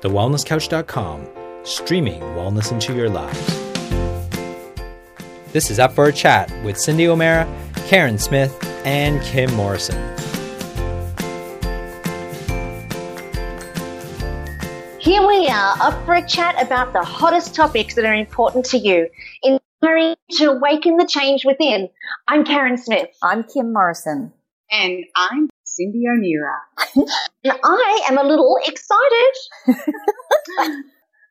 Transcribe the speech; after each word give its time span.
thewellnesscouch.com, 0.00 1.26
streaming 1.64 2.20
wellness 2.20 2.72
into 2.72 2.94
your 2.94 3.08
lives. 3.08 3.60
This 5.52 5.70
is 5.70 5.78
Up 5.78 5.92
for 5.92 6.06
a 6.06 6.12
Chat 6.12 6.48
with 6.64 6.78
Cindy 6.78 7.08
O'Meara, 7.08 7.46
Karen 7.88 8.18
Smith, 8.18 8.56
and 8.86 9.20
Kim 9.22 9.52
Morrison. 9.54 9.98
Here 15.00 15.26
we 15.26 15.48
are, 15.48 15.76
up 15.80 16.04
for 16.04 16.14
a 16.14 16.24
chat 16.24 16.62
about 16.62 16.92
the 16.92 17.02
hottest 17.02 17.54
topics 17.54 17.96
that 17.96 18.04
are 18.04 18.14
important 18.14 18.64
to 18.66 18.78
you, 18.78 19.08
inspiring 19.42 20.14
to 20.38 20.52
awaken 20.52 20.98
the 20.98 21.06
change 21.06 21.44
within. 21.44 21.88
I'm 22.28 22.44
Karen 22.44 22.78
Smith. 22.78 23.08
I'm 23.20 23.42
Kim 23.42 23.72
Morrison. 23.72 24.32
And 24.70 25.04
I'm 25.16 25.49
Cindy 25.80 26.02
O'Meara. 26.08 26.60
and 27.44 27.58
I 27.64 28.06
am 28.08 28.18
a 28.18 28.22
little 28.22 28.58
excited 28.66 29.32
because 29.66 29.88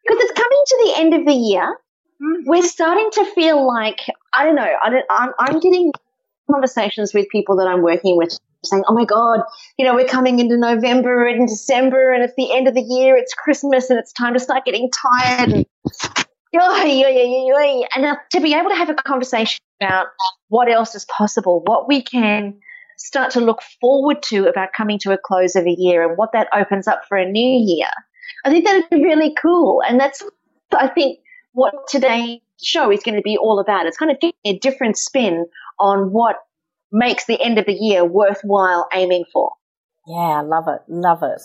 it's 0.08 0.32
coming 0.32 0.64
to 0.68 0.82
the 0.86 0.94
end 0.98 1.14
of 1.14 1.26
the 1.26 1.34
year. 1.34 1.78
Mm-hmm. 2.22 2.50
We're 2.50 2.64
starting 2.64 3.10
to 3.14 3.26
feel 3.34 3.66
like, 3.66 4.00
I 4.34 4.46
don't 4.46 4.56
know, 4.56 4.68
I 4.84 4.90
don't, 4.90 5.06
I'm, 5.10 5.32
I'm 5.40 5.60
getting 5.60 5.92
conversations 6.52 7.14
with 7.14 7.28
people 7.30 7.58
that 7.58 7.68
I'm 7.68 7.82
working 7.82 8.18
with 8.18 8.38
saying, 8.66 8.84
oh 8.88 8.94
my 8.94 9.06
God, 9.06 9.42
you 9.78 9.86
know, 9.86 9.96
we're 9.96 10.08
coming 10.08 10.40
into 10.40 10.58
November 10.58 11.28
and 11.28 11.48
December 11.48 12.12
and 12.12 12.24
it's 12.24 12.34
the 12.36 12.52
end 12.52 12.68
of 12.68 12.74
the 12.74 12.82
year, 12.82 13.16
it's 13.16 13.34
Christmas 13.34 13.90
and 13.90 13.98
it's 14.00 14.12
time 14.12 14.34
to 14.34 14.40
start 14.40 14.66
getting 14.66 14.90
tired. 14.92 15.54
And, 15.54 15.66
and 17.96 18.18
to 18.32 18.42
be 18.42 18.54
able 18.54 18.70
to 18.70 18.76
have 18.76 18.90
a 18.90 18.96
conversation 18.96 19.60
about 19.82 20.08
what 20.50 20.70
else 20.70 20.96
is 20.96 21.06
possible, 21.06 21.62
what 21.66 21.88
we 21.88 22.02
can 22.02 22.60
start 23.00 23.32
to 23.32 23.40
look 23.40 23.62
forward 23.82 24.22
to 24.24 24.48
about 24.48 24.70
coming 24.76 25.00
to 25.00 25.14
a 25.14 25.18
close 25.18 25.56
of 25.56 25.66
a 25.66 25.76
year 25.76 26.08
and 26.08 26.18
what 26.18 26.34
that 26.34 26.48
opens 26.54 26.88
up 26.88 27.04
for 27.08 27.18
a 27.18 27.30
new 27.30 27.66
year. 27.66 27.90
I 28.46 28.50
think 28.50 28.66
that'd 28.66 28.90
be 28.90 29.02
really 29.02 29.34
cool. 29.42 29.82
And 29.88 30.00
that's, 30.00 30.22
I 30.72 30.88
think, 30.88 31.20
what 31.54 31.74
today's 31.88 32.40
show 32.62 32.92
is 32.92 33.02
going 33.02 33.16
to 33.16 33.22
be 33.22 33.38
all 33.38 33.60
about. 33.60 33.86
It's 33.86 33.98
kind 33.98 34.12
of 34.12 34.20
getting 34.20 34.36
a 34.46 34.60
different 34.60 34.98
spin 34.98 35.46
on 35.80 36.12
what 36.12 36.36
makes 36.92 37.26
the 37.26 37.42
end 37.42 37.58
of 37.58 37.66
the 37.66 37.74
year 37.74 38.04
worthwhile 38.06 38.88
aiming 38.94 39.24
for. 39.32 39.52
Yeah, 40.06 40.16
I 40.16 40.42
love 40.42 40.66
it. 40.68 40.82
Love 40.88 41.24
it. 41.24 41.42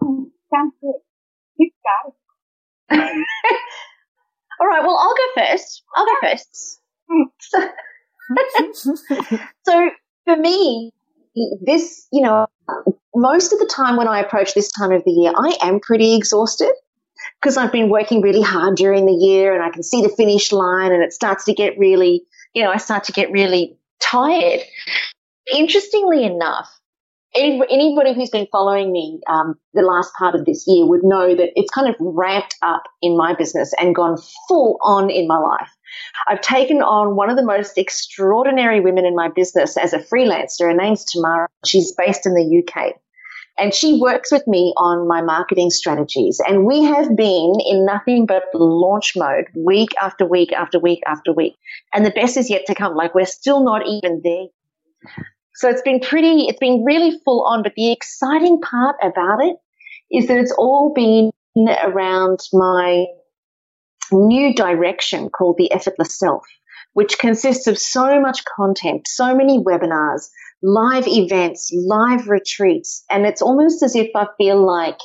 Sounds 0.00 0.74
good. 0.80 0.94
Keep 1.58 1.74
started. 2.90 3.10
All 4.60 4.66
right. 4.66 4.82
Well, 4.82 4.96
I'll 4.96 5.14
go 5.14 5.46
first. 5.46 5.82
I'll 5.94 6.06
go 6.06 6.14
first. 6.22 6.80
Mm. 7.10 7.68
so 9.64 9.90
for 10.24 10.36
me, 10.36 10.92
this, 11.62 12.06
you 12.12 12.22
know, 12.22 12.46
most 13.14 13.52
of 13.52 13.58
the 13.58 13.66
time 13.66 13.96
when 13.96 14.08
I 14.08 14.20
approach 14.20 14.54
this 14.54 14.70
time 14.70 14.92
of 14.92 15.04
the 15.04 15.10
year, 15.10 15.32
I 15.36 15.56
am 15.62 15.80
pretty 15.80 16.14
exhausted 16.14 16.72
because 17.40 17.56
I've 17.56 17.72
been 17.72 17.88
working 17.88 18.20
really 18.20 18.42
hard 18.42 18.76
during 18.76 19.06
the 19.06 19.12
year 19.12 19.54
and 19.54 19.62
I 19.62 19.70
can 19.70 19.82
see 19.82 20.02
the 20.02 20.08
finish 20.08 20.52
line 20.52 20.92
and 20.92 21.02
it 21.02 21.12
starts 21.12 21.44
to 21.44 21.54
get 21.54 21.78
really 21.78 22.24
you 22.54 22.62
know, 22.62 22.70
I 22.70 22.76
start 22.76 23.04
to 23.04 23.12
get 23.12 23.30
really 23.30 23.76
tired. 24.00 24.60
Interestingly 25.54 26.24
enough, 26.24 26.68
anybody 27.34 28.14
who's 28.14 28.30
been 28.30 28.46
following 28.52 28.92
me 28.92 29.20
um, 29.26 29.54
the 29.74 29.82
last 29.82 30.12
part 30.18 30.34
of 30.34 30.44
this 30.44 30.64
year 30.66 30.86
would 30.86 31.02
know 31.02 31.34
that 31.34 31.50
it's 31.56 31.70
kind 31.70 31.88
of 31.88 31.96
ramped 31.98 32.56
up 32.62 32.82
in 33.00 33.16
my 33.16 33.34
business 33.34 33.72
and 33.80 33.94
gone 33.94 34.18
full 34.48 34.78
on 34.82 35.10
in 35.10 35.26
my 35.26 35.38
life. 35.38 35.70
I've 36.28 36.40
taken 36.40 36.82
on 36.82 37.16
one 37.16 37.30
of 37.30 37.36
the 37.36 37.44
most 37.44 37.78
extraordinary 37.78 38.80
women 38.80 39.04
in 39.04 39.14
my 39.14 39.28
business 39.28 39.76
as 39.76 39.92
a 39.92 39.98
freelancer. 39.98 40.62
Her 40.62 40.74
name's 40.74 41.04
Tamara. 41.04 41.48
She's 41.64 41.92
based 41.92 42.26
in 42.26 42.34
the 42.34 42.62
UK. 42.62 42.94
And 43.58 43.74
she 43.74 44.00
works 44.00 44.32
with 44.32 44.46
me 44.46 44.72
on 44.78 45.06
my 45.06 45.20
marketing 45.20 45.70
strategies. 45.70 46.40
And 46.46 46.64
we 46.64 46.84
have 46.84 47.14
been 47.14 47.54
in 47.66 47.84
nothing 47.84 48.24
but 48.24 48.44
launch 48.54 49.14
mode 49.14 49.44
week 49.54 49.90
after 50.00 50.24
week 50.24 50.52
after 50.52 50.78
week 50.78 51.00
after 51.06 51.32
week. 51.32 51.54
And 51.92 52.04
the 52.04 52.10
best 52.10 52.36
is 52.36 52.48
yet 52.48 52.64
to 52.66 52.74
come. 52.74 52.96
Like 52.96 53.14
we're 53.14 53.26
still 53.26 53.62
not 53.62 53.86
even 53.86 54.22
there. 54.24 54.46
So 55.54 55.68
it's 55.68 55.82
been 55.82 56.00
pretty, 56.00 56.46
it's 56.46 56.58
been 56.58 56.82
really 56.82 57.18
full 57.24 57.44
on. 57.44 57.62
But 57.62 57.74
the 57.74 57.92
exciting 57.92 58.60
part 58.60 58.96
about 59.02 59.44
it 59.44 59.56
is 60.10 60.28
that 60.28 60.38
it's 60.38 60.54
all 60.56 60.92
been 60.94 61.30
around 61.84 62.40
my 62.54 63.04
new 64.12 64.54
direction 64.54 65.28
called 65.30 65.56
the 65.58 65.72
effortless 65.72 66.18
self, 66.18 66.44
which 66.92 67.18
consists 67.18 67.66
of 67.66 67.78
so 67.78 68.20
much 68.20 68.44
content, 68.44 69.08
so 69.08 69.34
many 69.34 69.58
webinars, 69.58 70.28
live 70.62 71.06
events, 71.06 71.70
live 71.72 72.28
retreats, 72.28 73.04
and 73.10 73.26
it's 73.26 73.42
almost 73.42 73.82
as 73.82 73.96
if 73.96 74.10
I 74.14 74.26
feel 74.38 74.64
like 74.64 74.98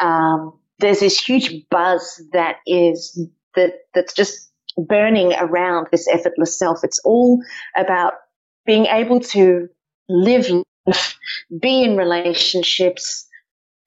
um, 0.00 0.58
there's 0.78 1.00
this 1.00 1.18
huge 1.18 1.68
buzz 1.70 2.20
that 2.32 2.56
is 2.66 3.26
that 3.54 3.74
that's 3.94 4.12
just 4.12 4.50
burning 4.76 5.32
around 5.34 5.88
this 5.90 6.08
effortless 6.08 6.58
self. 6.58 6.80
It's 6.82 6.98
all 7.04 7.40
about 7.76 8.14
being 8.66 8.86
able 8.86 9.20
to 9.20 9.68
live, 10.08 10.46
be 11.60 11.82
in 11.84 11.96
relationships, 11.96 13.28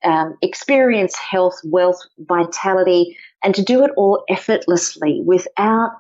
um, 0.04 0.38
experience 0.42 1.16
health, 1.18 1.60
wealth, 1.66 2.00
vitality, 2.20 3.18
and 3.46 3.54
to 3.54 3.64
do 3.64 3.86
it 3.86 3.92
all 3.96 4.24
effortlessly 4.28 5.22
without 5.24 5.92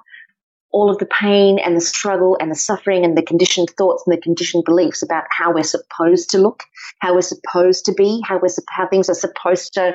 all 0.71 0.89
of 0.89 0.97
the 0.97 1.05
pain 1.05 1.59
and 1.59 1.77
the 1.77 1.81
struggle 1.81 2.35
and 2.41 2.51
the 2.51 2.55
suffering 2.55 3.05
and 3.05 3.15
the 3.15 3.21
conditioned 3.21 3.69
thoughts 3.77 4.03
and 4.05 4.17
the 4.17 4.21
conditioned 4.21 4.65
beliefs 4.65 5.03
about 5.03 5.23
how 5.29 5.53
we're 5.53 5.63
supposed 5.63 6.31
to 6.31 6.39
look, 6.39 6.63
how 6.99 7.13
we're 7.13 7.21
supposed 7.21 7.85
to 7.85 7.93
be, 7.93 8.19
how 8.25 8.39
we're 8.41 8.49
how 8.69 8.87
things 8.87 9.09
are 9.09 9.13
supposed 9.13 9.73
to 9.75 9.93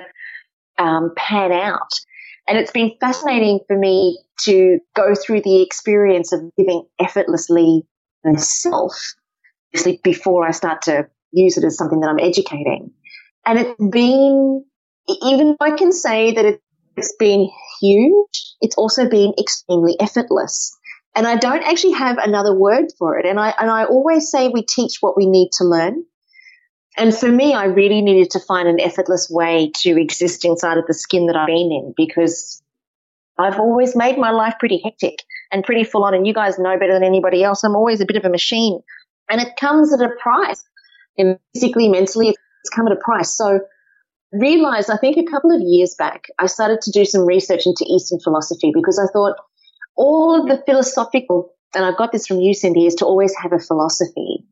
um, 0.78 1.12
pan 1.16 1.50
out. 1.50 1.90
And 2.46 2.56
it's 2.56 2.70
been 2.70 2.92
fascinating 3.00 3.60
for 3.66 3.76
me 3.76 4.20
to 4.44 4.78
go 4.94 5.14
through 5.14 5.42
the 5.42 5.60
experience 5.60 6.32
of 6.32 6.40
living 6.56 6.84
effortlessly 6.98 7.82
myself, 8.24 8.94
before 10.02 10.46
I 10.46 10.52
start 10.52 10.82
to 10.82 11.08
use 11.32 11.58
it 11.58 11.64
as 11.64 11.76
something 11.76 12.00
that 12.00 12.08
I'm 12.08 12.20
educating. 12.20 12.92
And 13.44 13.58
it's 13.58 13.74
been, 13.90 14.64
even 15.22 15.56
though 15.58 15.66
I 15.66 15.76
can 15.76 15.92
say 15.92 16.32
that 16.34 16.44
it's 16.44 16.62
been 17.18 17.50
huge, 17.80 18.54
it's 18.60 18.76
also 18.76 19.08
been 19.08 19.34
extremely 19.38 19.96
effortless. 20.00 20.76
And 21.14 21.26
I 21.26 21.36
don't 21.36 21.62
actually 21.62 21.94
have 21.94 22.18
another 22.18 22.54
word 22.54 22.86
for 22.98 23.18
it. 23.18 23.26
And 23.26 23.38
I, 23.38 23.54
and 23.58 23.70
I 23.70 23.84
always 23.84 24.30
say 24.30 24.48
we 24.48 24.62
teach 24.62 24.98
what 25.00 25.16
we 25.16 25.26
need 25.26 25.50
to 25.58 25.64
learn. 25.64 26.04
And 26.96 27.14
for 27.14 27.28
me, 27.30 27.54
I 27.54 27.64
really 27.64 28.02
needed 28.02 28.30
to 28.30 28.40
find 28.40 28.68
an 28.68 28.80
effortless 28.80 29.28
way 29.30 29.72
to 29.82 30.00
exist 30.00 30.44
inside 30.44 30.78
of 30.78 30.86
the 30.86 30.94
skin 30.94 31.26
that 31.26 31.36
I've 31.36 31.46
been 31.46 31.72
in 31.72 31.94
because 31.96 32.62
I've 33.38 33.58
always 33.58 33.96
made 33.96 34.18
my 34.18 34.30
life 34.30 34.54
pretty 34.58 34.80
hectic 34.82 35.22
and 35.50 35.64
pretty 35.64 35.84
full 35.84 36.04
on. 36.04 36.14
And 36.14 36.26
you 36.26 36.34
guys 36.34 36.58
know 36.58 36.78
better 36.78 36.92
than 36.92 37.04
anybody 37.04 37.42
else. 37.42 37.64
I'm 37.64 37.76
always 37.76 38.00
a 38.00 38.06
bit 38.06 38.16
of 38.16 38.24
a 38.24 38.28
machine 38.28 38.80
and 39.30 39.40
it 39.40 39.56
comes 39.58 39.92
at 39.92 40.00
a 40.00 40.10
price. 40.20 40.62
And 41.16 41.38
physically, 41.54 41.88
mentally, 41.88 42.28
it's 42.28 42.70
come 42.74 42.86
at 42.86 42.92
a 42.92 43.00
price. 43.00 43.36
So 43.36 43.60
realized, 44.32 44.90
I 44.90 44.96
think 44.96 45.16
a 45.16 45.30
couple 45.30 45.54
of 45.54 45.60
years 45.62 45.94
back, 45.98 46.26
I 46.38 46.46
started 46.46 46.80
to 46.82 46.90
do 46.90 47.04
some 47.04 47.26
research 47.26 47.66
into 47.66 47.84
Eastern 47.88 48.20
philosophy 48.20 48.70
because 48.74 48.98
I 48.98 49.10
thought 49.12 49.36
all 49.96 50.40
of 50.40 50.48
the 50.48 50.62
philosophical, 50.64 51.54
and 51.74 51.84
I 51.84 51.92
got 51.96 52.12
this 52.12 52.26
from 52.26 52.40
you, 52.40 52.54
Cindy, 52.54 52.86
is 52.86 52.96
to 52.96 53.04
always 53.04 53.34
have 53.42 53.52
a 53.52 53.58
philosophy. 53.58 54.44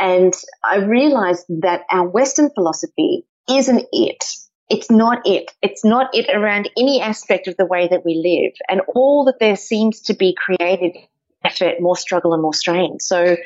And 0.00 0.34
I 0.64 0.78
realized 0.78 1.46
that 1.60 1.82
our 1.90 2.08
Western 2.08 2.50
philosophy 2.50 3.24
isn't 3.48 3.86
it. 3.92 4.24
It's 4.68 4.90
not 4.90 5.26
it. 5.26 5.52
It's 5.62 5.84
not 5.84 6.14
it 6.14 6.28
around 6.34 6.70
any 6.76 7.00
aspect 7.00 7.48
of 7.48 7.56
the 7.56 7.66
way 7.66 7.86
that 7.88 8.04
we 8.04 8.14
live. 8.16 8.54
And 8.68 8.80
all 8.94 9.26
that 9.26 9.38
there 9.38 9.56
seems 9.56 10.00
to 10.02 10.14
be 10.14 10.34
created 10.34 10.96
effort, 11.44 11.80
more 11.80 11.96
struggle 11.96 12.32
and 12.32 12.42
more 12.42 12.54
strain. 12.54 12.98
So 13.00 13.36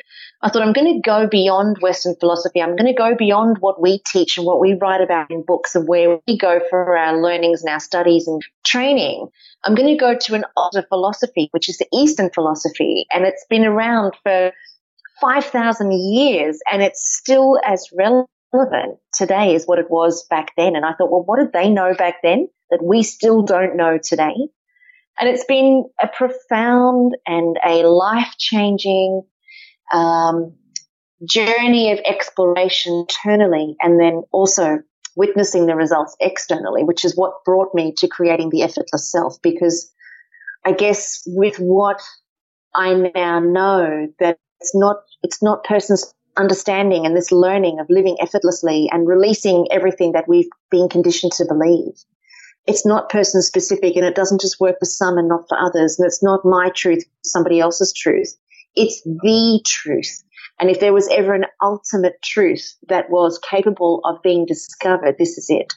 I 0.41 0.49
thought 0.49 0.61
I'm 0.61 0.73
going 0.73 0.95
to 0.95 1.01
go 1.01 1.27
beyond 1.27 1.77
Western 1.81 2.15
philosophy. 2.15 2.61
I'm 2.61 2.75
going 2.75 2.91
to 2.91 2.97
go 2.97 3.13
beyond 3.15 3.57
what 3.59 3.81
we 3.81 4.01
teach 4.07 4.37
and 4.37 4.45
what 4.45 4.61
we 4.61 4.73
write 4.73 5.01
about 5.01 5.29
in 5.29 5.43
books 5.45 5.75
and 5.75 5.87
where 5.87 6.19
we 6.27 6.37
go 6.37 6.61
for 6.69 6.97
our 6.97 7.21
learnings 7.21 7.61
and 7.61 7.69
our 7.69 7.79
studies 7.79 8.27
and 8.27 8.41
training. 8.65 9.27
I'm 9.63 9.75
going 9.75 9.89
to 9.89 9.99
go 9.99 10.15
to 10.15 10.35
an 10.35 10.45
older 10.55 10.83
philosophy, 10.87 11.49
which 11.51 11.67
is 11.67 11.77
the 11.77 11.87
Eastern 11.93 12.29
philosophy. 12.29 13.05
And 13.13 13.25
it's 13.25 13.45
been 13.49 13.65
around 13.65 14.13
for 14.23 14.53
5,000 15.19 15.91
years 15.91 16.59
and 16.71 16.81
it's 16.81 17.13
still 17.17 17.59
as 17.65 17.89
relevant 17.97 18.97
today 19.13 19.55
as 19.55 19.65
what 19.65 19.79
it 19.79 19.91
was 19.91 20.25
back 20.29 20.51
then. 20.55 20.75
And 20.75 20.85
I 20.85 20.93
thought, 20.93 21.11
well, 21.11 21.23
what 21.23 21.39
did 21.39 21.51
they 21.51 21.69
know 21.69 21.93
back 21.93 22.21
then 22.23 22.47
that 22.71 22.81
we 22.81 23.03
still 23.03 23.41
don't 23.41 23.75
know 23.75 23.97
today? 24.01 24.35
And 25.19 25.29
it's 25.29 25.45
been 25.45 25.85
a 26.01 26.07
profound 26.07 27.17
and 27.25 27.57
a 27.65 27.83
life 27.83 28.35
changing 28.37 29.23
um, 29.93 30.55
journey 31.27 31.91
of 31.91 31.99
exploration 32.05 32.93
internally 32.93 33.75
and 33.81 33.99
then 33.99 34.23
also 34.31 34.79
witnessing 35.15 35.65
the 35.65 35.75
results 35.75 36.15
externally, 36.21 36.83
which 36.83 37.03
is 37.03 37.17
what 37.17 37.43
brought 37.43 37.75
me 37.75 37.93
to 37.97 38.07
creating 38.07 38.49
the 38.49 38.63
effortless 38.63 39.11
self. 39.11 39.35
Because 39.43 39.91
I 40.65 40.71
guess 40.71 41.21
with 41.25 41.57
what 41.57 42.01
I 42.73 42.93
now 42.93 43.39
know 43.39 44.07
that 44.19 44.37
it's 44.61 44.75
not, 44.75 44.97
it's 45.23 45.43
not 45.43 45.65
person 45.65 45.97
understanding 46.37 47.05
and 47.05 47.15
this 47.17 47.31
learning 47.31 47.79
of 47.79 47.87
living 47.89 48.15
effortlessly 48.21 48.89
and 48.91 49.07
releasing 49.07 49.67
everything 49.71 50.13
that 50.13 50.27
we've 50.27 50.49
been 50.71 50.87
conditioned 50.87 51.33
to 51.33 51.45
believe. 51.45 51.93
It's 52.69 52.85
not 52.85 53.09
person 53.09 53.41
specific 53.41 53.95
and 53.95 54.05
it 54.05 54.13
doesn't 54.13 54.41
just 54.41 54.59
work 54.59 54.75
for 54.79 54.85
some 54.85 55.17
and 55.17 55.27
not 55.27 55.45
for 55.49 55.57
others. 55.57 55.97
And 55.97 56.05
it's 56.05 56.21
not 56.21 56.45
my 56.45 56.69
truth, 56.75 57.03
somebody 57.23 57.59
else's 57.59 57.91
truth. 57.91 58.37
It's 58.75 59.01
the 59.03 59.59
truth. 59.65 60.23
And 60.59 60.69
if 60.69 60.79
there 60.79 60.93
was 60.93 61.09
ever 61.09 61.33
an 61.33 61.45
ultimate 61.63 62.21
truth 62.23 62.75
that 62.87 63.09
was 63.09 63.39
capable 63.39 64.01
of 64.03 64.21
being 64.21 64.45
discovered, 64.45 65.15
this 65.17 65.35
is 65.35 65.47
it. 65.49 65.73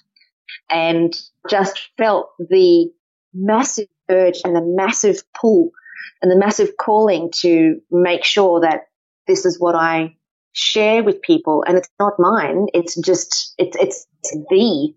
And 0.68 1.18
just 1.48 1.80
felt 1.96 2.28
the 2.38 2.92
massive 3.32 3.88
urge 4.10 4.42
and 4.44 4.54
the 4.54 4.60
massive 4.60 5.22
pull 5.32 5.70
and 6.20 6.30
the 6.30 6.38
massive 6.38 6.76
calling 6.78 7.30
to 7.36 7.80
make 7.90 8.22
sure 8.22 8.60
that 8.60 8.88
this 9.26 9.46
is 9.46 9.58
what 9.58 9.74
I 9.74 10.14
share 10.52 11.02
with 11.02 11.22
people. 11.22 11.64
And 11.66 11.78
it's 11.78 11.88
not 11.98 12.12
mine. 12.18 12.66
It's 12.74 13.00
just, 13.00 13.54
it's, 13.56 13.78
it's, 13.78 14.06
it's 14.22 14.36
the, 14.50 14.94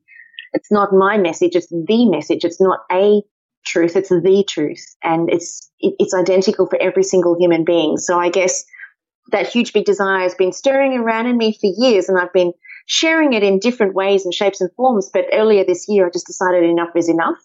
it's 0.55 0.71
not 0.71 0.93
my 0.93 1.17
message. 1.17 1.55
It's 1.55 1.67
the 1.69 2.09
message. 2.09 2.43
It's 2.45 2.61
not 2.61 2.79
a 2.91 3.21
truth. 3.65 3.95
It's 3.95 4.09
the 4.09 4.45
truth. 4.47 4.95
And 5.03 5.29
it's, 5.29 5.69
it's 5.79 6.13
identical 6.13 6.65
for 6.65 6.81
every 6.81 7.03
single 7.03 7.37
human 7.37 7.65
being. 7.65 7.97
So 7.97 8.17
I 8.17 8.29
guess 8.29 8.63
that 9.31 9.47
huge 9.47 9.73
big 9.73 9.85
desire 9.85 10.21
has 10.21 10.33
been 10.33 10.53
stirring 10.53 10.93
around 10.93 11.27
in 11.27 11.37
me 11.37 11.57
for 11.59 11.69
years 11.77 12.09
and 12.09 12.17
I've 12.17 12.33
been 12.33 12.53
sharing 12.85 13.33
it 13.33 13.43
in 13.43 13.59
different 13.59 13.95
ways 13.95 14.23
and 14.23 14.33
shapes 14.33 14.61
and 14.61 14.71
forms. 14.77 15.09
But 15.11 15.25
earlier 15.33 15.65
this 15.65 15.85
year, 15.89 16.07
I 16.07 16.09
just 16.09 16.27
decided 16.27 16.63
enough 16.63 16.95
is 16.95 17.09
enough. 17.09 17.37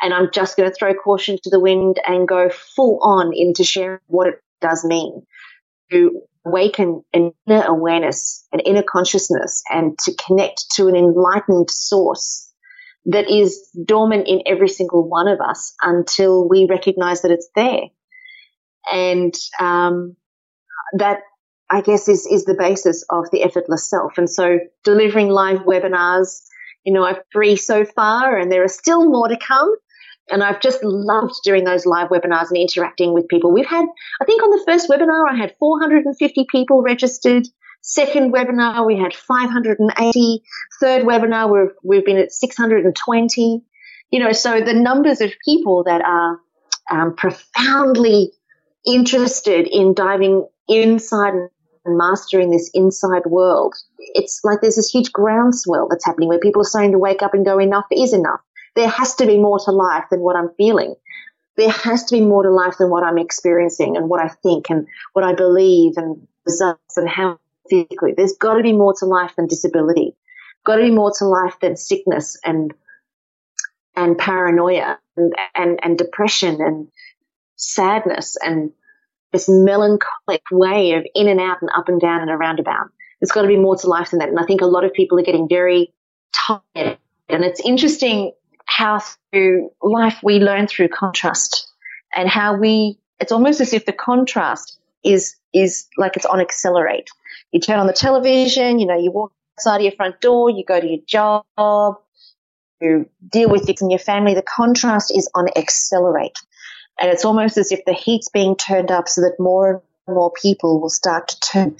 And 0.00 0.14
I'm 0.14 0.30
just 0.32 0.56
going 0.56 0.68
to 0.68 0.74
throw 0.74 0.94
caution 0.94 1.38
to 1.42 1.50
the 1.50 1.60
wind 1.60 2.00
and 2.06 2.26
go 2.26 2.48
full 2.48 2.98
on 3.02 3.32
into 3.34 3.62
sharing 3.62 4.00
what 4.06 4.28
it 4.28 4.42
does 4.60 4.84
mean 4.84 5.22
to 5.90 6.22
awaken 6.46 7.02
an 7.12 7.32
inner 7.46 7.62
awareness, 7.62 8.46
an 8.52 8.60
inner 8.60 8.82
consciousness, 8.82 9.62
and 9.70 9.98
to 10.00 10.14
connect 10.26 10.66
to 10.76 10.88
an 10.88 10.96
enlightened 10.96 11.70
source 11.70 12.50
that 13.06 13.30
is 13.30 13.68
dormant 13.84 14.26
in 14.28 14.42
every 14.46 14.68
single 14.68 15.06
one 15.08 15.28
of 15.28 15.40
us 15.40 15.74
until 15.82 16.48
we 16.48 16.66
recognize 16.68 17.22
that 17.22 17.30
it's 17.30 17.48
there. 17.54 17.82
And 18.90 19.34
um, 19.60 20.16
that, 20.98 21.20
I 21.70 21.80
guess, 21.80 22.08
is, 22.08 22.26
is 22.26 22.44
the 22.44 22.54
basis 22.54 23.04
of 23.10 23.30
the 23.30 23.42
effortless 23.42 23.88
self. 23.88 24.18
And 24.18 24.28
so 24.28 24.58
delivering 24.84 25.28
live 25.28 25.60
webinars, 25.60 26.42
you 26.84 26.92
know, 26.92 27.04
I've 27.04 27.20
three 27.32 27.56
so 27.56 27.84
far 27.84 28.38
and 28.38 28.50
there 28.50 28.64
are 28.64 28.68
still 28.68 29.08
more 29.08 29.28
to 29.28 29.36
come. 29.36 29.74
And 30.30 30.42
I've 30.42 30.60
just 30.60 30.82
loved 30.82 31.34
doing 31.44 31.64
those 31.64 31.84
live 31.84 32.08
webinars 32.08 32.48
and 32.48 32.56
interacting 32.56 33.12
with 33.12 33.28
people. 33.28 33.52
We've 33.52 33.66
had, 33.66 33.84
I 34.20 34.24
think 34.24 34.42
on 34.42 34.50
the 34.50 34.64
first 34.66 34.88
webinar, 34.88 35.30
I 35.30 35.36
had 35.36 35.54
450 35.58 36.46
people 36.50 36.82
registered. 36.82 37.46
Second 37.86 38.32
webinar, 38.32 38.86
we 38.86 38.98
had 38.98 39.14
580. 39.14 40.42
Third 40.80 41.02
webinar, 41.04 41.52
we've, 41.52 41.74
we've 41.82 42.04
been 42.04 42.16
at 42.16 42.32
620. 42.32 43.62
You 44.10 44.20
know, 44.20 44.32
so 44.32 44.60
the 44.60 44.74
numbers 44.74 45.20
of 45.20 45.32
people 45.44 45.84
that 45.84 46.00
are 46.02 46.38
um, 46.90 47.14
profoundly 47.14 48.32
interested 48.86 49.66
in 49.70 49.94
diving 49.94 50.46
inside 50.68 51.34
and 51.34 51.98
mastering 51.98 52.50
this 52.50 52.70
inside 52.72 53.26
world. 53.26 53.74
It's 53.98 54.40
like 54.44 54.60
there's 54.62 54.76
this 54.76 54.90
huge 54.90 55.12
groundswell 55.12 55.88
that's 55.90 56.06
happening 56.06 56.28
where 56.28 56.38
people 56.38 56.62
are 56.62 56.64
starting 56.64 56.92
to 56.92 56.98
wake 56.98 57.22
up 57.22 57.34
and 57.34 57.44
go, 57.44 57.58
enough 57.58 57.86
is 57.90 58.14
enough 58.14 58.40
there 58.74 58.88
has 58.88 59.14
to 59.16 59.26
be 59.26 59.38
more 59.38 59.58
to 59.58 59.70
life 59.70 60.04
than 60.10 60.20
what 60.20 60.36
I'm 60.36 60.50
feeling. 60.56 60.94
There 61.56 61.70
has 61.70 62.04
to 62.04 62.16
be 62.16 62.20
more 62.20 62.42
to 62.42 62.50
life 62.50 62.76
than 62.78 62.90
what 62.90 63.04
I'm 63.04 63.18
experiencing 63.18 63.96
and 63.96 64.08
what 64.08 64.20
I 64.20 64.28
think 64.28 64.70
and 64.70 64.86
what 65.12 65.24
I 65.24 65.34
believe 65.34 65.92
and 65.96 66.26
results 66.44 66.96
and 66.96 67.08
how 67.08 67.38
physically. 67.68 68.14
There's 68.16 68.36
got 68.36 68.54
to 68.54 68.62
be 68.62 68.72
more 68.72 68.94
to 68.98 69.06
life 69.06 69.34
than 69.36 69.46
disability. 69.46 70.16
Got 70.64 70.76
to 70.76 70.82
be 70.82 70.90
more 70.90 71.12
to 71.18 71.24
life 71.24 71.58
than 71.60 71.76
sickness 71.76 72.38
and 72.44 72.72
and 73.96 74.18
paranoia 74.18 74.98
and, 75.16 75.34
and, 75.54 75.78
and 75.82 75.96
depression 75.96 76.60
and 76.60 76.88
sadness 77.56 78.36
and 78.42 78.72
this 79.32 79.48
melancholic 79.48 80.42
way 80.50 80.92
of 80.92 81.04
in 81.14 81.28
and 81.28 81.40
out 81.40 81.58
and 81.60 81.70
up 81.76 81.88
and 81.88 82.00
down 82.00 82.20
and 82.20 82.30
around 82.30 82.60
about. 82.60 82.88
There's 83.20 83.32
got 83.32 83.42
to 83.42 83.48
be 83.48 83.56
more 83.56 83.76
to 83.76 83.86
life 83.86 84.10
than 84.10 84.20
that. 84.20 84.28
And 84.28 84.38
I 84.38 84.44
think 84.44 84.60
a 84.60 84.66
lot 84.66 84.84
of 84.84 84.92
people 84.92 85.18
are 85.18 85.24
getting 85.24 85.48
very 85.48 85.92
tired. 86.32 86.98
And 87.28 87.44
it's 87.44 87.60
interesting 87.60 88.32
how 88.66 89.00
through 89.32 89.70
life 89.82 90.18
we 90.22 90.38
learn 90.38 90.66
through 90.66 90.88
contrast 90.88 91.68
and 92.14 92.28
how 92.28 92.56
we, 92.56 92.98
it's 93.20 93.32
almost 93.32 93.60
as 93.60 93.72
if 93.72 93.86
the 93.86 93.92
contrast 93.92 94.78
is, 95.04 95.36
is 95.52 95.86
like 95.96 96.16
it's 96.16 96.26
on 96.26 96.40
accelerate. 96.40 97.08
You 97.54 97.60
turn 97.60 97.78
on 97.78 97.86
the 97.86 97.92
television, 97.92 98.80
you 98.80 98.86
know, 98.86 98.98
you 98.98 99.12
walk 99.12 99.32
outside 99.56 99.76
of 99.76 99.82
your 99.82 99.92
front 99.92 100.20
door, 100.20 100.50
you 100.50 100.64
go 100.66 100.80
to 100.80 100.86
your 100.88 101.02
job, 101.06 101.44
you 102.80 103.08
deal 103.30 103.48
with 103.48 103.64
things 103.64 103.80
in 103.80 103.90
your 103.90 104.00
family. 104.00 104.34
The 104.34 104.42
contrast 104.42 105.16
is 105.16 105.30
on 105.36 105.46
accelerate. 105.56 106.36
And 107.00 107.12
it's 107.12 107.24
almost 107.24 107.56
as 107.56 107.70
if 107.70 107.84
the 107.84 107.92
heat's 107.92 108.28
being 108.28 108.56
turned 108.56 108.90
up 108.90 109.08
so 109.08 109.20
that 109.20 109.36
more 109.38 109.84
and 110.08 110.16
more 110.16 110.32
people 110.32 110.80
will 110.80 110.90
start 110.90 111.28
to 111.28 111.40
turn 111.40 111.76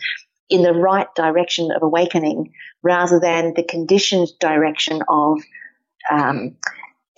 in 0.48 0.62
the 0.62 0.72
right 0.72 1.12
direction 1.16 1.72
of 1.72 1.82
awakening 1.82 2.52
rather 2.84 3.18
than 3.18 3.54
the 3.54 3.64
conditioned 3.64 4.28
direction 4.38 5.02
of 5.08 5.40
um, 6.08 6.54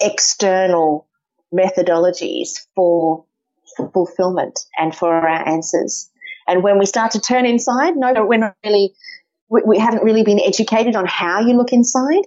external 0.01 1.07
methodologies 1.53 2.67
for, 2.75 3.27
for 3.77 3.91
fulfillment 3.91 4.61
and 4.79 4.97
for 4.97 5.13
our 5.13 5.47
answers. 5.47 6.11
And 6.47 6.63
when 6.63 6.79
we 6.79 6.87
start 6.87 7.13
to 7.13 7.21
turn 7.21 7.47
inside, 7.47 7.97
no, 7.97 8.13
we're 8.25 8.39
not 8.39 8.55
really, 8.65 8.95
we, 9.49 9.63
we 9.67 9.79
haven't 9.79 10.05
really 10.05 10.23
been 10.23 10.41
educated 10.41 10.97
on 10.97 11.07
how 11.07 11.41
you 11.41 11.57
look 11.57 11.73
inside. 11.73 12.25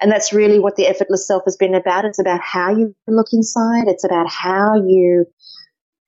And 0.00 0.10
that's 0.10 0.32
really 0.32 0.58
what 0.58 0.76
the 0.76 0.88
effortless 0.88 1.26
self 1.26 1.44
has 1.44 1.56
been 1.56 1.74
about. 1.74 2.04
It's 2.04 2.18
about 2.18 2.40
how 2.40 2.74
you 2.74 2.94
look 3.06 3.28
inside. 3.32 3.86
It's 3.86 4.04
about 4.04 4.28
how 4.28 4.74
you, 4.84 5.26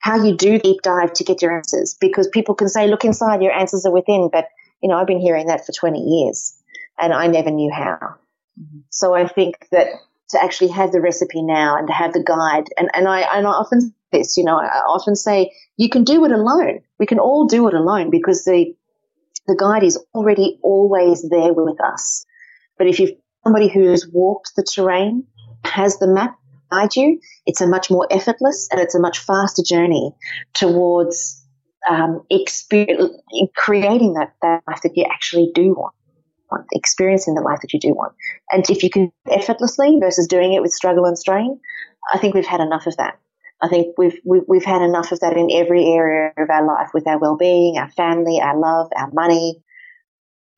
how 0.00 0.22
you 0.22 0.36
do 0.36 0.58
deep 0.58 0.82
dive 0.82 1.12
to 1.14 1.24
get 1.24 1.42
your 1.42 1.56
answers 1.56 1.96
because 2.00 2.26
people 2.28 2.54
can 2.54 2.68
say, 2.68 2.88
look 2.88 3.04
inside, 3.04 3.40
your 3.40 3.52
answers 3.52 3.86
are 3.86 3.92
within. 3.92 4.30
But, 4.32 4.48
you 4.82 4.88
know, 4.88 4.96
I've 4.96 5.06
been 5.06 5.20
hearing 5.20 5.46
that 5.46 5.64
for 5.64 5.72
20 5.72 5.98
years 5.98 6.56
and 7.00 7.12
I 7.12 7.28
never 7.28 7.50
knew 7.50 7.72
how. 7.72 8.16
Mm-hmm. 8.60 8.80
So 8.90 9.14
I 9.14 9.28
think 9.28 9.68
that 9.70 9.86
to 10.30 10.42
actually 10.42 10.70
have 10.70 10.90
the 10.90 11.00
recipe 11.00 11.42
now 11.42 11.76
and 11.76 11.86
to 11.86 11.92
have 11.92 12.12
the 12.12 12.22
guide. 12.22 12.64
And, 12.76 12.90
and 12.94 13.06
I, 13.06 13.20
and 13.20 13.46
I 13.46 13.50
often 13.50 13.94
this, 14.14 14.36
you 14.36 14.44
know, 14.44 14.56
I 14.56 14.80
often 14.88 15.16
say 15.16 15.52
you 15.76 15.88
can 15.88 16.04
do 16.04 16.24
it 16.24 16.32
alone. 16.32 16.80
We 16.98 17.06
can 17.06 17.18
all 17.18 17.46
do 17.46 17.68
it 17.68 17.74
alone 17.74 18.10
because 18.10 18.44
the, 18.44 18.74
the 19.46 19.56
guide 19.58 19.82
is 19.82 19.98
already 20.14 20.58
always 20.62 21.28
there 21.28 21.52
with 21.52 21.80
us. 21.80 22.24
But 22.78 22.86
if 22.86 22.98
you've 22.98 23.12
somebody 23.44 23.68
who's 23.68 24.08
walked 24.10 24.52
the 24.56 24.62
terrain, 24.62 25.26
has 25.64 25.98
the 25.98 26.06
map 26.06 26.38
guide 26.70 26.96
you, 26.96 27.20
it's 27.46 27.60
a 27.60 27.66
much 27.66 27.90
more 27.90 28.06
effortless 28.10 28.68
and 28.70 28.80
it's 28.80 28.94
a 28.94 29.00
much 29.00 29.18
faster 29.18 29.62
journey 29.62 30.12
towards 30.54 31.44
um, 31.88 32.22
creating 33.54 34.14
that, 34.14 34.32
that 34.40 34.62
life 34.66 34.80
that 34.82 34.96
you 34.96 35.04
actually 35.10 35.50
do 35.54 35.74
want 35.74 35.94
want, 36.54 36.66
experiencing 36.72 37.34
the 37.34 37.40
life 37.40 37.60
that 37.62 37.72
you 37.72 37.80
do 37.80 37.94
want. 37.94 38.14
And 38.50 38.68
if 38.70 38.82
you 38.82 38.90
can 38.90 39.12
effortlessly 39.30 39.98
versus 40.00 40.26
doing 40.26 40.52
it 40.52 40.62
with 40.62 40.72
struggle 40.72 41.04
and 41.04 41.18
strain, 41.18 41.60
I 42.12 42.18
think 42.18 42.34
we've 42.34 42.46
had 42.46 42.60
enough 42.60 42.86
of 42.86 42.96
that. 42.96 43.18
I 43.62 43.68
think 43.68 43.96
we've, 43.96 44.18
we've, 44.24 44.64
had 44.64 44.82
enough 44.82 45.12
of 45.12 45.20
that 45.20 45.36
in 45.36 45.48
every 45.50 45.86
area 45.86 46.32
of 46.36 46.50
our 46.50 46.66
life 46.66 46.90
with 46.92 47.06
our 47.06 47.18
well-being, 47.18 47.78
our 47.78 47.90
family, 47.90 48.40
our 48.40 48.58
love, 48.58 48.90
our 48.96 49.10
money, 49.12 49.62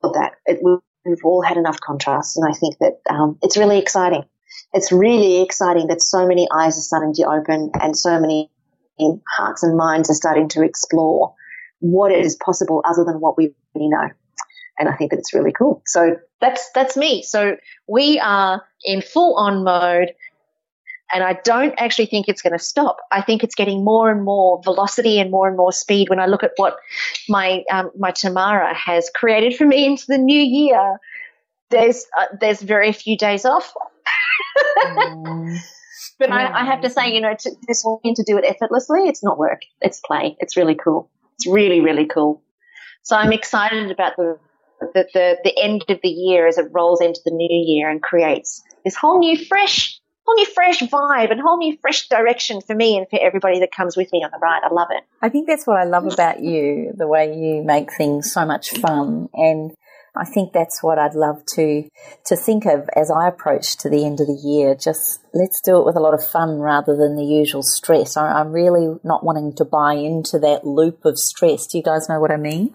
all 0.03 0.13
that. 0.13 0.33
It, 0.45 0.59
we've 1.05 1.23
all 1.23 1.41
had 1.41 1.57
enough 1.57 1.79
contrast. 1.79 2.37
And 2.37 2.45
I 2.49 2.57
think 2.57 2.77
that, 2.79 2.99
um, 3.09 3.37
it's 3.41 3.55
really 3.55 3.77
exciting. 3.77 4.23
It's 4.73 4.91
really 4.91 5.41
exciting 5.41 5.87
that 5.87 6.01
so 6.01 6.27
many 6.27 6.47
eyes 6.51 6.77
are 6.77 6.81
starting 6.81 7.13
to 7.13 7.23
open 7.23 7.71
and 7.81 7.95
so 7.95 8.19
many 8.19 8.49
hearts 9.37 9.63
and 9.63 9.77
minds 9.77 10.09
are 10.09 10.15
starting 10.15 10.49
to 10.49 10.63
explore 10.63 11.33
what 11.79 12.11
is 12.11 12.35
possible 12.35 12.81
other 12.83 13.05
than 13.05 13.21
what 13.21 13.37
we 13.37 13.53
know 13.75 14.09
and 14.77 14.89
I 14.89 14.95
think 14.95 15.11
that 15.11 15.19
it's 15.19 15.33
really 15.33 15.51
cool. 15.51 15.81
So 15.85 16.17
that's 16.39 16.69
that's 16.71 16.95
me. 16.95 17.23
So 17.23 17.57
we 17.87 18.19
are 18.19 18.63
in 18.83 19.01
full 19.01 19.35
on 19.35 19.63
mode. 19.63 20.13
And 21.13 21.23
I 21.23 21.33
don't 21.43 21.73
actually 21.77 22.07
think 22.07 22.27
it's 22.27 22.41
going 22.41 22.57
to 22.57 22.63
stop. 22.63 22.97
I 23.11 23.21
think 23.21 23.43
it's 23.43 23.55
getting 23.55 23.83
more 23.83 24.11
and 24.11 24.23
more 24.23 24.61
velocity 24.63 25.19
and 25.19 25.31
more 25.31 25.47
and 25.47 25.55
more 25.55 25.71
speed. 25.71 26.09
When 26.09 26.19
I 26.19 26.25
look 26.25 26.43
at 26.43 26.51
what 26.57 26.77
my 27.29 27.63
um, 27.71 27.91
my 27.97 28.11
Tamara 28.11 28.73
has 28.73 29.09
created 29.15 29.55
for 29.55 29.65
me 29.65 29.85
into 29.85 30.05
the 30.07 30.17
new 30.17 30.39
year, 30.39 30.97
there's 31.69 32.05
uh, 32.19 32.25
there's 32.39 32.61
very 32.61 32.91
few 32.91 33.17
days 33.17 33.45
off. 33.45 33.73
mm. 34.85 35.57
But 36.19 36.31
I, 36.31 36.61
I, 36.61 36.65
have 36.65 36.81
to 36.81 36.89
say, 36.89 37.13
you 37.13 37.21
know, 37.21 37.35
to, 37.39 37.51
this 37.67 37.83
woman 37.85 38.15
to 38.15 38.23
do 38.23 38.37
it 38.39 38.43
effortlessly, 38.43 39.07
it's 39.07 39.23
not 39.23 39.37
work. 39.37 39.61
It's 39.81 39.99
play. 39.99 40.35
It's 40.39 40.57
really 40.57 40.73
cool. 40.73 41.11
It's 41.35 41.45
really, 41.45 41.79
really 41.79 42.07
cool. 42.07 42.41
So 43.03 43.15
I'm 43.15 43.31
excited 43.31 43.91
about 43.91 44.15
the 44.17 44.39
the, 44.79 45.07
the, 45.13 45.37
the 45.43 45.63
end 45.63 45.83
of 45.89 45.99
the 46.03 46.09
year 46.09 46.47
as 46.47 46.57
it 46.57 46.67
rolls 46.71 47.01
into 47.01 47.19
the 47.25 47.31
new 47.31 47.47
year 47.49 47.89
and 47.89 48.01
creates 48.01 48.63
this 48.83 48.95
whole 48.95 49.19
new 49.19 49.43
fresh 49.45 49.96
whole 50.27 50.35
new 50.35 50.45
fresh 50.45 50.79
vibe 50.79 51.31
and 51.31 51.39
whole 51.39 51.57
new 51.57 51.77
fresh 51.81 52.07
direction 52.09 52.61
for 52.61 52.75
me 52.75 52.97
and 52.97 53.07
for 53.09 53.19
everybody 53.19 53.59
that 53.61 53.71
comes 53.71 53.95
with 53.95 54.11
me 54.11 54.23
on 54.23 54.31
the 54.31 54.39
ride. 54.39 54.61
I 54.63 54.73
love 54.73 54.89
it. 54.91 55.03
I 55.21 55.29
think 55.29 55.47
that's 55.47 55.65
what 55.65 55.77
I 55.77 55.85
love 55.85 56.05
about 56.11 56.41
you, 56.41 56.93
the 56.95 57.07
way 57.07 57.33
you 57.37 57.63
make 57.63 57.93
things 57.93 58.33
so 58.33 58.45
much 58.45 58.71
fun. 58.71 59.29
And 59.33 59.71
I 60.15 60.25
think 60.25 60.51
that's 60.51 60.83
what 60.83 60.99
I'd 60.99 61.15
love 61.15 61.45
to, 61.55 61.87
to 62.25 62.35
think 62.35 62.65
of 62.65 62.89
as 62.95 63.09
I 63.09 63.27
approach 63.29 63.77
to 63.77 63.89
the 63.89 64.05
end 64.05 64.19
of 64.19 64.27
the 64.27 64.41
year. 64.43 64.75
Just 64.75 65.19
let's 65.33 65.61
do 65.61 65.77
it 65.77 65.85
with 65.85 65.95
a 65.95 66.01
lot 66.01 66.13
of 66.13 66.25
fun 66.25 66.59
rather 66.59 66.95
than 66.95 67.15
the 67.15 67.23
usual 67.23 67.63
stress. 67.63 68.17
I, 68.17 68.39
I'm 68.39 68.51
really 68.51 68.99
not 69.03 69.23
wanting 69.23 69.53
to 69.55 69.65
buy 69.65 69.93
into 69.93 70.39
that 70.39 70.65
loop 70.65 71.05
of 71.05 71.17
stress. 71.17 71.67
Do 71.67 71.77
you 71.77 71.83
guys 71.83 72.09
know 72.09 72.19
what 72.19 72.31
I 72.31 72.37
mean? 72.37 72.73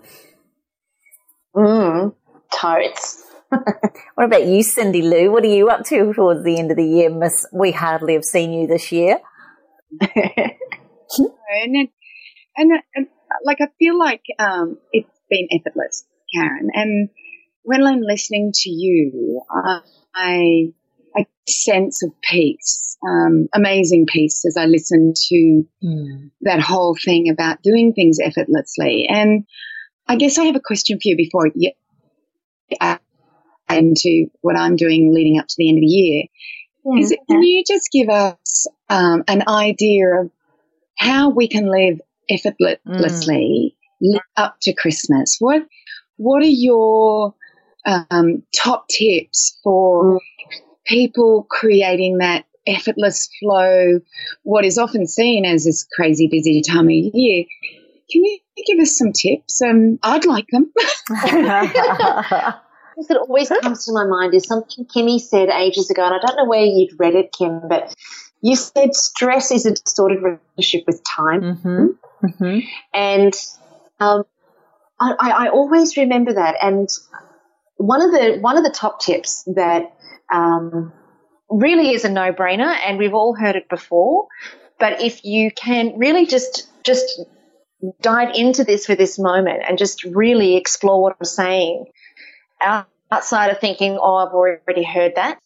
Mm, 1.55 2.15
totes. 2.51 3.32
what 4.15 4.25
about 4.25 4.47
you, 4.47 4.63
Cindy 4.63 5.03
Lou? 5.03 5.31
What 5.31 5.45
are 5.45 5.49
you 5.49 5.69
up 5.69 5.85
to 5.87 6.13
towards 6.13 6.45
the 6.45 6.59
end 6.59 6.71
of 6.71 6.77
the 6.77 6.87
year, 6.87 7.11
Miss? 7.11 7.47
We 7.53 7.73
hardly 7.73 8.15
have 8.15 8.25
seen 8.25 8.53
you 8.53 8.67
this 8.67 8.93
year. 8.93 9.19
and, 10.01 10.57
it, 11.77 11.91
and, 12.57 12.73
and 12.95 13.07
like 13.45 13.59
I 13.61 13.69
feel 13.79 13.99
like 13.99 14.23
um, 14.39 14.79
it's 14.93 15.21
been 15.31 15.49
effortless, 15.51 16.05
Karen. 16.35 16.71
And 16.73 17.09
when 17.63 17.87
I'm 17.87 18.01
listening 18.01 18.53
to 18.55 18.71
you, 18.71 19.43
I 20.15 20.73
a 21.17 21.19
sense 21.19 21.27
a 21.47 21.51
sense 21.51 22.03
of 22.03 22.13
peace, 22.23 22.97
um, 23.07 23.49
amazing 23.55 24.07
peace 24.07 24.45
as 24.47 24.57
I 24.57 24.67
listen 24.67 25.13
to 25.15 25.65
mm. 25.85 26.31
that 26.43 26.61
whole 26.61 26.97
thing 26.97 27.29
about 27.29 27.63
doing 27.63 27.93
things 27.93 28.19
effortlessly. 28.23 29.07
And 29.09 29.45
I 30.09 30.17
guess 30.17 30.39
I 30.39 30.45
have 30.45 30.57
a 30.57 30.61
question 30.61 30.99
for 30.99 31.09
you 31.09 31.17
before 31.17 31.49
you 31.55 31.73
into 33.75 34.27
what 34.41 34.57
I'm 34.57 34.77
doing 34.77 35.13
leading 35.15 35.39
up 35.39 35.47
to 35.47 35.55
the 35.57 35.69
end 35.69 35.79
of 35.79 35.83
the 35.83 35.87
year. 35.87 36.25
Yeah. 36.85 37.01
Is 37.01 37.17
can 37.29 37.43
you 37.43 37.63
just 37.67 37.91
give 37.93 38.09
us 38.09 38.67
um, 38.89 39.25
an 39.29 39.45
idea 39.49 40.23
of 40.23 40.31
how 40.99 41.31
we 41.31 41.49
can 41.49 41.71
live 41.71 42.01
effortlessly 42.29 43.77
mm. 44.03 44.21
up 44.37 44.57
to 44.63 44.73
Christmas? 44.73 45.37
What 45.39 45.63
What 46.17 46.43
are 46.43 46.47
your 46.47 47.35
um, 47.87 48.43
top 48.55 48.89
tips 48.89 49.59
for 49.63 50.15
mm. 50.15 50.19
people 50.87 51.47
creating 51.49 52.19
that 52.19 52.47
effortless 52.67 53.29
flow? 53.41 54.01
What 54.43 54.65
is 54.65 54.79
often 54.79 55.07
seen 55.07 55.45
as 55.45 55.65
this 55.65 55.87
crazy 55.95 56.29
busy 56.29 56.63
time 56.63 56.87
of 56.87 56.91
year. 56.91 57.45
Can 58.11 58.25
you 58.25 58.39
give 58.67 58.81
us 58.81 58.97
some 58.97 59.13
tips? 59.13 59.63
Um, 59.63 59.99
I'd 60.03 60.27
like 60.27 60.47
them. 60.51 60.73
that 63.09 63.17
always 63.17 63.49
comes 63.49 63.85
to 63.87 63.93
my 63.93 64.05
mind 64.05 64.35
is 64.35 64.45
something 64.45 64.85
Kimmy 64.87 65.21
said 65.21 65.49
ages 65.49 65.91
ago, 65.91 66.05
and 66.05 66.15
I 66.15 66.19
don't 66.19 66.37
know 66.37 66.45
where 66.45 66.65
you'd 66.65 66.99
read 66.99 67.15
it, 67.15 67.33
Kim, 67.33 67.63
but 67.69 67.95
you 68.41 68.57
said 68.57 68.95
stress 68.95 69.51
is 69.51 69.67
a 69.67 69.71
distorted 69.71 70.19
relationship 70.23 70.85
with 70.87 71.03
time. 71.05 71.41
Mm-hmm. 71.41 72.27
Mm-hmm. 72.27 72.59
And 72.93 73.35
um, 74.01 74.25
I, 75.01 75.15
I, 75.19 75.49
always 75.49 75.97
remember 75.97 76.35
that. 76.35 76.57
And 76.61 76.89
one 77.77 78.03
of 78.03 78.13
the 78.13 78.39
one 78.41 78.57
of 78.57 78.65
the 78.65 78.71
top 78.71 79.01
tips 79.01 79.45
that 79.55 79.93
um, 80.33 80.93
really 81.49 81.91
is 81.91 82.05
a 82.05 82.11
no 82.11 82.33
brainer, 82.33 82.77
and 82.85 82.99
we've 82.99 83.15
all 83.15 83.35
heard 83.35 83.57
it 83.57 83.69
before. 83.69 84.29
But 84.79 85.01
if 85.01 85.25
you 85.25 85.51
can 85.51 85.99
really 85.99 86.27
just 86.27 86.69
just 86.85 87.21
dive 88.01 88.35
into 88.35 88.65
this 88.65 88.87
for 88.87 88.95
this 88.95 89.19
moment 89.19 89.63
and 89.69 89.79
just 89.79 90.05
really 90.05 90.57
explore 90.57 91.03
what 91.03 91.17
I'm 91.21 91.25
saying, 91.25 91.87
outside 93.11 93.51
of 93.51 93.61
thinking, 93.61 93.99
oh, 94.01 94.17
I've 94.17 94.33
already 94.33 94.85
heard 94.85 95.17
that. 95.17 95.39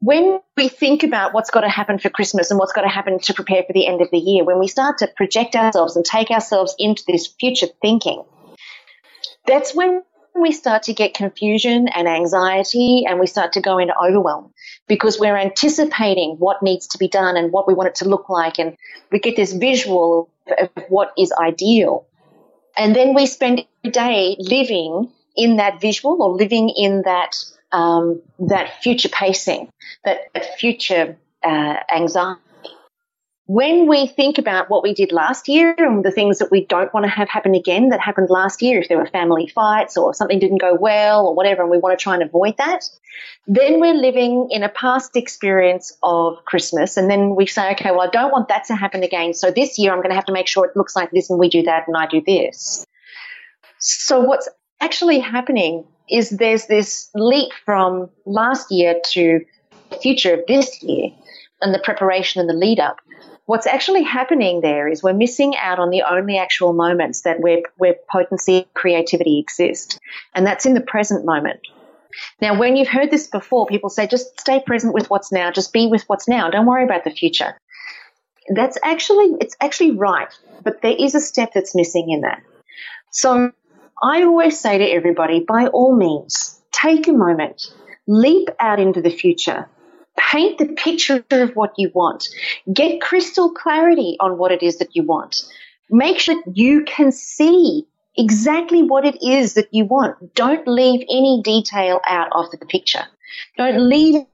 When 0.00 0.40
we 0.56 0.68
think 0.68 1.02
about 1.02 1.34
what's 1.34 1.50
got 1.50 1.60
to 1.60 1.68
happen 1.68 1.98
for 1.98 2.08
Christmas 2.08 2.50
and 2.50 2.58
what's 2.58 2.72
got 2.72 2.82
to 2.82 2.88
happen 2.88 3.18
to 3.18 3.34
prepare 3.34 3.62
for 3.64 3.74
the 3.74 3.86
end 3.86 4.00
of 4.00 4.10
the 4.10 4.18
year, 4.18 4.44
when 4.44 4.58
we 4.58 4.66
start 4.66 4.98
to 4.98 5.08
project 5.14 5.54
ourselves 5.54 5.94
and 5.94 6.04
take 6.04 6.30
ourselves 6.30 6.74
into 6.78 7.02
this 7.06 7.26
future 7.26 7.66
thinking, 7.82 8.22
that's 9.46 9.74
when 9.74 10.02
we 10.34 10.52
start 10.52 10.84
to 10.84 10.94
get 10.94 11.12
confusion 11.12 11.88
and 11.88 12.08
anxiety 12.08 13.04
and 13.06 13.20
we 13.20 13.26
start 13.26 13.52
to 13.54 13.60
go 13.60 13.78
into 13.78 13.92
overwhelm 13.98 14.52
because 14.88 15.18
we're 15.18 15.36
anticipating 15.36 16.36
what 16.38 16.62
needs 16.62 16.86
to 16.88 16.98
be 16.98 17.08
done 17.08 17.36
and 17.36 17.52
what 17.52 17.66
we 17.66 17.74
want 17.74 17.88
it 17.88 17.96
to 17.96 18.08
look 18.08 18.28
like 18.28 18.58
and 18.58 18.76
we 19.10 19.18
get 19.18 19.36
this 19.36 19.52
visual 19.52 20.30
of 20.58 20.70
what 20.88 21.12
is 21.18 21.32
ideal. 21.32 22.06
And 22.76 22.94
then 22.94 23.14
we 23.14 23.26
spend 23.26 23.64
every 23.84 23.92
day 23.92 24.36
living 24.38 25.10
in 25.36 25.56
that 25.56 25.80
visual 25.80 26.22
or 26.22 26.30
living 26.30 26.72
in 26.76 27.02
that 27.02 27.36
um, 27.72 28.20
that 28.40 28.82
future 28.82 29.08
pacing, 29.08 29.68
that, 30.04 30.22
that 30.34 30.58
future 30.58 31.16
uh, 31.44 31.76
anxiety. 31.94 32.40
When 33.46 33.88
we 33.88 34.06
think 34.06 34.38
about 34.38 34.70
what 34.70 34.84
we 34.84 34.94
did 34.94 35.10
last 35.10 35.48
year 35.48 35.74
and 35.76 36.04
the 36.04 36.12
things 36.12 36.38
that 36.38 36.52
we 36.52 36.66
don't 36.66 36.94
want 36.94 37.02
to 37.02 37.10
have 37.10 37.28
happen 37.28 37.56
again 37.56 37.88
that 37.88 37.98
happened 37.98 38.30
last 38.30 38.62
year, 38.62 38.80
if 38.80 38.88
there 38.88 38.96
were 38.96 39.06
family 39.06 39.48
fights 39.48 39.96
or 39.96 40.14
something 40.14 40.38
didn't 40.38 40.60
go 40.60 40.76
well 40.76 41.26
or 41.26 41.34
whatever, 41.34 41.62
and 41.62 41.70
we 41.70 41.78
want 41.78 41.98
to 41.98 42.00
try 42.00 42.14
and 42.14 42.22
avoid 42.22 42.56
that, 42.58 42.84
then 43.48 43.80
we're 43.80 43.94
living 43.94 44.50
in 44.52 44.62
a 44.62 44.68
past 44.68 45.16
experience 45.16 45.96
of 46.00 46.44
Christmas. 46.44 46.96
And 46.96 47.10
then 47.10 47.34
we 47.34 47.46
say, 47.46 47.72
okay, 47.72 47.90
well, 47.90 48.02
I 48.02 48.10
don't 48.10 48.30
want 48.30 48.46
that 48.48 48.66
to 48.66 48.76
happen 48.76 49.02
again. 49.02 49.34
So 49.34 49.50
this 49.50 49.80
year 49.80 49.90
I'm 49.90 49.98
going 49.98 50.10
to 50.10 50.14
have 50.14 50.26
to 50.26 50.32
make 50.32 50.46
sure 50.46 50.64
it 50.66 50.76
looks 50.76 50.94
like 50.94 51.10
this 51.10 51.28
and 51.28 51.36
we 51.36 51.48
do 51.48 51.62
that 51.64 51.88
and 51.88 51.96
I 51.96 52.06
do 52.06 52.22
this. 52.24 52.86
So 53.80 54.20
what's 54.20 54.48
actually 54.80 55.20
happening 55.20 55.84
is 56.08 56.30
there's 56.30 56.66
this 56.66 57.10
leap 57.14 57.52
from 57.64 58.10
last 58.26 58.70
year 58.70 59.00
to 59.12 59.40
the 59.90 59.96
future 59.96 60.34
of 60.34 60.40
this 60.46 60.82
year 60.82 61.10
and 61.62 61.74
the 61.74 61.78
preparation 61.78 62.40
and 62.40 62.48
the 62.48 62.54
lead 62.54 62.80
up. 62.80 62.96
What's 63.46 63.66
actually 63.66 64.02
happening 64.02 64.60
there 64.60 64.88
is 64.88 65.02
we're 65.02 65.12
missing 65.12 65.56
out 65.56 65.78
on 65.78 65.90
the 65.90 66.02
only 66.08 66.38
actual 66.38 66.72
moments 66.72 67.22
that 67.22 67.40
where, 67.40 67.62
where 67.76 67.96
potency, 68.10 68.58
and 68.58 68.74
creativity 68.74 69.38
exist. 69.38 69.98
And 70.34 70.46
that's 70.46 70.66
in 70.66 70.74
the 70.74 70.80
present 70.80 71.24
moment. 71.24 71.60
Now, 72.40 72.58
when 72.58 72.76
you've 72.76 72.88
heard 72.88 73.10
this 73.10 73.26
before, 73.26 73.66
people 73.66 73.90
say 73.90 74.06
just 74.06 74.40
stay 74.40 74.60
present 74.64 74.94
with 74.94 75.10
what's 75.10 75.32
now, 75.32 75.50
just 75.50 75.72
be 75.72 75.86
with 75.86 76.04
what's 76.04 76.28
now, 76.28 76.50
don't 76.50 76.66
worry 76.66 76.84
about 76.84 77.04
the 77.04 77.10
future. 77.10 77.56
That's 78.54 78.78
actually, 78.82 79.36
it's 79.40 79.56
actually 79.60 79.92
right, 79.92 80.32
but 80.62 80.82
there 80.82 80.96
is 80.98 81.14
a 81.14 81.20
step 81.20 81.52
that's 81.54 81.74
missing 81.74 82.10
in 82.10 82.22
that. 82.22 82.42
So 83.10 83.52
I 84.02 84.22
always 84.22 84.58
say 84.58 84.78
to 84.78 84.84
everybody, 84.84 85.40
by 85.40 85.66
all 85.66 85.94
means, 85.94 86.60
take 86.72 87.06
a 87.08 87.12
moment, 87.12 87.62
leap 88.06 88.48
out 88.58 88.80
into 88.80 89.02
the 89.02 89.10
future, 89.10 89.68
paint 90.16 90.58
the 90.58 90.66
picture 90.66 91.24
of 91.30 91.50
what 91.54 91.74
you 91.76 91.90
want, 91.94 92.28
get 92.72 93.00
crystal 93.00 93.52
clarity 93.52 94.16
on 94.20 94.38
what 94.38 94.52
it 94.52 94.62
is 94.62 94.78
that 94.78 94.96
you 94.96 95.02
want. 95.02 95.42
Make 95.90 96.18
sure 96.18 96.42
you 96.52 96.84
can 96.84 97.12
see 97.12 97.86
exactly 98.16 98.82
what 98.82 99.04
it 99.04 99.22
is 99.22 99.54
that 99.54 99.68
you 99.72 99.84
want. 99.84 100.34
Don't 100.34 100.66
leave 100.66 101.00
any 101.02 101.42
detail 101.44 102.00
out 102.06 102.28
of 102.32 102.50
the 102.50 102.58
picture. 102.58 103.04
Don't 103.56 103.88
leave 103.88 104.24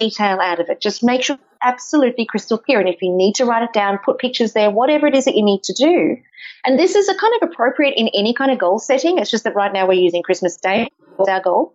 detail 0.00 0.40
out 0.40 0.60
of 0.60 0.68
it. 0.68 0.80
Just 0.80 1.04
make 1.04 1.22
sure 1.22 1.38
absolutely 1.64 2.26
crystal 2.26 2.58
clear. 2.58 2.80
And 2.80 2.88
if 2.88 3.02
you 3.02 3.14
need 3.14 3.36
to 3.36 3.44
write 3.44 3.62
it 3.62 3.72
down, 3.72 3.98
put 4.04 4.18
pictures 4.18 4.52
there, 4.52 4.70
whatever 4.70 5.06
it 5.06 5.14
is 5.14 5.24
that 5.26 5.36
you 5.36 5.44
need 5.44 5.62
to 5.64 5.72
do. 5.72 6.16
And 6.64 6.78
this 6.78 6.94
is 6.94 7.08
a 7.08 7.14
kind 7.14 7.34
of 7.40 7.48
appropriate 7.50 7.94
in 7.96 8.08
any 8.08 8.34
kind 8.34 8.50
of 8.50 8.58
goal 8.58 8.78
setting. 8.78 9.18
It's 9.18 9.30
just 9.30 9.44
that 9.44 9.54
right 9.54 9.72
now 9.72 9.86
we're 9.86 9.94
using 9.94 10.22
Christmas 10.22 10.56
Day 10.56 10.88
as 11.20 11.28
our 11.28 11.40
goal. 11.40 11.74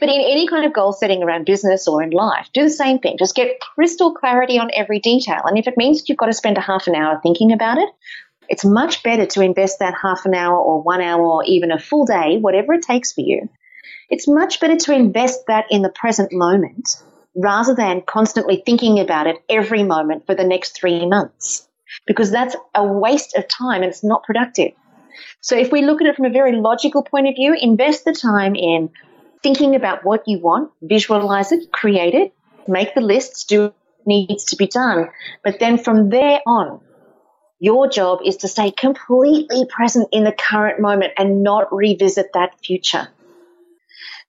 But 0.00 0.08
in 0.08 0.20
any 0.20 0.46
kind 0.46 0.64
of 0.64 0.72
goal 0.72 0.92
setting 0.92 1.22
around 1.22 1.46
business 1.46 1.88
or 1.88 2.02
in 2.02 2.10
life, 2.10 2.48
do 2.52 2.62
the 2.62 2.70
same 2.70 2.98
thing. 2.98 3.16
Just 3.18 3.34
get 3.34 3.60
crystal 3.60 4.14
clarity 4.14 4.58
on 4.58 4.70
every 4.74 5.00
detail. 5.00 5.40
And 5.44 5.58
if 5.58 5.66
it 5.66 5.76
means 5.76 5.98
that 5.98 6.08
you've 6.08 6.18
got 6.18 6.26
to 6.26 6.32
spend 6.32 6.56
a 6.56 6.62
half 6.62 6.86
an 6.86 6.94
hour 6.94 7.20
thinking 7.22 7.52
about 7.52 7.78
it, 7.78 7.88
it's 8.48 8.64
much 8.64 9.02
better 9.02 9.26
to 9.26 9.42
invest 9.42 9.80
that 9.80 9.94
half 10.00 10.24
an 10.24 10.34
hour 10.34 10.56
or 10.56 10.82
one 10.82 11.02
hour 11.02 11.22
or 11.22 11.44
even 11.44 11.70
a 11.70 11.78
full 11.78 12.06
day, 12.06 12.38
whatever 12.38 12.72
it 12.74 12.82
takes 12.82 13.12
for 13.12 13.20
you. 13.20 13.48
It's 14.08 14.26
much 14.26 14.60
better 14.60 14.76
to 14.76 14.94
invest 14.94 15.46
that 15.48 15.66
in 15.70 15.82
the 15.82 15.90
present 15.90 16.32
moment 16.32 16.96
rather 17.34 17.74
than 17.74 18.02
constantly 18.02 18.62
thinking 18.64 19.00
about 19.00 19.26
it 19.26 19.36
every 19.48 19.82
moment 19.82 20.26
for 20.26 20.34
the 20.34 20.44
next 20.44 20.78
three 20.78 21.06
months, 21.06 21.68
because 22.06 22.30
that's 22.30 22.56
a 22.74 22.84
waste 22.86 23.36
of 23.36 23.48
time 23.48 23.82
and 23.82 23.90
it's 23.90 24.04
not 24.04 24.24
productive. 24.24 24.72
So 25.40 25.56
if 25.56 25.72
we 25.72 25.82
look 25.82 26.00
at 26.00 26.06
it 26.06 26.16
from 26.16 26.26
a 26.26 26.30
very 26.30 26.56
logical 26.56 27.02
point 27.02 27.28
of 27.28 27.34
view, 27.34 27.56
invest 27.58 28.04
the 28.04 28.12
time 28.12 28.54
in 28.54 28.90
thinking 29.42 29.74
about 29.74 30.04
what 30.04 30.24
you 30.26 30.40
want, 30.40 30.70
visualize 30.82 31.52
it, 31.52 31.70
create 31.72 32.14
it, 32.14 32.34
make 32.66 32.94
the 32.94 33.00
lists, 33.00 33.44
do 33.44 33.62
what 33.62 33.74
needs 34.06 34.44
to 34.46 34.56
be 34.56 34.66
done. 34.66 35.08
But 35.44 35.58
then 35.60 35.78
from 35.78 36.10
there 36.10 36.40
on, 36.46 36.80
your 37.60 37.88
job 37.88 38.20
is 38.24 38.38
to 38.38 38.48
stay 38.48 38.70
completely 38.70 39.64
present 39.68 40.08
in 40.12 40.24
the 40.24 40.32
current 40.32 40.80
moment 40.80 41.12
and 41.16 41.42
not 41.42 41.72
revisit 41.72 42.32
that 42.34 42.54
future 42.64 43.08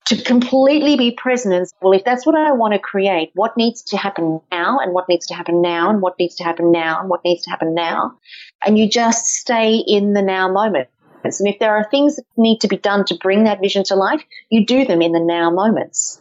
to 0.10 0.20
completely 0.24 0.98
be 0.98 1.12
present 1.12 1.54
and 1.54 1.68
well, 1.84 1.94
if 1.94 2.04
that's 2.04 2.25
what 2.25 2.36
I 2.36 2.51
want 2.54 2.74
to 2.74 2.80
create, 2.80 3.30
what 3.36 3.56
needs 3.56 3.84
to 3.84 3.98
happen 3.98 4.42
now 4.51 4.80
and 4.80 4.92
what 4.92 5.08
needs 5.08 5.28
to 5.28 5.36
happen 5.36 5.62
now 5.62 5.92
and 5.92 6.01
what 6.01 6.18
needs 6.18 6.36
to 6.38 6.44
happen 6.44 6.72
now 6.72 7.00
and 7.00 7.10
what 7.10 7.24
needs 7.24 7.44
to 7.44 7.51
happen 7.51 7.75
now? 7.75 8.18
And 8.66 8.75
you 8.75 8.89
just 8.89 9.28
stay 9.28 9.75
in 9.75 10.13
the 10.13 10.24
now 10.24 10.51
moment. 10.51 10.89
And 11.24 11.48
if 11.48 11.60
there 11.60 11.75
are 11.75 11.88
things 11.92 12.16
that 12.16 12.24
need 12.38 12.62
to 12.62 12.68
be 12.68 12.78
done 12.78 13.06
to 13.06 13.16
bring 13.22 13.44
that 13.44 13.62
vision 13.62 13.84
to 13.86 13.96
life, 13.96 14.24
you 14.50 14.66
do 14.66 14.84
them 14.84 15.04
in 15.04 15.12
the 15.12 15.20
now 15.20 15.51
moments. 15.51 16.20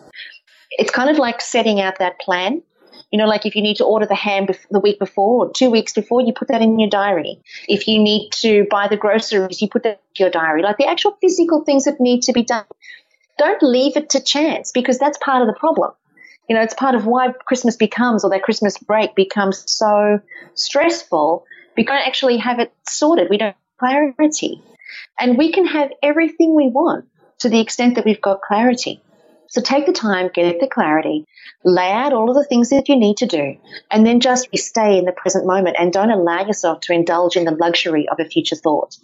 It's 0.73 0.91
kind 0.91 1.09
of 1.09 1.17
like 1.17 1.41
setting 1.41 1.81
out 1.81 1.99
that 2.01 2.21
plan. 2.21 2.63
You 3.11 3.19
know, 3.19 3.27
like 3.27 3.47
if 3.47 3.57
you 3.57 3.63
need 3.63 3.77
to 3.77 3.85
order 3.85 4.05
the 4.05 4.15
ham 4.15 4.49
bef- 4.49 4.69
the 4.71 4.81
week 4.81 4.99
before, 4.99 5.47
or 5.47 5.53
two 5.57 5.71
weeks 5.71 5.95
before, 5.95 6.21
you 6.21 6.35
put 6.35 6.49
that 6.49 6.61
in 6.61 6.79
your 6.79 6.91
diary. 6.91 7.41
If 7.67 7.89
you 7.89 8.03
need 8.03 8.33
to 8.43 8.67
buy 8.71 8.89
the 8.89 8.99
groceries, 8.99 9.63
you 9.63 9.69
put 9.71 9.85
that 9.85 10.03
in 10.19 10.25
your 10.25 10.31
diary. 10.31 10.63
Like 10.63 10.77
the 10.77 10.89
actual 10.89 11.17
physical 11.23 11.65
things 11.65 11.85
that 11.85 12.01
need 12.01 12.23
to 12.25 12.35
be 12.35 12.43
done. 12.43 12.67
Don't 13.39 13.63
leave 13.63 13.97
it 13.97 14.11
to 14.11 14.21
chance 14.21 14.73
because 14.73 14.99
that's 14.99 15.19
part 15.19 15.43
of 15.43 15.49
the 15.49 15.59
problem. 15.59 15.93
You 16.49 16.57
know, 16.57 16.63
it's 16.63 16.75
part 16.75 16.95
of 16.95 17.07
why 17.07 17.33
Christmas 17.47 17.77
becomes 17.77 18.25
or 18.25 18.31
that 18.31 18.43
Christmas 18.43 18.77
break 18.79 19.15
becomes 19.15 19.71
so 19.71 20.21
stressful. 20.55 21.45
We 21.77 21.85
don't 21.85 22.07
actually 22.07 22.39
have 22.39 22.59
it 22.59 22.73
sorted. 22.89 23.29
We 23.31 23.39
don't 23.39 23.49
have 23.49 23.79
clarity. 23.79 24.63
And 25.19 25.39
we 25.39 25.53
can 25.53 25.67
have 25.67 25.91
everything 26.03 26.55
we 26.55 26.69
want 26.69 27.07
to 27.41 27.49
the 27.49 27.61
extent 27.61 27.95
that 27.95 28.05
we've 28.05 28.21
got 28.21 28.43
clarity. 28.43 29.03
So 29.49 29.63
take 29.63 29.87
the 29.87 29.93
time, 29.93 30.31
get 30.33 30.61
the 30.61 30.69
clarity, 30.69 31.25
lay 31.65 31.91
out 31.91 32.13
all 32.13 32.29
of 32.29 32.37
the 32.37 32.45
things 32.45 32.69
that 32.69 32.89
you 32.89 32.97
need 32.97 33.17
to 33.19 33.27
do, 33.27 33.57
and 33.91 34.07
then 34.07 34.21
just 34.21 34.49
stay 34.57 34.99
in 34.99 35.07
the 35.07 35.13
present 35.13 35.47
moment 35.47 35.77
and 35.79 35.91
don't 35.93 36.11
allow 36.11 36.47
yourself 36.47 36.81
to 36.83 36.93
indulge 36.93 37.37
in 37.37 37.45
the 37.45 37.53
luxury 37.53 38.07
of 38.09 38.21
a 38.21 38.27
future 38.27 38.57
thought. 38.57 38.97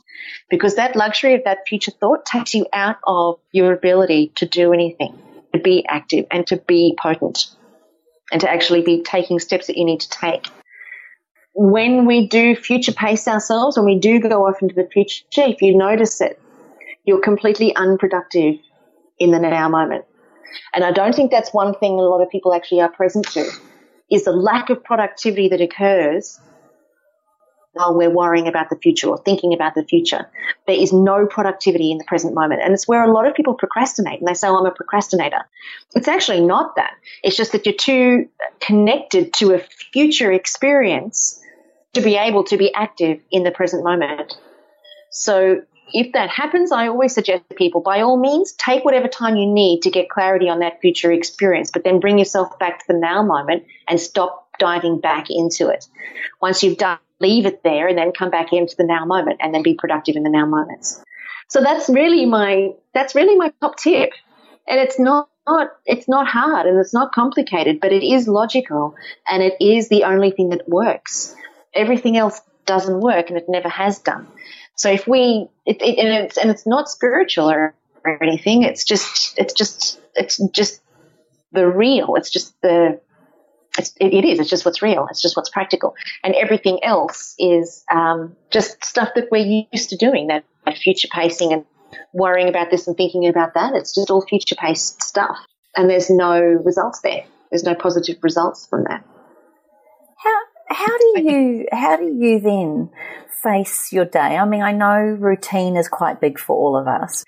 Because 0.50 0.76
that 0.76 0.96
luxury 0.96 1.34
of 1.34 1.44
that 1.44 1.66
future 1.66 1.92
thought 1.92 2.26
takes 2.26 2.54
you 2.54 2.66
out 2.72 2.96
of 3.06 3.40
your 3.52 3.72
ability 3.72 4.32
to 4.36 4.46
do 4.46 4.74
anything, 4.74 5.18
to 5.54 5.60
be 5.60 5.86
active 5.88 6.26
and 6.30 6.46
to 6.48 6.56
be 6.56 6.94
potent 7.00 7.46
and 8.30 8.42
to 8.42 8.50
actually 8.50 8.82
be 8.82 9.02
taking 9.02 9.38
steps 9.38 9.68
that 9.68 9.78
you 9.78 9.84
need 9.84 10.00
to 10.00 10.10
take. 10.10 10.46
When 11.54 12.04
we 12.04 12.26
do 12.26 12.54
future 12.56 12.92
pace 12.92 13.28
ourselves, 13.28 13.76
when 13.76 13.86
we 13.86 13.98
do 13.98 14.20
go 14.20 14.46
off 14.46 14.60
into 14.60 14.74
the 14.74 14.88
future, 14.92 15.24
if 15.36 15.62
you 15.62 15.76
notice 15.76 16.20
it, 16.20 16.38
you're 17.04 17.20
completely 17.20 17.74
unproductive 17.74 18.56
in 19.18 19.30
the 19.30 19.38
now 19.38 19.68
moment. 19.68 20.04
And 20.74 20.84
I 20.84 20.92
don't 20.92 21.14
think 21.14 21.30
that's 21.30 21.52
one 21.52 21.74
thing 21.74 21.92
a 21.92 22.02
lot 22.02 22.22
of 22.22 22.30
people 22.30 22.54
actually 22.54 22.80
are 22.80 22.90
present 22.90 23.26
to 23.32 23.50
is 24.10 24.24
the 24.24 24.32
lack 24.32 24.70
of 24.70 24.84
productivity 24.84 25.48
that 25.48 25.60
occurs 25.60 26.38
while 27.74 27.94
we're 27.94 28.10
worrying 28.10 28.46
about 28.46 28.70
the 28.70 28.76
future 28.76 29.08
or 29.08 29.18
thinking 29.18 29.52
about 29.52 29.74
the 29.74 29.84
future. 29.84 30.30
There 30.66 30.76
is 30.76 30.92
no 30.92 31.26
productivity 31.26 31.90
in 31.90 31.98
the 31.98 32.04
present 32.04 32.34
moment. 32.34 32.62
And 32.62 32.72
it's 32.72 32.86
where 32.86 33.02
a 33.02 33.12
lot 33.12 33.26
of 33.26 33.34
people 33.34 33.54
procrastinate 33.54 34.20
and 34.20 34.28
they 34.28 34.34
say, 34.34 34.48
oh, 34.48 34.56
I'm 34.56 34.66
a 34.66 34.70
procrastinator. 34.70 35.44
It's 35.94 36.08
actually 36.08 36.40
not 36.40 36.76
that. 36.76 36.92
It's 37.22 37.36
just 37.36 37.52
that 37.52 37.66
you're 37.66 37.74
too 37.74 38.28
connected 38.60 39.34
to 39.34 39.54
a 39.54 39.58
future 39.92 40.30
experience 40.32 41.40
to 41.94 42.00
be 42.00 42.16
able 42.16 42.44
to 42.44 42.56
be 42.56 42.72
active 42.74 43.20
in 43.30 43.42
the 43.42 43.50
present 43.50 43.84
moment. 43.84 44.36
So 45.10 45.62
if 45.92 46.12
that 46.12 46.30
happens, 46.30 46.72
I 46.72 46.88
always 46.88 47.14
suggest 47.14 47.48
to 47.48 47.54
people, 47.54 47.80
by 47.80 48.00
all 48.00 48.16
means, 48.16 48.52
take 48.52 48.84
whatever 48.84 49.08
time 49.08 49.36
you 49.36 49.46
need 49.46 49.82
to 49.82 49.90
get 49.90 50.08
clarity 50.08 50.48
on 50.48 50.60
that 50.60 50.80
future 50.80 51.12
experience, 51.12 51.70
but 51.70 51.84
then 51.84 52.00
bring 52.00 52.18
yourself 52.18 52.58
back 52.58 52.80
to 52.80 52.84
the 52.88 52.98
now 52.98 53.22
moment 53.22 53.64
and 53.86 54.00
stop 54.00 54.48
diving 54.58 55.00
back 55.00 55.26
into 55.30 55.68
it. 55.68 55.86
Once 56.40 56.62
you've 56.62 56.78
done, 56.78 56.98
leave 57.20 57.46
it 57.46 57.62
there 57.62 57.88
and 57.88 57.96
then 57.96 58.12
come 58.12 58.30
back 58.30 58.52
into 58.52 58.74
the 58.76 58.84
now 58.84 59.04
moment 59.04 59.40
and 59.40 59.54
then 59.54 59.62
be 59.62 59.74
productive 59.74 60.16
in 60.16 60.22
the 60.22 60.30
now 60.30 60.46
moments. 60.46 61.02
So 61.48 61.60
that's 61.60 61.88
really 61.88 62.26
my, 62.26 62.70
that's 62.92 63.14
really 63.14 63.36
my 63.36 63.52
top 63.60 63.76
tip. 63.76 64.10
And 64.66 64.80
it's 64.80 64.98
not, 64.98 65.28
not, 65.46 65.68
it's 65.84 66.08
not 66.08 66.26
hard 66.26 66.66
and 66.66 66.78
it's 66.78 66.94
not 66.94 67.12
complicated, 67.12 67.80
but 67.80 67.92
it 67.92 68.02
is 68.02 68.26
logical 68.26 68.94
and 69.28 69.42
it 69.42 69.54
is 69.60 69.88
the 69.88 70.04
only 70.04 70.30
thing 70.30 70.50
that 70.50 70.68
works. 70.68 71.36
Everything 71.74 72.16
else 72.16 72.40
doesn't 72.66 73.00
work 73.00 73.28
and 73.28 73.36
it 73.36 73.44
never 73.48 73.68
has 73.68 73.98
done. 73.98 74.26
So 74.76 74.90
if 74.90 75.06
we, 75.06 75.48
it, 75.66 75.80
it, 75.80 75.98
and 75.98 76.24
it's 76.24 76.36
and 76.36 76.50
it's 76.50 76.66
not 76.66 76.88
spiritual 76.88 77.50
or, 77.50 77.74
or 78.04 78.22
anything. 78.22 78.62
It's 78.62 78.84
just 78.84 79.38
it's 79.38 79.54
just 79.54 80.00
it's 80.14 80.38
just 80.52 80.80
the 81.52 81.66
real. 81.66 82.16
It's 82.16 82.30
just 82.30 82.60
the 82.60 83.00
it's, 83.78 83.92
it, 84.00 84.14
it 84.14 84.24
is. 84.24 84.38
It's 84.38 84.50
just 84.50 84.64
what's 84.64 84.82
real. 84.82 85.06
It's 85.10 85.22
just 85.22 85.36
what's 85.36 85.50
practical, 85.50 85.94
and 86.22 86.34
everything 86.34 86.82
else 86.84 87.34
is 87.38 87.84
um, 87.90 88.36
just 88.50 88.84
stuff 88.84 89.10
that 89.14 89.28
we're 89.30 89.66
used 89.72 89.90
to 89.90 89.96
doing. 89.96 90.28
That, 90.28 90.44
that 90.64 90.78
future 90.78 91.08
pacing 91.12 91.52
and 91.52 91.64
worrying 92.12 92.48
about 92.48 92.70
this 92.70 92.86
and 92.86 92.96
thinking 92.96 93.26
about 93.26 93.54
that. 93.54 93.74
It's 93.74 93.94
just 93.94 94.10
all 94.10 94.24
future 94.26 94.54
paced 94.54 95.02
stuff, 95.02 95.36
and 95.76 95.88
there's 95.90 96.10
no 96.10 96.40
results 96.40 97.00
there. 97.00 97.24
There's 97.50 97.64
no 97.64 97.74
positive 97.74 98.16
results 98.22 98.66
from 98.66 98.84
that. 98.84 99.04
How 100.74 100.98
do 100.98 101.22
you 101.22 101.66
how 101.72 101.96
do 101.96 102.04
you 102.04 102.40
then 102.40 102.90
face 103.42 103.92
your 103.92 104.06
day? 104.06 104.36
I 104.36 104.44
mean, 104.44 104.62
I 104.62 104.72
know 104.72 104.96
routine 104.96 105.76
is 105.76 105.88
quite 105.88 106.20
big 106.20 106.38
for 106.38 106.56
all 106.56 106.76
of 106.76 106.88
us. 106.88 107.24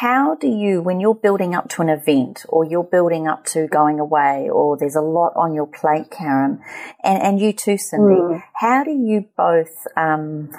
How 0.00 0.36
do 0.36 0.46
you, 0.46 0.80
when 0.80 1.00
you're 1.00 1.14
building 1.14 1.56
up 1.56 1.68
to 1.70 1.82
an 1.82 1.88
event 1.88 2.46
or 2.48 2.64
you're 2.64 2.84
building 2.84 3.26
up 3.26 3.44
to 3.46 3.66
going 3.66 3.98
away 3.98 4.48
or 4.48 4.76
there's 4.76 4.94
a 4.94 5.00
lot 5.00 5.32
on 5.34 5.54
your 5.54 5.66
plate, 5.66 6.10
Karen, 6.10 6.60
and, 7.02 7.20
and 7.20 7.40
you 7.40 7.52
too, 7.52 7.76
Cindy, 7.76 8.14
mm. 8.14 8.42
how 8.54 8.84
do 8.84 8.92
you 8.92 9.24
both 9.36 9.74
um, 9.96 10.50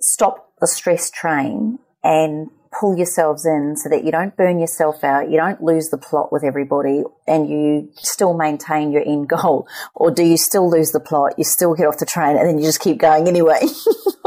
stop 0.00 0.52
the 0.60 0.66
stress 0.66 1.12
train 1.12 1.78
and 2.02 2.50
pull 2.78 2.96
yourselves 2.96 3.44
in 3.44 3.76
so 3.76 3.88
that 3.88 4.04
you 4.04 4.12
don't 4.12 4.36
burn 4.36 4.58
yourself 4.58 5.02
out, 5.02 5.30
you 5.30 5.36
don't 5.36 5.62
lose 5.62 5.88
the 5.88 5.98
plot 5.98 6.32
with 6.32 6.44
everybody, 6.44 7.02
and 7.26 7.48
you 7.48 7.90
still 7.94 8.34
maintain 8.34 8.92
your 8.92 9.02
end 9.02 9.28
goal? 9.28 9.66
Or 9.94 10.10
do 10.10 10.24
you 10.24 10.36
still 10.36 10.70
lose 10.70 10.92
the 10.92 11.00
plot, 11.00 11.34
you 11.36 11.44
still 11.44 11.74
get 11.74 11.86
off 11.86 11.98
the 11.98 12.06
train, 12.06 12.36
and 12.36 12.46
then 12.46 12.58
you 12.58 12.64
just 12.64 12.80
keep 12.80 12.98
going 12.98 13.28
anyway? 13.28 13.60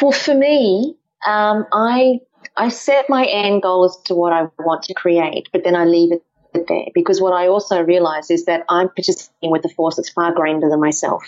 well, 0.00 0.12
for 0.12 0.34
me, 0.34 0.96
um, 1.26 1.66
I 1.72 2.20
I 2.56 2.68
set 2.68 3.08
my 3.08 3.24
end 3.24 3.62
goal 3.62 3.84
as 3.84 3.96
to 4.06 4.14
what 4.14 4.32
I 4.32 4.48
want 4.58 4.84
to 4.84 4.94
create, 4.94 5.48
but 5.52 5.64
then 5.64 5.76
I 5.76 5.84
leave 5.84 6.12
it 6.12 6.22
there 6.68 6.86
because 6.94 7.20
what 7.20 7.32
I 7.32 7.48
also 7.48 7.80
realize 7.80 8.30
is 8.30 8.44
that 8.44 8.64
I'm 8.68 8.88
participating 8.88 9.50
with 9.50 9.64
a 9.64 9.70
force 9.70 9.96
that's 9.96 10.10
far 10.10 10.34
greater 10.34 10.68
than 10.68 10.80
myself. 10.80 11.24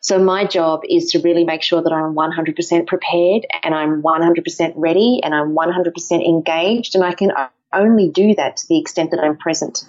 So 0.00 0.22
my 0.22 0.44
job 0.44 0.82
is 0.88 1.10
to 1.10 1.20
really 1.20 1.44
make 1.44 1.62
sure 1.62 1.82
that 1.82 1.92
I'm 1.92 2.14
100% 2.14 2.86
prepared 2.86 3.46
and 3.64 3.74
I'm 3.74 4.02
100% 4.02 4.72
ready 4.76 5.20
and 5.24 5.34
I'm 5.34 5.54
100% 5.54 6.24
engaged. 6.24 6.94
And 6.94 7.02
I 7.02 7.12
can 7.12 7.32
only 7.72 8.10
do 8.10 8.34
that 8.36 8.56
to 8.58 8.66
the 8.68 8.78
extent 8.78 9.10
that 9.10 9.20
I'm 9.20 9.36
present. 9.36 9.84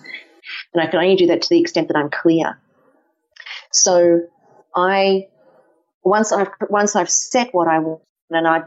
And 0.73 0.81
I 0.81 0.87
can 0.87 0.99
only 0.99 1.15
do 1.15 1.27
that 1.27 1.43
to 1.43 1.49
the 1.49 1.59
extent 1.59 1.89
that 1.89 1.97
I'm 1.97 2.09
clear. 2.09 2.59
So 3.71 4.21
I, 4.75 5.27
once 6.03 6.31
I've, 6.31 6.49
once 6.69 6.95
I've 6.95 7.09
set 7.11 7.53
what 7.53 7.67
I 7.67 7.79
want 7.79 8.01
and 8.31 8.47
I, 8.47 8.63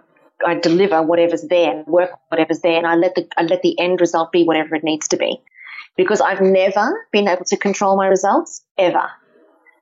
I 0.47 0.55
deliver 0.55 1.03
whatever's 1.03 1.43
there 1.43 1.71
and 1.73 1.87
work 1.87 2.11
whatever's 2.29 2.61
there 2.61 2.77
and 2.77 2.87
I 2.87 2.95
let 2.95 3.15
the, 3.15 3.27
I 3.37 3.43
let 3.43 3.63
the 3.63 3.79
end 3.79 4.01
result 4.01 4.31
be 4.31 4.45
whatever 4.45 4.75
it 4.75 4.85
needs 4.85 5.09
to 5.09 5.17
be. 5.17 5.43
Because 5.97 6.21
I've 6.21 6.41
never 6.41 7.07
been 7.11 7.27
able 7.27 7.45
to 7.47 7.57
control 7.57 7.97
my 7.97 8.07
results 8.07 8.63
ever. 8.79 9.11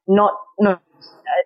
Not, 0.06 0.32
not 0.58 0.80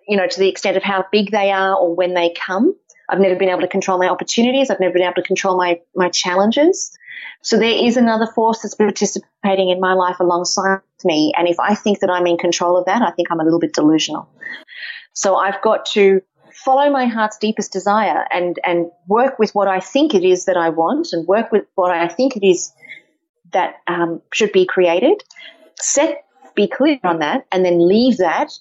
you 0.07 0.17
know, 0.17 0.27
to 0.27 0.39
the 0.39 0.49
extent 0.49 0.77
of 0.77 0.83
how 0.83 1.05
big 1.11 1.31
they 1.31 1.51
are 1.51 1.75
or 1.75 1.95
when 1.95 2.13
they 2.13 2.33
come. 2.33 2.75
I've 3.09 3.19
never 3.19 3.35
been 3.35 3.49
able 3.49 3.61
to 3.61 3.67
control 3.67 3.99
my 3.99 4.07
opportunities. 4.07 4.69
I've 4.69 4.79
never 4.79 4.93
been 4.93 5.03
able 5.03 5.15
to 5.15 5.23
control 5.23 5.57
my, 5.57 5.79
my 5.95 6.09
challenges. 6.09 6.97
So 7.41 7.57
there 7.57 7.85
is 7.85 7.97
another 7.97 8.25
force 8.25 8.61
that's 8.61 8.75
participating 8.75 9.69
in 9.69 9.79
my 9.79 9.93
life 9.93 10.19
alongside 10.19 10.79
me. 11.03 11.33
And 11.37 11.47
if 11.47 11.59
I 11.59 11.75
think 11.75 11.99
that 11.99 12.09
I'm 12.09 12.25
in 12.25 12.37
control 12.37 12.77
of 12.77 12.85
that, 12.85 13.01
I 13.01 13.11
think 13.11 13.29
I'm 13.29 13.39
a 13.39 13.43
little 13.43 13.59
bit 13.59 13.73
delusional. 13.73 14.29
So 15.11 15.35
I've 15.35 15.61
got 15.61 15.85
to 15.87 16.21
follow 16.53 16.89
my 16.89 17.05
heart's 17.05 17.37
deepest 17.37 17.73
desire 17.73 18.25
and, 18.31 18.57
and 18.65 18.89
work 19.07 19.39
with 19.39 19.53
what 19.53 19.67
I 19.67 19.79
think 19.79 20.13
it 20.13 20.23
is 20.23 20.45
that 20.45 20.55
I 20.55 20.69
want 20.69 21.09
and 21.11 21.27
work 21.27 21.51
with 21.51 21.65
what 21.75 21.91
I 21.91 22.07
think 22.07 22.37
it 22.37 22.47
is 22.47 22.71
that 23.51 23.75
um, 23.87 24.21
should 24.31 24.51
be 24.51 24.65
created. 24.65 25.21
Set, 25.79 26.23
be 26.55 26.67
clear 26.67 26.99
on 27.03 27.19
that 27.19 27.45
and 27.51 27.65
then 27.65 27.85
leave 27.85 28.17
that 28.17 28.51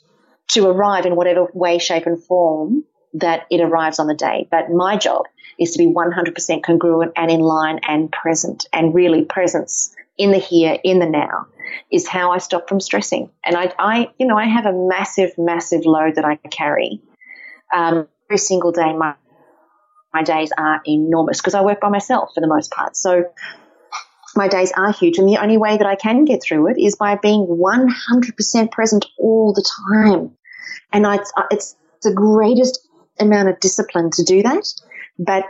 to 0.49 0.67
arrive 0.67 1.07
in 1.07 1.17
whatever 1.17 1.47
way, 1.55 1.79
shape, 1.79 2.07
and 2.07 2.23
form 2.23 2.85
that 3.15 3.47
it 3.51 3.61
arrives 3.61 3.99
on 3.99 4.07
the 4.07 4.15
day. 4.15 4.49
But 4.51 4.71
my 4.71 4.97
job 4.97 5.27
is 5.59 5.73
to 5.73 5.79
be 5.79 5.87
100% 5.87 6.63
congruent 6.63 7.13
and 7.17 7.31
in 7.31 7.41
line 7.41 7.81
and 7.87 8.11
present 8.11 8.67
and 8.73 8.95
really 8.95 9.25
presence 9.25 9.95
in 10.19 10.31
the 10.31 10.39
here, 10.39 10.79
in 10.83 10.99
the 10.99 11.07
now 11.07 11.47
is 11.91 12.07
how 12.07 12.33
I 12.33 12.39
stop 12.39 12.69
from 12.69 12.81
stressing. 12.81 13.31
And 13.45 13.57
I, 13.57 13.73
I 13.79 14.11
you 14.19 14.27
know, 14.27 14.37
I 14.37 14.47
have 14.47 14.67
a 14.67 14.73
massive, 14.73 15.33
massive 15.39 15.85
load 15.85 16.17
that 16.17 16.25
I 16.25 16.37
carry. 16.37 17.01
Um, 17.75 18.09
every 18.29 18.39
single 18.39 18.73
day, 18.73 18.93
my, 18.93 19.15
my 20.13 20.23
days 20.23 20.51
are 20.57 20.83
enormous 20.87 21.41
because 21.41 21.55
I 21.55 21.63
work 21.63 21.81
by 21.81 21.89
myself 21.89 22.31
for 22.35 22.41
the 22.41 22.47
most 22.47 22.71
part. 22.71 22.97
So 22.97 23.25
my 24.37 24.49
days 24.49 24.73
are 24.73 24.93
huge. 24.93 25.19
And 25.19 25.29
the 25.29 25.39
only 25.39 25.57
way 25.57 25.77
that 25.77 25.87
I 25.87 25.97
can 25.97 26.25
get 26.25 26.43
through 26.43 26.69
it 26.69 26.79
is 26.79 26.97
by 26.97 27.17
being 27.17 27.47
100% 27.47 28.71
present 28.71 29.07
all 29.19 29.53
the 29.53 29.65
time. 29.89 30.37
And 30.93 31.07
it's, 31.07 31.33
uh, 31.37 31.45
it's 31.51 31.77
the 32.03 32.13
greatest 32.13 32.87
amount 33.19 33.49
of 33.49 33.61
discipline 33.61 34.11
to 34.13 34.25
do 34.25 34.43
that. 34.43 34.67
But 35.19 35.45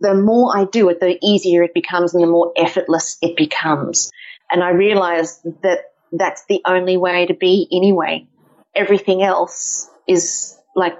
the 0.00 0.14
more 0.14 0.56
I 0.56 0.64
do 0.64 0.88
it, 0.88 1.00
the 1.00 1.18
easier 1.22 1.62
it 1.62 1.74
becomes 1.74 2.14
and 2.14 2.22
the 2.22 2.28
more 2.28 2.52
effortless 2.56 3.18
it 3.20 3.36
becomes. 3.36 4.10
And 4.50 4.62
I 4.62 4.70
realize 4.70 5.40
that 5.62 5.80
that's 6.12 6.44
the 6.48 6.62
only 6.66 6.96
way 6.96 7.26
to 7.26 7.34
be 7.34 7.68
anyway. 7.70 8.26
Everything 8.74 9.22
else 9.22 9.88
is 10.08 10.56
like 10.74 10.94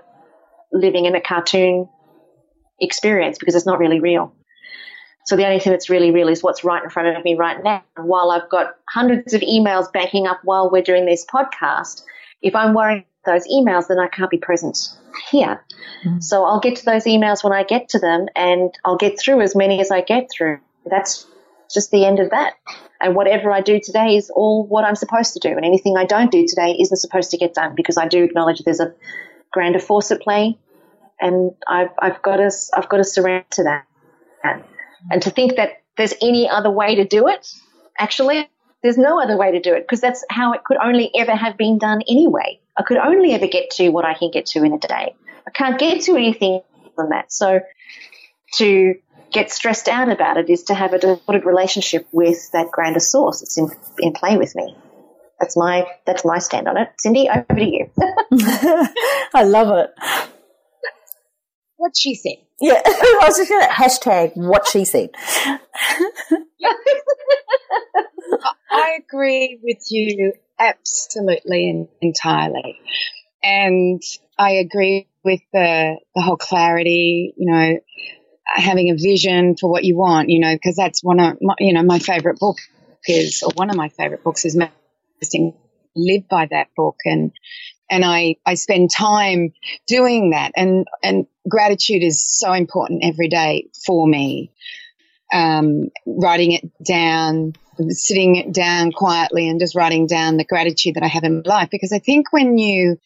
living 0.72 1.06
in 1.06 1.14
a 1.14 1.20
cartoon 1.20 1.88
experience 2.80 3.38
because 3.38 3.54
it's 3.54 3.66
not 3.66 3.78
really 3.78 4.00
real. 4.00 4.34
So 5.30 5.36
the 5.36 5.46
only 5.46 5.60
thing 5.60 5.70
that's 5.70 5.88
really 5.88 6.10
real 6.10 6.26
is 6.26 6.42
what's 6.42 6.64
right 6.64 6.82
in 6.82 6.90
front 6.90 7.16
of 7.16 7.22
me 7.22 7.36
right 7.36 7.62
now. 7.62 7.84
And 7.96 8.08
while 8.08 8.32
I've 8.32 8.50
got 8.50 8.74
hundreds 8.88 9.32
of 9.32 9.42
emails 9.42 9.92
banking 9.92 10.26
up 10.26 10.40
while 10.42 10.68
we're 10.68 10.82
doing 10.82 11.06
this 11.06 11.24
podcast, 11.24 12.02
if 12.42 12.56
I'm 12.56 12.74
worrying 12.74 13.04
those 13.24 13.46
emails, 13.46 13.86
then 13.86 14.00
I 14.00 14.08
can't 14.08 14.28
be 14.28 14.38
present 14.38 14.88
here. 15.30 15.64
Mm. 16.04 16.20
So 16.20 16.44
I'll 16.44 16.58
get 16.58 16.74
to 16.78 16.84
those 16.84 17.04
emails 17.04 17.44
when 17.44 17.52
I 17.52 17.62
get 17.62 17.90
to 17.90 18.00
them 18.00 18.26
and 18.34 18.76
I'll 18.84 18.96
get 18.96 19.20
through 19.20 19.40
as 19.42 19.54
many 19.54 19.80
as 19.80 19.92
I 19.92 20.00
get 20.00 20.26
through. 20.36 20.58
That's 20.84 21.28
just 21.72 21.92
the 21.92 22.04
end 22.04 22.18
of 22.18 22.30
that. 22.30 22.54
And 23.00 23.14
whatever 23.14 23.52
I 23.52 23.60
do 23.60 23.78
today 23.78 24.16
is 24.16 24.30
all 24.30 24.66
what 24.66 24.84
I'm 24.84 24.96
supposed 24.96 25.34
to 25.34 25.38
do. 25.38 25.50
And 25.50 25.64
anything 25.64 25.96
I 25.96 26.06
don't 26.06 26.32
do 26.32 26.44
today 26.44 26.76
isn't 26.80 26.96
supposed 26.96 27.30
to 27.30 27.36
get 27.36 27.54
done 27.54 27.76
because 27.76 27.96
I 27.96 28.08
do 28.08 28.24
acknowledge 28.24 28.58
there's 28.64 28.80
a 28.80 28.92
grander 29.52 29.78
force 29.78 30.10
at 30.10 30.22
play. 30.22 30.58
And 31.20 31.52
I've, 31.68 31.90
I've 32.00 32.20
got 32.20 32.38
to, 32.38 32.50
I've 32.74 32.88
got 32.88 32.96
to 32.96 33.04
surrender 33.04 33.46
to 33.50 33.62
that. 33.62 34.66
And 35.10 35.22
to 35.22 35.30
think 35.30 35.56
that 35.56 35.82
there's 35.96 36.14
any 36.20 36.48
other 36.48 36.70
way 36.70 36.96
to 36.96 37.04
do 37.04 37.28
it, 37.28 37.46
actually, 37.98 38.48
there's 38.82 38.98
no 38.98 39.20
other 39.20 39.36
way 39.36 39.52
to 39.52 39.60
do 39.60 39.74
it 39.74 39.82
because 39.82 40.00
that's 40.00 40.24
how 40.30 40.52
it 40.52 40.64
could 40.64 40.78
only 40.82 41.10
ever 41.16 41.34
have 41.34 41.56
been 41.56 41.78
done 41.78 42.00
anyway. 42.08 42.60
I 42.76 42.82
could 42.82 42.96
only 42.96 43.32
ever 43.32 43.46
get 43.46 43.70
to 43.72 43.90
what 43.90 44.04
I 44.04 44.14
can 44.14 44.30
get 44.30 44.46
to 44.46 44.64
in 44.64 44.72
a 44.72 44.78
day. 44.78 45.14
I 45.46 45.50
can't 45.50 45.78
get 45.78 46.02
to 46.02 46.16
anything 46.16 46.62
than 46.96 47.10
that. 47.10 47.32
So 47.32 47.60
to 48.54 48.94
get 49.32 49.50
stressed 49.50 49.88
out 49.88 50.10
about 50.10 50.36
it 50.36 50.50
is 50.50 50.64
to 50.64 50.74
have 50.74 50.92
a 50.92 50.98
distorted 50.98 51.44
relationship 51.44 52.06
with 52.12 52.50
that 52.52 52.70
grander 52.70 53.00
source 53.00 53.40
that's 53.40 53.58
in, 53.58 53.68
in 53.98 54.12
play 54.12 54.36
with 54.36 54.54
me. 54.56 54.76
That's 55.38 55.56
my 55.56 55.86
that's 56.04 56.24
my 56.24 56.38
stand 56.38 56.68
on 56.68 56.76
it. 56.76 56.88
Cindy, 56.98 57.28
over 57.28 57.58
to 57.58 57.64
you. 57.64 57.90
I 59.34 59.44
love 59.44 59.76
it. 59.78 60.30
What 61.80 61.96
she 61.96 62.14
said. 62.14 62.36
Yeah, 62.60 62.82
I 62.86 63.24
was 63.26 63.38
just 63.38 63.48
going 63.48 63.66
to 63.66 63.72
hashtag 63.72 64.32
what 64.36 64.66
she 64.66 64.84
said. 64.84 65.08
I 68.70 68.98
agree 68.98 69.58
with 69.62 69.78
you 69.88 70.34
absolutely 70.58 71.70
and 71.70 71.88
entirely. 72.02 72.78
And 73.42 74.02
I 74.38 74.56
agree 74.56 75.08
with 75.24 75.40
the, 75.54 75.96
the 76.14 76.20
whole 76.20 76.36
clarity, 76.36 77.32
you 77.34 77.50
know, 77.50 77.78
having 78.44 78.90
a 78.90 78.94
vision 78.94 79.56
for 79.56 79.70
what 79.70 79.84
you 79.84 79.96
want, 79.96 80.28
you 80.28 80.40
know, 80.40 80.52
because 80.52 80.76
that's 80.76 81.02
one 81.02 81.18
of 81.18 81.38
my, 81.40 81.54
you 81.60 81.72
know, 81.72 81.82
my 81.82 81.98
favorite 81.98 82.38
book 82.38 82.58
is, 83.06 83.42
or 83.42 83.52
one 83.54 83.70
of 83.70 83.76
my 83.76 83.88
favorite 83.88 84.22
books 84.22 84.44
is 84.44 84.54
Manifesting. 84.54 85.54
Live 85.96 86.28
by 86.28 86.46
that 86.50 86.68
book 86.76 86.96
and, 87.06 87.32
and 87.90 88.04
I, 88.04 88.36
I 88.46 88.54
spend 88.54 88.90
time 88.90 89.52
doing 89.86 90.30
that 90.30 90.52
and, 90.56 90.86
and 91.02 91.26
gratitude 91.48 92.02
is 92.02 92.22
so 92.22 92.52
important 92.52 93.04
every 93.04 93.28
day 93.28 93.68
for 93.84 94.06
me. 94.06 94.52
Um, 95.32 95.90
writing 96.06 96.52
it 96.52 96.68
down, 96.84 97.52
sitting 97.90 98.34
it 98.34 98.52
down 98.52 98.90
quietly 98.90 99.48
and 99.48 99.60
just 99.60 99.76
writing 99.76 100.08
down 100.08 100.38
the 100.38 100.44
gratitude 100.44 100.96
that 100.96 101.04
I 101.04 101.06
have 101.06 101.22
in 101.22 101.36
my 101.36 101.42
life. 101.44 101.68
Because 101.70 101.92
I 101.92 102.00
think 102.00 102.32
when 102.32 102.58
you 102.58 102.98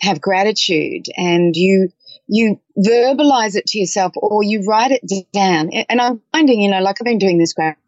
have 0.00 0.20
gratitude 0.20 1.06
and 1.16 1.56
you, 1.56 1.88
you 2.26 2.60
verbalize 2.78 3.56
it 3.56 3.66
to 3.68 3.78
yourself 3.78 4.12
or 4.16 4.42
you 4.42 4.62
write 4.68 4.90
it 4.90 5.32
down, 5.32 5.70
and 5.70 6.00
I'm 6.00 6.20
finding, 6.32 6.60
you 6.60 6.70
know, 6.70 6.80
like 6.80 6.96
I've 7.00 7.06
been 7.06 7.18
doing 7.18 7.38
this 7.38 7.54
gratitude 7.54 7.82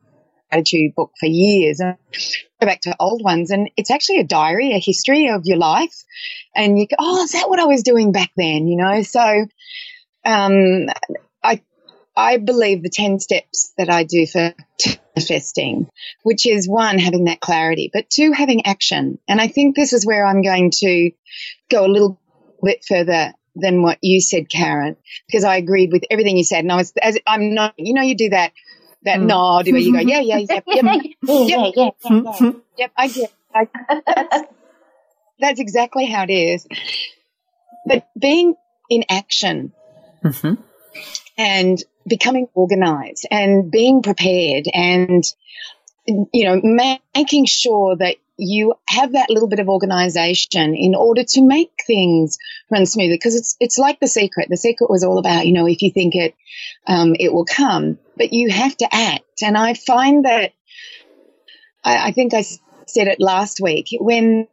book 0.95 1.13
for 1.19 1.27
years 1.27 1.81
and 1.81 1.97
go 2.61 2.67
back 2.67 2.81
to 2.83 2.97
old 2.99 3.23
ones 3.23 3.51
and 3.51 3.71
it's 3.77 3.91
actually 3.91 4.19
a 4.19 4.25
diary, 4.25 4.73
a 4.73 4.79
history 4.79 5.29
of 5.29 5.43
your 5.45 5.59
life. 5.59 5.95
And 6.55 6.79
you 6.79 6.87
go, 6.87 6.97
oh, 6.99 7.23
is 7.25 7.33
that 7.33 7.49
what 7.49 7.61
I 7.61 7.65
was 7.65 7.83
doing 7.83 8.13
back 8.13 8.31
then? 8.37 8.67
You 8.67 8.77
know, 8.77 9.03
so, 9.03 9.47
um, 10.25 10.87
I, 11.43 11.63
I 12.17 12.37
believe 12.37 12.83
the 12.83 12.91
10 12.91 13.21
steps 13.21 13.73
that 13.79 13.91
I 13.91 14.05
do 14.05 14.27
for 14.27 14.55
manifesting, 15.17 15.89
which 16.23 16.47
is 16.47 16.69
one, 16.69 16.99
having 16.99 17.25
that 17.25 17.41
clarity, 17.41 17.91
but 17.93 18.11
two, 18.11 18.33
having 18.33 18.67
action. 18.67 19.19
And 19.29 19.41
I 19.41 19.49
think 19.49 19.75
this 19.75 19.93
is 19.93 20.07
where 20.07 20.27
I'm 20.27 20.43
going 20.43 20.71
to 20.79 21.11
go 21.71 21.87
a 21.87 21.89
little 21.89 22.21
bit 22.63 22.85
further 22.87 23.33
than 23.55 23.83
what 23.83 23.99
you 24.03 24.21
said, 24.21 24.49
Karen, 24.49 24.97
because 25.27 25.45
I 25.45 25.57
agreed 25.57 25.93
with 25.93 26.05
everything 26.11 26.37
you 26.37 26.45
said. 26.45 26.61
And 26.61 26.73
I 26.73 26.77
was, 26.77 26.93
as 27.03 27.19
I'm 27.27 27.55
not, 27.55 27.75
you 27.77 27.95
know, 27.95 28.03
you 28.03 28.17
do 28.17 28.31
that, 28.31 28.53
that 29.05 29.19
mm. 29.19 29.27
nod 29.27 29.67
where 29.67 29.81
you 29.81 29.93
go, 29.93 30.01
yeah, 30.01 30.21
yeah, 30.21 30.39
yep, 30.39 30.65
yep, 30.67 30.85
yep, 30.85 31.05
yeah, 31.23 31.71
yeah, 31.75 31.91
yeah, 32.05 32.53
yep, 32.77 32.93
I 32.97 33.09
get, 33.09 33.33
I, 33.55 33.69
that's, 34.07 34.47
that's 35.41 35.61
exactly 35.61 36.07
how 36.07 36.25
it 36.25 36.31
is. 36.31 36.67
But 37.87 38.09
being 38.19 38.55
in 38.89 39.05
action 39.09 39.73
mm-hmm. 40.25 40.55
and 41.37 41.83
becoming 42.07 42.49
organized 42.55 43.27
and 43.31 43.71
being 43.71 44.03
prepared 44.03 44.67
and, 44.73 45.25
you 46.07 46.45
know, 46.45 46.61
making 47.15 47.47
sure 47.47 47.97
that 47.97 48.17
you 48.43 48.75
have 48.89 49.13
that 49.13 49.31
little 49.31 49.49
bit 49.49 49.61
of 49.61 49.69
organization 49.69 50.75
in 50.75 50.95
order 50.95 51.23
to 51.23 51.43
make 51.43 51.71
things 51.87 52.39
run 52.71 52.87
smoothly 52.87 53.15
because 53.15 53.35
it's 53.35 53.57
it's 53.61 53.79
like 53.79 54.01
the 54.01 54.09
secret 54.09 54.49
the 54.51 54.57
secret 54.57 54.91
was 54.91 55.05
all 55.05 55.19
about 55.19 55.47
you 55.47 55.53
know 55.53 55.67
if 55.67 55.83
you 55.83 55.91
think 55.91 56.15
it 56.15 56.35
um, 56.87 57.15
it 57.19 57.33
will 57.33 57.45
come 57.45 57.99
but 58.17 58.33
you 58.33 58.51
have 58.51 58.77
to 58.77 58.89
act 58.93 59.43
and 59.43 59.57
i 59.57 59.75
find 59.75 60.25
that 60.25 60.53
I, 61.85 62.09
I 62.09 62.13
think 62.13 62.35
i 62.35 62.43
said 62.87 63.07
it 63.07 63.21
last 63.21 63.61
week 63.61 63.87
when 64.01 64.49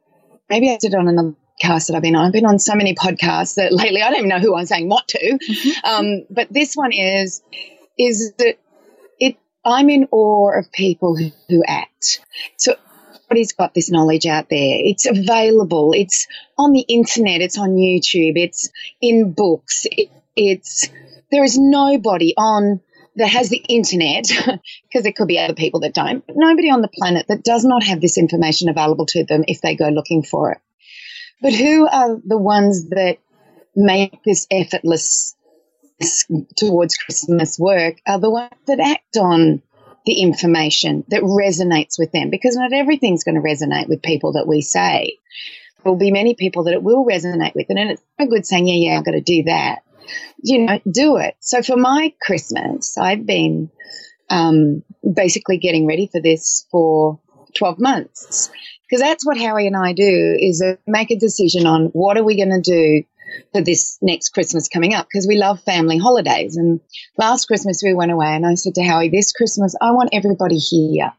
maybe 0.50 0.72
i 0.72 0.78
did 0.78 0.94
it 0.94 0.98
on 0.98 1.08
another 1.08 1.36
podcast 1.62 1.88
that 1.88 1.96
I've 1.96 2.02
been 2.02 2.16
on. 2.16 2.28
I've 2.28 2.32
been 2.32 2.46
on 2.46 2.58
so 2.58 2.74
many 2.74 2.96
podcasts 2.96 3.56
that 3.56 3.74
lately 3.74 4.02
I 4.02 4.10
don't 4.10 4.20
even 4.20 4.30
know 4.30 4.40
who 4.40 4.56
I'm 4.56 4.66
saying 4.66 4.88
what 4.88 5.10
to. 5.10 5.20
Mm-hmm. 5.20 5.86
Um, 5.86 6.26
but 6.30 6.48
this 6.52 6.76
one 6.76 6.94
is, 6.94 7.42
is 7.98 8.32
that 8.38 8.56
it, 9.20 9.38
I'm 9.66 9.90
in 9.90 10.08
awe 10.12 10.58
of 10.58 10.72
people 10.72 11.18
who, 11.18 11.32
who 11.50 11.64
act. 11.68 12.22
So 12.56 12.76
everybody's 13.30 13.54
got 13.54 13.76
this 13.76 13.92
knowledge 13.92 14.26
out 14.26 14.50
there. 14.50 14.80
It's 14.84 15.06
available. 15.06 15.94
It's 15.94 16.28
on 16.58 16.72
the 16.72 16.82
internet. 16.82 17.42
It's 17.42 17.60
on 17.60 17.76
YouTube. 17.76 18.34
It's 18.36 18.70
in 19.02 19.34
books. 19.34 19.86
It, 19.86 20.10
it's, 20.36 20.90
there 21.32 21.44
is 21.44 21.58
nobody 21.58 22.34
on 22.36 22.82
that 23.18 23.28
has 23.28 23.50
the 23.50 23.58
internet, 23.58 24.26
because 24.84 25.04
there 25.04 25.12
could 25.12 25.28
be 25.28 25.38
other 25.38 25.54
people 25.54 25.82
that 25.82 25.94
don't, 25.94 26.24
nobody 26.30 26.72
on 26.72 26.82
the 26.82 26.88
planet 26.88 27.28
that 27.28 27.44
does 27.44 27.66
not 27.66 27.84
have 27.84 28.02
this 28.02 28.18
information 28.18 28.70
available 28.70 29.06
to 29.06 29.24
them 29.26 29.44
if 29.48 29.62
they 29.62 29.76
go 29.76 29.90
looking 29.90 30.24
for 30.24 30.54
it. 30.54 30.58
But 31.42 31.54
who 31.54 31.88
are 31.88 32.18
the 32.26 32.38
ones 32.38 32.90
that 32.90 33.18
make 33.76 34.24
this 34.24 34.48
effortless 34.50 35.36
towards 36.58 36.98
Christmas 36.98 37.60
work 37.60 37.98
are 38.08 38.20
the 38.20 38.32
ones 38.32 38.54
that 38.66 38.80
act 38.80 39.18
on 39.18 39.62
the 40.06 40.22
information 40.22 41.04
that 41.10 41.22
resonates 41.22 42.00
with 42.00 42.12
them 42.12 42.30
because 42.30 42.56
not 42.56 42.74
everything's 42.74 43.24
going 43.24 43.36
to 43.36 43.42
resonate 43.42 43.90
with 43.90 44.02
people 44.02 44.34
that 44.34 44.48
we 44.48 44.62
say. 44.62 45.18
There 45.84 45.92
will 45.92 46.00
be 46.00 46.12
many 46.12 46.36
people 46.36 46.66
that 46.66 46.74
it 46.74 46.84
will 46.84 47.06
resonate 47.06 47.56
with. 47.56 47.68
And 47.70 47.80
it's 47.92 48.02
no 48.18 48.28
good 48.28 48.46
saying, 48.46 48.68
yeah, 48.68 48.92
yeah, 48.92 48.98
I've 48.98 49.06
got 49.06 49.12
to 49.12 49.22
do 49.22 49.44
that. 49.44 49.84
You 50.42 50.66
know, 50.66 50.80
do 50.90 51.18
it. 51.18 51.36
So 51.40 51.62
for 51.62 51.78
my 51.78 52.14
Christmas, 52.22 52.98
I've 52.98 53.26
been 53.26 53.70
um, 54.30 54.84
basically 55.12 55.58
getting 55.58 55.86
ready 55.88 56.08
for 56.12 56.22
this 56.22 56.66
for 56.72 57.20
12 57.56 57.80
months 57.80 58.50
because 58.90 59.02
that's 59.02 59.26
what 59.26 59.38
Howie 59.38 59.68
and 59.68 59.76
I 59.76 59.94
do 59.94 60.38
is 60.40 60.62
uh, 60.62 60.76
make 60.88 61.12
a 61.12 61.18
decision 61.18 61.66
on 61.66 61.86
what 61.94 62.18
are 62.18 62.24
we 62.24 62.38
going 62.38 62.62
to 62.62 62.62
do 62.62 63.04
for 63.54 63.62
this 63.62 63.98
next 64.02 64.30
Christmas 64.30 64.68
coming 64.68 64.94
up 64.94 65.08
because 65.08 65.28
we 65.28 65.38
love 65.38 65.62
family 65.64 65.98
holidays. 65.98 66.58
And 66.58 66.80
last 67.18 67.46
Christmas 67.46 67.82
we 67.84 67.94
went 67.94 68.12
away 68.12 68.28
and 68.28 68.46
I 68.46 68.56
said 68.56 68.76
to 68.76 68.84
Howie, 68.84 69.10
this 69.10 69.32
Christmas 69.34 69.76
I 69.82 69.92
want 69.92 70.10
everybody 70.14 70.58
here. 70.58 71.14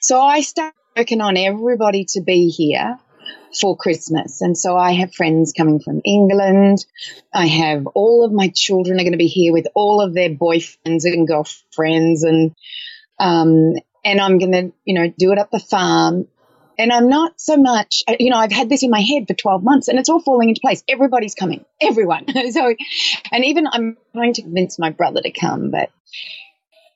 So 0.00 0.20
I 0.20 0.40
started 0.40 0.74
working 0.96 1.20
on 1.20 1.36
everybody 1.36 2.06
to 2.10 2.20
be 2.20 2.48
here 2.48 2.98
for 3.58 3.76
Christmas. 3.76 4.40
And 4.40 4.56
so 4.56 4.76
I 4.76 4.92
have 4.92 5.14
friends 5.14 5.52
coming 5.52 5.80
from 5.80 6.00
England. 6.04 6.84
I 7.32 7.46
have 7.46 7.86
all 7.94 8.24
of 8.24 8.32
my 8.32 8.50
children 8.54 8.98
are 8.98 9.02
going 9.02 9.12
to 9.12 9.18
be 9.18 9.26
here 9.26 9.52
with 9.52 9.66
all 9.74 10.00
of 10.00 10.14
their 10.14 10.30
boyfriends 10.30 11.04
and 11.04 11.28
girlfriends 11.28 12.22
and 12.22 12.54
um, 13.18 13.74
and 14.04 14.20
I'm 14.20 14.38
going 14.38 14.52
to, 14.52 14.72
you 14.84 14.94
know, 14.94 15.12
do 15.16 15.32
it 15.32 15.38
at 15.38 15.50
the 15.50 15.60
farm. 15.60 16.26
And 16.82 16.92
I'm 16.92 17.08
not 17.08 17.40
so 17.40 17.56
much, 17.56 18.02
uh, 18.08 18.16
you 18.18 18.28
know, 18.28 18.38
I've 18.38 18.50
had 18.50 18.68
this 18.68 18.82
in 18.82 18.90
my 18.90 19.00
head 19.00 19.28
for 19.28 19.34
12 19.34 19.62
months 19.62 19.86
and 19.86 20.00
it's 20.00 20.08
all 20.08 20.20
falling 20.20 20.48
into 20.48 20.60
place. 20.60 20.82
Everybody's 20.88 21.36
coming, 21.36 21.64
everyone. 21.80 22.26
so, 22.50 22.74
and 23.30 23.44
even 23.44 23.68
I'm 23.68 23.96
trying 24.12 24.32
to 24.34 24.42
convince 24.42 24.80
my 24.80 24.90
brother 24.90 25.20
to 25.22 25.30
come, 25.30 25.70
but 25.70 25.90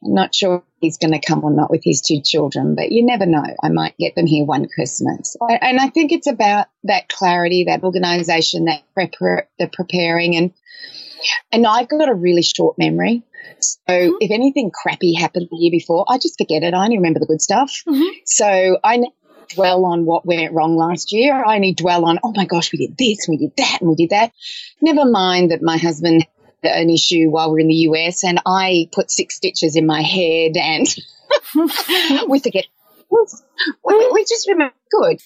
I'm 0.05 0.13
not 0.13 0.35
sure 0.35 0.65
he's 0.81 0.99
going 0.99 1.13
to 1.13 1.25
come 1.25 1.45
or 1.45 1.53
not 1.53 1.71
with 1.71 1.83
his 1.85 2.01
two 2.01 2.21
children, 2.21 2.75
but 2.75 2.91
you 2.91 3.07
never 3.07 3.27
know. 3.27 3.45
I 3.63 3.69
might 3.69 3.97
get 3.97 4.17
them 4.17 4.27
here 4.27 4.45
one 4.45 4.67
Christmas. 4.67 5.37
And 5.41 5.79
I 5.79 5.89
think 5.91 6.11
it's 6.11 6.27
about 6.27 6.67
that 6.83 7.09
clarity, 7.09 7.67
that 7.69 7.85
organization, 7.85 8.65
that 8.65 8.83
prepar- 8.99 9.47
the 9.61 9.69
preparing. 9.69 10.35
And, 10.35 10.53
and 11.53 11.65
I've 11.65 11.89
got 11.89 12.09
a 12.09 12.15
really 12.15 12.43
short 12.43 12.77
memory. 12.77 13.23
So 13.61 13.77
mm-hmm. 13.89 14.17
if 14.19 14.33
anything 14.33 14.73
crappy 14.73 15.15
happened 15.15 15.47
the 15.49 15.57
year 15.57 15.71
before, 15.71 16.07
I 16.09 16.19
just 16.19 16.39
forget 16.39 16.65
it. 16.65 16.75
I 16.75 16.83
only 16.83 16.97
remember 16.97 17.21
the 17.21 17.27
good 17.27 17.41
stuff. 17.41 17.83
Mm-hmm. 17.87 18.19
So 18.25 18.79
I 18.83 19.05
dwell 19.49 19.85
on 19.85 20.05
what 20.05 20.27
went 20.27 20.53
wrong 20.53 20.77
last 20.77 21.13
year. 21.13 21.35
I 21.35 21.57
only 21.57 21.75
dwell 21.75 22.05
on, 22.05 22.19
oh 22.23 22.33
my 22.35 22.45
gosh, 22.45 22.73
we 22.73 22.87
did 22.87 22.97
this, 22.97 23.27
we 23.29 23.37
did 23.37 23.53
that, 23.57 23.79
and 23.81 23.91
we 23.91 23.97
did 23.97 24.11
that. 24.11 24.33
Never 24.81 25.05
mind 25.05 25.51
that 25.51 25.63
my 25.63 25.77
husband 25.77 26.27
had 26.63 26.83
an 26.83 26.91
issue 26.91 27.29
while 27.29 27.53
we 27.53 27.59
are 27.59 27.61
in 27.61 27.69
the 27.69 27.75
US, 27.91 28.25
and 28.25 28.41
I 28.47 28.89
put 28.93 29.11
six 29.11 29.37
stitches 29.37 29.77
in 29.77 29.87
my 29.87 30.03
head, 30.03 30.57
and 30.57 30.87
we 32.29 32.39
forget. 32.41 32.67
We, 33.09 34.25
just 34.29 34.49
remember 34.49 34.75
good. 34.91 35.21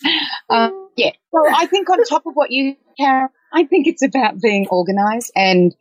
Uh, 0.49 0.71
yeah. 0.97 1.13
So 1.33 1.43
I 1.49 1.67
think 1.67 1.89
on 1.89 2.05
top 2.05 2.27
of 2.27 2.35
what 2.35 2.51
you, 2.51 2.77
Karen, 2.99 3.29
I 3.53 3.65
think 3.65 3.87
it's 3.87 4.03
about 4.03 4.41
being 4.41 4.69
organised 4.69 5.33
and 5.35 5.75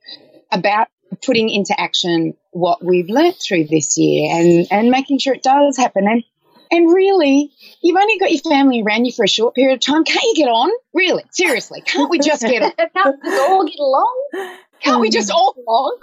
about 0.52 0.88
putting 1.26 1.50
into 1.50 1.80
action 1.80 2.36
what 2.52 2.84
we've 2.84 3.10
learnt 3.10 3.38
through 3.42 3.66
this 3.66 3.98
year 3.98 4.34
and, 4.34 4.68
and 4.72 4.90
making 4.90 5.20
sure 5.20 5.34
it 5.34 5.44
does 5.44 5.78
happen. 5.78 6.08
And 6.08 6.24
and 6.72 6.94
really, 6.94 7.52
you've 7.82 7.98
only 7.98 8.18
got 8.20 8.32
your 8.32 8.42
family 8.42 8.82
around 8.82 9.06
you 9.06 9.12
for 9.12 9.26
a 9.26 9.28
short 9.28 9.56
period 9.56 9.76
of 9.76 9.82
time. 9.82 10.04
Can't 10.04 10.24
you 10.24 10.36
get 10.36 10.50
on? 10.50 10.70
Really, 10.94 11.24
seriously, 11.32 11.82
can't 11.82 12.10
we 12.10 12.20
just 12.20 12.42
get 12.42 12.62
on? 12.64 12.72
can't 12.94 13.18
we 13.24 13.38
all 13.40 13.66
get 13.66 13.80
along? 13.80 14.60
Can't 14.82 15.02
we 15.02 15.10
just 15.10 15.32
all 15.32 15.54
get 15.54 15.66
along? 15.68 15.98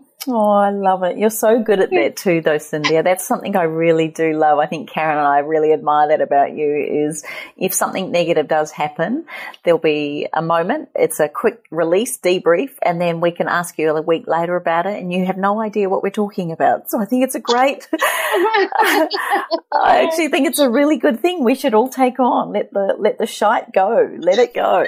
Oh, 0.26 0.50
I 0.52 0.70
love 0.70 1.02
it. 1.02 1.18
You're 1.18 1.28
so 1.28 1.62
good 1.62 1.80
at 1.80 1.90
that 1.90 2.16
too, 2.16 2.40
though, 2.40 2.56
Cynthia. 2.56 3.02
That's 3.02 3.26
something 3.26 3.56
I 3.56 3.64
really 3.64 4.08
do 4.08 4.32
love. 4.32 4.58
I 4.58 4.66
think 4.66 4.88
Karen 4.88 5.18
and 5.18 5.26
I 5.26 5.40
really 5.40 5.72
admire 5.72 6.08
that 6.08 6.22
about 6.22 6.56
you 6.56 6.76
is 7.08 7.24
if 7.58 7.74
something 7.74 8.10
negative 8.10 8.48
does 8.48 8.70
happen, 8.70 9.26
there'll 9.64 9.78
be 9.78 10.26
a 10.32 10.40
moment. 10.40 10.88
It's 10.94 11.20
a 11.20 11.28
quick 11.28 11.64
release, 11.70 12.16
debrief, 12.18 12.70
and 12.82 12.98
then 13.00 13.20
we 13.20 13.32
can 13.32 13.48
ask 13.48 13.78
you 13.78 13.90
a 13.94 14.00
week 14.00 14.26
later 14.26 14.56
about 14.56 14.86
it 14.86 14.98
and 14.98 15.12
you 15.12 15.26
have 15.26 15.36
no 15.36 15.60
idea 15.60 15.90
what 15.90 16.02
we're 16.02 16.10
talking 16.10 16.52
about. 16.52 16.90
So 16.90 17.00
I 17.00 17.04
think 17.04 17.24
it's 17.24 17.34
a 17.34 17.40
great, 17.40 17.86
I 17.92 19.08
actually 20.06 20.28
think 20.28 20.48
it's 20.48 20.58
a 20.58 20.70
really 20.70 20.96
good 20.96 21.20
thing 21.20 21.44
we 21.44 21.54
should 21.54 21.74
all 21.74 21.88
take 21.88 22.18
on. 22.18 22.52
Let 22.52 22.72
the, 22.72 22.96
let 22.98 23.18
the 23.18 23.26
shite 23.26 23.72
go. 23.72 24.10
Let 24.18 24.38
it 24.38 24.54
go. 24.54 24.86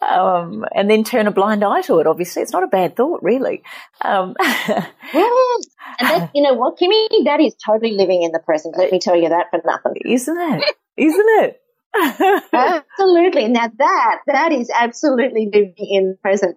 Um, 0.00 0.64
and 0.72 0.88
then 0.88 1.02
turn 1.02 1.26
a 1.26 1.32
blind 1.32 1.64
eye 1.64 1.82
to 1.82 1.98
it. 1.98 2.06
Obviously, 2.06 2.42
it's 2.42 2.52
not 2.52 2.62
a 2.62 2.68
bad 2.68 2.94
thought, 2.94 3.22
really. 3.24 3.64
Um, 4.00 4.36
and 5.14 6.08
that, 6.08 6.30
you 6.34 6.42
know 6.42 6.54
what, 6.54 6.78
Kimmy, 6.78 7.24
that 7.24 7.40
is 7.40 7.54
totally 7.64 7.92
living 7.92 8.22
in 8.22 8.32
the 8.32 8.38
present. 8.38 8.76
Let 8.76 8.92
me 8.92 8.98
tell 8.98 9.16
you 9.16 9.28
that 9.30 9.46
for 9.50 9.60
nothing. 9.64 9.94
Isn't 10.04 10.38
it? 10.38 10.76
Isn't 10.96 11.26
it? 11.44 11.60
absolutely. 12.52 13.48
Now 13.48 13.70
that, 13.78 14.18
that 14.26 14.52
is 14.52 14.70
absolutely 14.74 15.48
living 15.52 15.74
in 15.78 16.10
the 16.10 16.16
present. 16.20 16.56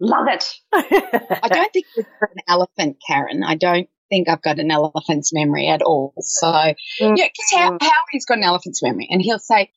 Love 0.00 0.26
it. 0.28 0.44
I 0.72 1.48
don't 1.48 1.72
think 1.72 1.86
we've 1.96 2.06
got 2.20 2.30
an 2.34 2.42
elephant, 2.48 2.96
Karen. 3.06 3.42
I 3.42 3.54
don't 3.54 3.88
think 4.10 4.28
I've 4.28 4.42
got 4.42 4.58
an 4.58 4.70
elephant's 4.70 5.32
memory 5.32 5.68
at 5.68 5.82
all. 5.82 6.14
So, 6.20 6.50
yeah, 6.50 6.74
because 7.00 7.52
mm-hmm. 7.54 7.76
how, 7.80 7.92
he's 8.10 8.26
got 8.26 8.38
an 8.38 8.44
elephant's 8.44 8.82
memory 8.82 9.08
and 9.10 9.22
he'll 9.22 9.38
say, 9.38 9.70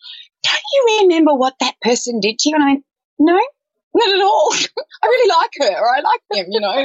don't 0.43 0.61
you 0.73 1.03
remember 1.03 1.33
what 1.33 1.53
that 1.59 1.75
person 1.81 2.19
did 2.19 2.39
to 2.39 2.49
you? 2.49 2.55
And 2.55 2.63
I, 2.63 2.77
no, 3.19 3.39
not 3.93 4.09
at 4.09 4.21
all. 4.21 4.53
I 5.03 5.07
really 5.07 5.29
like 5.29 5.51
her, 5.59 5.79
or 5.79 5.95
I 5.95 6.01
like 6.01 6.21
him, 6.31 6.47
you 6.49 6.59
know. 6.59 6.71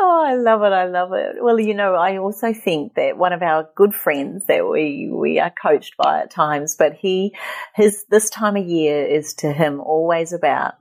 oh, 0.00 0.24
I 0.26 0.34
love 0.34 0.62
it. 0.62 0.72
I 0.72 0.86
love 0.86 1.12
it. 1.12 1.36
Well, 1.40 1.58
you 1.58 1.74
know, 1.74 1.94
I 1.94 2.18
also 2.18 2.52
think 2.52 2.94
that 2.94 3.16
one 3.16 3.32
of 3.32 3.42
our 3.42 3.68
good 3.74 3.94
friends 3.94 4.46
that 4.46 4.68
we, 4.68 5.10
we 5.12 5.38
are 5.38 5.52
coached 5.62 5.96
by 5.96 6.22
at 6.22 6.30
times, 6.30 6.76
but 6.78 6.94
he, 6.94 7.34
his, 7.74 8.04
this 8.10 8.30
time 8.30 8.56
of 8.56 8.66
year 8.66 9.04
is 9.04 9.34
to 9.34 9.52
him 9.52 9.80
always 9.80 10.32
about 10.32 10.74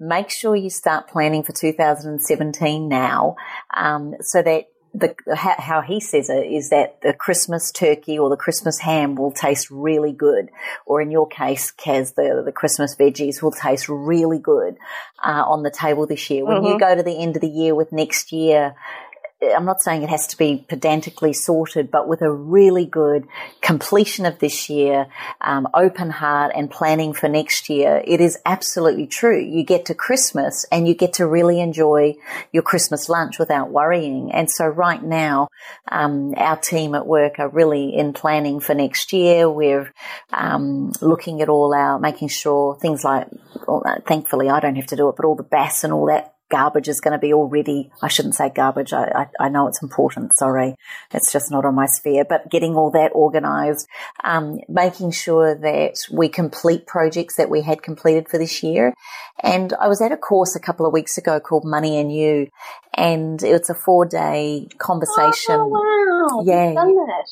make 0.00 0.30
sure 0.30 0.56
you 0.56 0.70
start 0.70 1.08
planning 1.08 1.42
for 1.42 1.52
2017 1.52 2.88
now, 2.88 3.36
um, 3.76 4.14
so 4.22 4.42
that 4.42 4.64
the 4.92 5.14
how 5.34 5.82
he 5.82 6.00
says 6.00 6.28
it 6.28 6.46
is 6.46 6.70
that 6.70 7.00
the 7.02 7.12
Christmas 7.12 7.70
turkey 7.70 8.18
or 8.18 8.28
the 8.28 8.36
Christmas 8.36 8.78
ham 8.80 9.14
will 9.14 9.30
taste 9.30 9.70
really 9.70 10.12
good, 10.12 10.50
or 10.84 11.00
in 11.00 11.10
your 11.10 11.28
case, 11.28 11.72
Kaz, 11.72 12.14
the 12.14 12.42
the 12.44 12.52
Christmas 12.52 12.96
veggies 12.96 13.40
will 13.40 13.52
taste 13.52 13.88
really 13.88 14.38
good 14.38 14.76
uh, 15.24 15.44
on 15.46 15.62
the 15.62 15.70
table 15.70 16.06
this 16.06 16.28
year. 16.28 16.44
When 16.44 16.58
mm-hmm. 16.58 16.72
you 16.72 16.78
go 16.78 16.94
to 16.96 17.02
the 17.02 17.22
end 17.22 17.36
of 17.36 17.42
the 17.42 17.48
year 17.48 17.74
with 17.74 17.92
next 17.92 18.32
year 18.32 18.74
I'm 19.42 19.64
not 19.64 19.80
saying 19.80 20.02
it 20.02 20.10
has 20.10 20.26
to 20.28 20.38
be 20.38 20.64
pedantically 20.68 21.32
sorted, 21.32 21.90
but 21.90 22.06
with 22.06 22.20
a 22.20 22.30
really 22.30 22.84
good 22.84 23.26
completion 23.62 24.26
of 24.26 24.38
this 24.38 24.68
year, 24.68 25.06
um, 25.40 25.66
open 25.72 26.10
heart 26.10 26.52
and 26.54 26.70
planning 26.70 27.14
for 27.14 27.28
next 27.28 27.70
year, 27.70 28.02
it 28.04 28.20
is 28.20 28.38
absolutely 28.44 29.06
true. 29.06 29.40
You 29.40 29.64
get 29.64 29.86
to 29.86 29.94
Christmas 29.94 30.66
and 30.70 30.86
you 30.86 30.94
get 30.94 31.14
to 31.14 31.26
really 31.26 31.60
enjoy 31.60 32.16
your 32.52 32.62
Christmas 32.62 33.08
lunch 33.08 33.38
without 33.38 33.70
worrying. 33.70 34.30
And 34.32 34.50
so 34.50 34.66
right 34.66 35.02
now, 35.02 35.48
um, 35.88 36.34
our 36.36 36.56
team 36.56 36.94
at 36.94 37.06
work 37.06 37.38
are 37.38 37.48
really 37.48 37.96
in 37.96 38.12
planning 38.12 38.60
for 38.60 38.74
next 38.74 39.12
year. 39.12 39.48
We're 39.48 39.90
um, 40.32 40.92
looking 41.00 41.40
at 41.40 41.48
all 41.48 41.72
our, 41.72 41.98
making 41.98 42.28
sure 42.28 42.76
things 42.76 43.04
like, 43.04 43.28
well, 43.66 43.82
thankfully 44.06 44.50
I 44.50 44.60
don't 44.60 44.76
have 44.76 44.86
to 44.88 44.96
do 44.96 45.08
it, 45.08 45.16
but 45.16 45.24
all 45.24 45.34
the 45.36 45.42
BAS 45.42 45.84
and 45.84 45.94
all 45.94 46.06
that 46.06 46.34
garbage 46.50 46.88
is 46.88 47.00
going 47.00 47.12
to 47.12 47.18
be 47.18 47.32
already, 47.32 47.90
I 48.02 48.08
shouldn't 48.08 48.34
say 48.34 48.50
garbage. 48.50 48.92
I, 48.92 49.04
I, 49.04 49.46
I, 49.46 49.48
know 49.48 49.68
it's 49.68 49.82
important. 49.82 50.36
Sorry. 50.36 50.74
It's 51.12 51.32
just 51.32 51.50
not 51.50 51.64
on 51.64 51.74
my 51.74 51.86
sphere, 51.86 52.24
but 52.28 52.50
getting 52.50 52.74
all 52.74 52.90
that 52.90 53.12
organized, 53.14 53.88
um, 54.24 54.58
making 54.68 55.12
sure 55.12 55.54
that 55.54 55.94
we 56.12 56.28
complete 56.28 56.86
projects 56.86 57.36
that 57.36 57.48
we 57.48 57.62
had 57.62 57.82
completed 57.82 58.28
for 58.28 58.38
this 58.38 58.62
year. 58.62 58.92
And 59.42 59.72
I 59.74 59.88
was 59.88 60.02
at 60.02 60.12
a 60.12 60.16
course 60.16 60.54
a 60.54 60.60
couple 60.60 60.84
of 60.84 60.92
weeks 60.92 61.16
ago 61.16 61.40
called 61.40 61.64
Money 61.64 61.98
and 61.98 62.12
You, 62.12 62.48
and 63.00 63.42
it's 63.42 63.70
a 63.70 63.74
four 63.74 64.04
day 64.04 64.68
conversation. 64.76 65.56
Oh, 65.58 65.66
wow. 65.66 66.42
Yeah. 66.44 66.74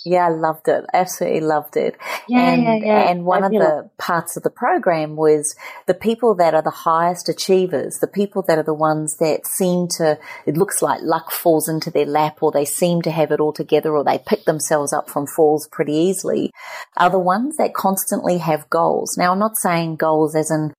Yeah, 0.04 0.26
I 0.26 0.31
loved 0.31 0.66
it. 0.68 0.87
Absolutely 0.94 1.40
loved 1.40 1.76
it. 1.76 1.94
Yeah, 2.26 2.52
and, 2.52 2.62
yeah, 2.62 2.76
yeah. 2.76 3.11
and 3.11 3.24
one 3.26 3.44
of 3.44 3.52
the 3.52 3.90
parts 3.98 4.38
of 4.38 4.42
the 4.42 4.50
program 4.50 5.14
was 5.14 5.54
the 5.87 5.92
people 5.92 6.35
that 6.37 6.54
are 6.54 6.62
the 6.62 6.70
highest 6.70 7.28
achievers, 7.28 7.98
the 7.98 8.07
people 8.07 8.42
that 8.48 8.57
are 8.57 8.62
the 8.62 8.72
ones 8.72 9.18
that 9.18 9.46
seem 9.46 9.88
to, 9.98 10.18
it 10.46 10.57
looks 10.57 10.81
like 10.81 11.02
luck 11.02 11.31
falls 11.31 11.68
into 11.68 11.90
their 11.90 12.07
lap 12.07 12.42
or 12.42 12.50
they 12.50 12.64
seem 12.64 13.02
to 13.02 13.11
have 13.11 13.31
it 13.31 13.40
all 13.40 13.52
together 13.52 13.94
or 13.94 14.02
they 14.02 14.18
pick 14.18 14.44
themselves 14.46 14.94
up 14.94 15.11
from 15.11 15.26
falls 15.26 15.68
pretty 15.68 15.92
easily, 15.92 16.50
are 16.96 17.11
the 17.11 17.18
ones 17.18 17.59
that 17.59 17.74
constantly 17.74 18.38
have 18.38 18.70
goals. 18.70 19.18
Now, 19.18 19.33
I'm 19.33 19.38
not 19.38 19.59
saying 19.59 19.96
goals 19.96 20.35
as 20.35 20.50
in 20.50 20.72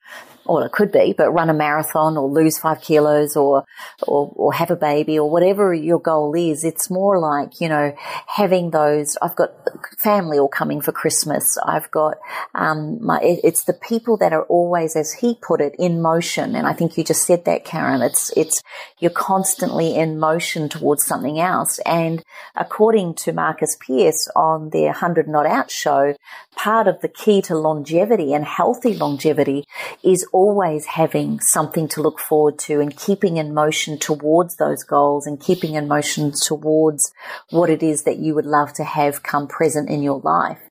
or 0.50 0.66
it 0.66 0.72
could 0.72 0.92
be, 0.92 1.14
but 1.16 1.32
run 1.32 1.52
a 1.52 1.54
marathon 1.54 2.18
or 2.18 2.28
lose 2.28 2.58
five 2.58 2.82
kilos 2.82 3.36
or, 3.36 3.64
or, 4.08 4.34
or 4.36 4.52
have 4.52 4.72
a 4.72 4.76
baby 4.76 5.20
or 5.20 5.30
whatever 5.30 5.76
your 5.76 6.00
goal 6.00 6.34
is. 6.36 6.64
It's 6.64 6.90
more 6.90 7.20
like, 7.20 7.62
you 7.62 7.70
know, 7.70 7.94
having 8.26 8.72
those, 8.72 9.16
I've 9.22 9.36
got 9.36 9.52
family 10.00 10.40
all 10.40 10.48
coming 10.48 10.82
for 10.82 10.92
Christmas. 10.92 11.56
I've 11.64 11.92
got, 11.92 12.18
um, 12.56 12.98
my, 13.06 13.20
it, 13.20 13.42
it's 13.44 13.66
the 13.66 13.74
people 13.74 14.18
that 14.18 14.34
are 14.34 14.46
always, 14.46 14.96
as 14.96 15.14
he 15.14 15.36
put 15.40 15.62
it, 15.62 15.76
in 15.78 16.02
motion. 16.02 16.56
And 16.56 16.66
I 16.66 16.74
think 16.74 16.98
you 16.98 17.04
just 17.04 17.28
said 17.28 17.46
that, 17.46 17.64
Karen. 17.64 18.02
It's, 18.02 18.36
it's, 18.36 18.64
you're 18.98 19.12
constantly 19.12 19.96
in 19.96 20.20
motion 20.20 20.68
towards 20.68 21.06
something 21.06 21.40
else. 21.40 21.78
And 21.86 22.24
according 22.56 23.14
to 23.16 23.34
Marcus 23.34 23.78
Pearce 23.80 24.28
on 24.36 24.72
their 24.72 24.88
100 24.88 25.28
Not 25.28 25.46
Out 25.46 25.70
show, 25.70 26.16
part 26.56 26.88
of 26.88 27.02
the 27.02 27.08
key 27.08 27.44
to 27.44 27.56
longevity 27.56 28.34
and 28.34 28.46
healthy 28.46 28.96
longevity 28.96 29.66
is 30.04 30.26
always 30.39 30.86
having 30.86 31.38
something 31.41 31.89
to 31.89 32.02
look 32.02 32.17
forward 32.17 32.58
to 32.58 32.80
and 32.80 32.95
keeping 32.95 33.36
in 33.36 33.54
motion 33.54 33.99
towards 33.99 34.56
those 34.56 34.84
goals 34.84 35.28
and 35.28 35.41
keeping 35.41 35.75
in 35.75 35.86
motion 35.86 36.32
towards 36.32 37.12
what 37.49 37.69
it 37.69 37.84
is 37.84 38.04
that 38.04 38.19
you 38.19 38.34
would 38.34 38.45
love 38.45 38.71
to 38.71 38.86
have 38.86 39.21
come 39.21 39.49
present 39.49 39.89
in 39.89 40.02
your 40.02 40.21
life. 40.21 40.62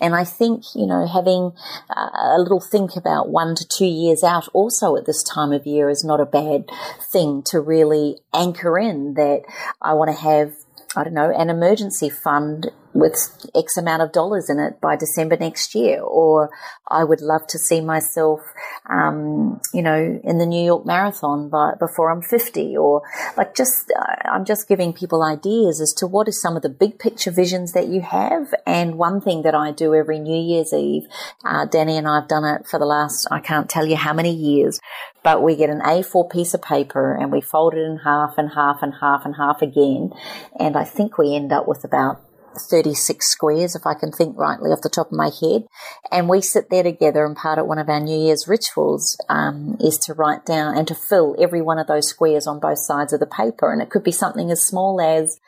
And 0.00 0.14
I 0.14 0.22
think, 0.22 0.62
you 0.76 0.86
know, 0.86 1.08
having 1.08 1.50
a 1.90 2.38
little 2.38 2.60
think 2.60 2.94
about 2.94 3.28
one 3.28 3.56
to 3.56 3.66
two 3.66 3.84
years 3.86 4.22
out 4.22 4.46
also 4.52 4.94
at 4.94 5.06
this 5.06 5.24
time 5.24 5.52
of 5.52 5.66
year 5.66 5.90
is 5.90 6.04
not 6.04 6.20
a 6.20 6.26
bad 6.26 6.70
thing 7.10 7.42
to 7.46 7.60
really 7.60 8.20
anchor 8.32 8.78
in 8.78 9.14
that 9.14 9.42
I 9.82 9.94
want 9.94 10.10
to 10.10 10.22
have 10.22 10.52
I 10.96 11.04
don't 11.04 11.12
know, 11.12 11.30
an 11.30 11.50
emergency 11.50 12.08
fund 12.08 12.70
with 12.98 13.14
X 13.54 13.76
amount 13.76 14.02
of 14.02 14.12
dollars 14.12 14.48
in 14.48 14.58
it 14.58 14.80
by 14.80 14.96
December 14.96 15.36
next 15.36 15.74
year. 15.74 16.00
Or 16.00 16.50
I 16.88 17.04
would 17.04 17.20
love 17.20 17.46
to 17.48 17.58
see 17.58 17.80
myself, 17.80 18.40
um, 18.88 19.60
you 19.72 19.82
know, 19.82 20.20
in 20.22 20.38
the 20.38 20.46
New 20.46 20.64
York 20.64 20.86
Marathon 20.86 21.48
by, 21.48 21.72
before 21.78 22.10
I'm 22.10 22.22
50 22.22 22.76
or 22.76 23.02
like 23.36 23.54
just, 23.54 23.92
uh, 23.96 24.28
I'm 24.28 24.44
just 24.44 24.68
giving 24.68 24.92
people 24.92 25.22
ideas 25.22 25.80
as 25.80 25.92
to 25.94 26.06
what 26.06 26.28
are 26.28 26.32
some 26.32 26.56
of 26.56 26.62
the 26.62 26.68
big 26.68 26.98
picture 26.98 27.30
visions 27.30 27.72
that 27.72 27.88
you 27.88 28.00
have. 28.00 28.54
And 28.66 28.98
one 28.98 29.20
thing 29.20 29.42
that 29.42 29.54
I 29.54 29.72
do 29.72 29.94
every 29.94 30.18
New 30.18 30.40
Year's 30.40 30.72
Eve, 30.72 31.04
uh, 31.44 31.66
Danny 31.66 31.96
and 31.96 32.08
I 32.08 32.16
have 32.16 32.28
done 32.28 32.44
it 32.44 32.66
for 32.66 32.78
the 32.78 32.86
last, 32.86 33.26
I 33.30 33.40
can't 33.40 33.68
tell 33.68 33.86
you 33.86 33.96
how 33.96 34.12
many 34.12 34.34
years, 34.34 34.80
but 35.22 35.42
we 35.42 35.56
get 35.56 35.70
an 35.70 35.80
A4 35.80 36.30
piece 36.30 36.54
of 36.54 36.62
paper 36.62 37.14
and 37.14 37.32
we 37.32 37.40
fold 37.40 37.74
it 37.74 37.80
in 37.80 37.98
half 37.98 38.34
and 38.38 38.50
half 38.54 38.82
and 38.82 38.94
half 39.00 39.24
and 39.24 39.34
half 39.36 39.60
again. 39.60 40.12
And 40.58 40.76
I 40.76 40.84
think 40.84 41.18
we 41.18 41.34
end 41.34 41.52
up 41.52 41.66
with 41.66 41.84
about 41.84 42.25
36 42.60 43.26
squares, 43.26 43.74
if 43.74 43.86
I 43.86 43.94
can 43.94 44.12
think 44.12 44.36
rightly 44.36 44.70
off 44.70 44.82
the 44.82 44.88
top 44.88 45.08
of 45.08 45.12
my 45.12 45.30
head. 45.40 45.66
And 46.10 46.28
we 46.28 46.40
sit 46.40 46.70
there 46.70 46.82
together, 46.82 47.24
and 47.24 47.36
part 47.36 47.58
of 47.58 47.66
one 47.66 47.78
of 47.78 47.88
our 47.88 48.00
New 48.00 48.18
Year's 48.18 48.46
rituals 48.48 49.16
um, 49.28 49.76
is 49.80 49.98
to 49.98 50.14
write 50.14 50.44
down 50.44 50.76
and 50.76 50.86
to 50.88 50.94
fill 50.94 51.36
every 51.38 51.62
one 51.62 51.78
of 51.78 51.86
those 51.86 52.08
squares 52.08 52.46
on 52.46 52.60
both 52.60 52.78
sides 52.78 53.12
of 53.12 53.20
the 53.20 53.26
paper. 53.26 53.72
And 53.72 53.82
it 53.82 53.90
could 53.90 54.04
be 54.04 54.12
something 54.12 54.50
as 54.50 54.66
small 54.66 55.00
as, 55.00 55.38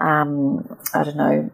um, 0.00 0.78
I 0.94 1.04
don't 1.04 1.16
know, 1.16 1.50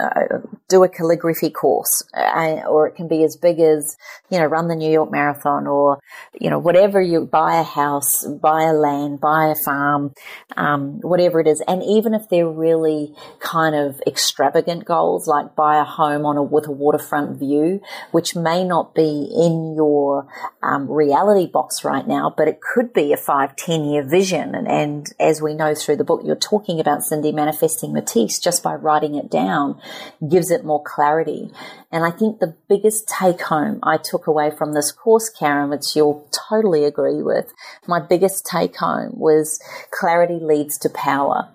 uh, 0.00 0.38
do 0.68 0.82
a 0.82 0.88
calligraphy 0.88 1.50
course, 1.50 2.02
uh, 2.14 2.62
or 2.66 2.86
it 2.86 2.94
can 2.94 3.08
be 3.08 3.22
as 3.24 3.36
big 3.36 3.60
as, 3.60 3.96
you 4.30 4.38
know, 4.38 4.46
run 4.46 4.68
the 4.68 4.74
New 4.74 4.90
York 4.90 5.10
Marathon 5.10 5.66
or, 5.66 6.00
you 6.40 6.48
know, 6.48 6.58
whatever 6.58 7.00
you 7.00 7.26
buy 7.26 7.56
a 7.60 7.62
house, 7.62 8.24
buy 8.24 8.62
a 8.62 8.72
land, 8.72 9.20
buy 9.20 9.48
a 9.48 9.54
farm, 9.54 10.14
um, 10.56 11.00
whatever 11.02 11.40
it 11.40 11.46
is. 11.46 11.62
And 11.68 11.82
even 11.82 12.14
if 12.14 12.28
they're 12.30 12.48
really 12.48 13.14
kind 13.40 13.74
of 13.74 14.00
extravagant 14.06 14.86
goals, 14.86 15.26
like 15.26 15.54
buy 15.54 15.78
a 15.78 15.84
home 15.84 16.24
on 16.24 16.38
a, 16.38 16.42
with 16.42 16.66
a 16.66 16.72
waterfront 16.72 17.38
view, 17.38 17.82
which 18.12 18.34
may 18.34 18.64
not 18.64 18.94
be 18.94 19.30
in 19.34 19.74
your 19.76 20.26
um, 20.62 20.90
reality 20.90 21.46
box 21.46 21.84
right 21.84 22.06
now, 22.08 22.32
but 22.34 22.48
it 22.48 22.60
could 22.62 22.94
be 22.94 23.12
a 23.12 23.18
five, 23.18 23.56
ten 23.56 23.84
year 23.84 24.02
vision. 24.02 24.54
And, 24.54 24.66
and 24.66 25.12
as 25.20 25.42
we 25.42 25.54
know 25.54 25.74
through 25.74 25.96
the 25.96 26.04
book, 26.04 26.22
you're 26.24 26.34
talking 26.34 26.80
about 26.80 27.02
Cindy 27.02 27.30
manifesting 27.30 27.92
Matisse 27.92 28.38
just 28.38 28.62
by 28.62 28.74
writing 28.74 29.16
it 29.16 29.30
down 29.30 29.81
gives 30.28 30.50
it 30.50 30.64
more 30.64 30.82
clarity. 30.82 31.50
And 31.90 32.04
I 32.04 32.10
think 32.10 32.38
the 32.38 32.56
biggest 32.68 33.08
take 33.08 33.42
home 33.42 33.80
I 33.82 33.96
took 33.96 34.26
away 34.26 34.50
from 34.50 34.72
this 34.72 34.92
course, 34.92 35.28
Karen, 35.28 35.70
which 35.70 35.94
you'll 35.94 36.28
totally 36.48 36.84
agree 36.84 37.22
with, 37.22 37.52
my 37.86 38.00
biggest 38.00 38.46
take 38.46 38.76
home 38.76 39.12
was 39.14 39.60
clarity 39.90 40.38
leads 40.40 40.78
to 40.78 40.90
power. 40.90 41.48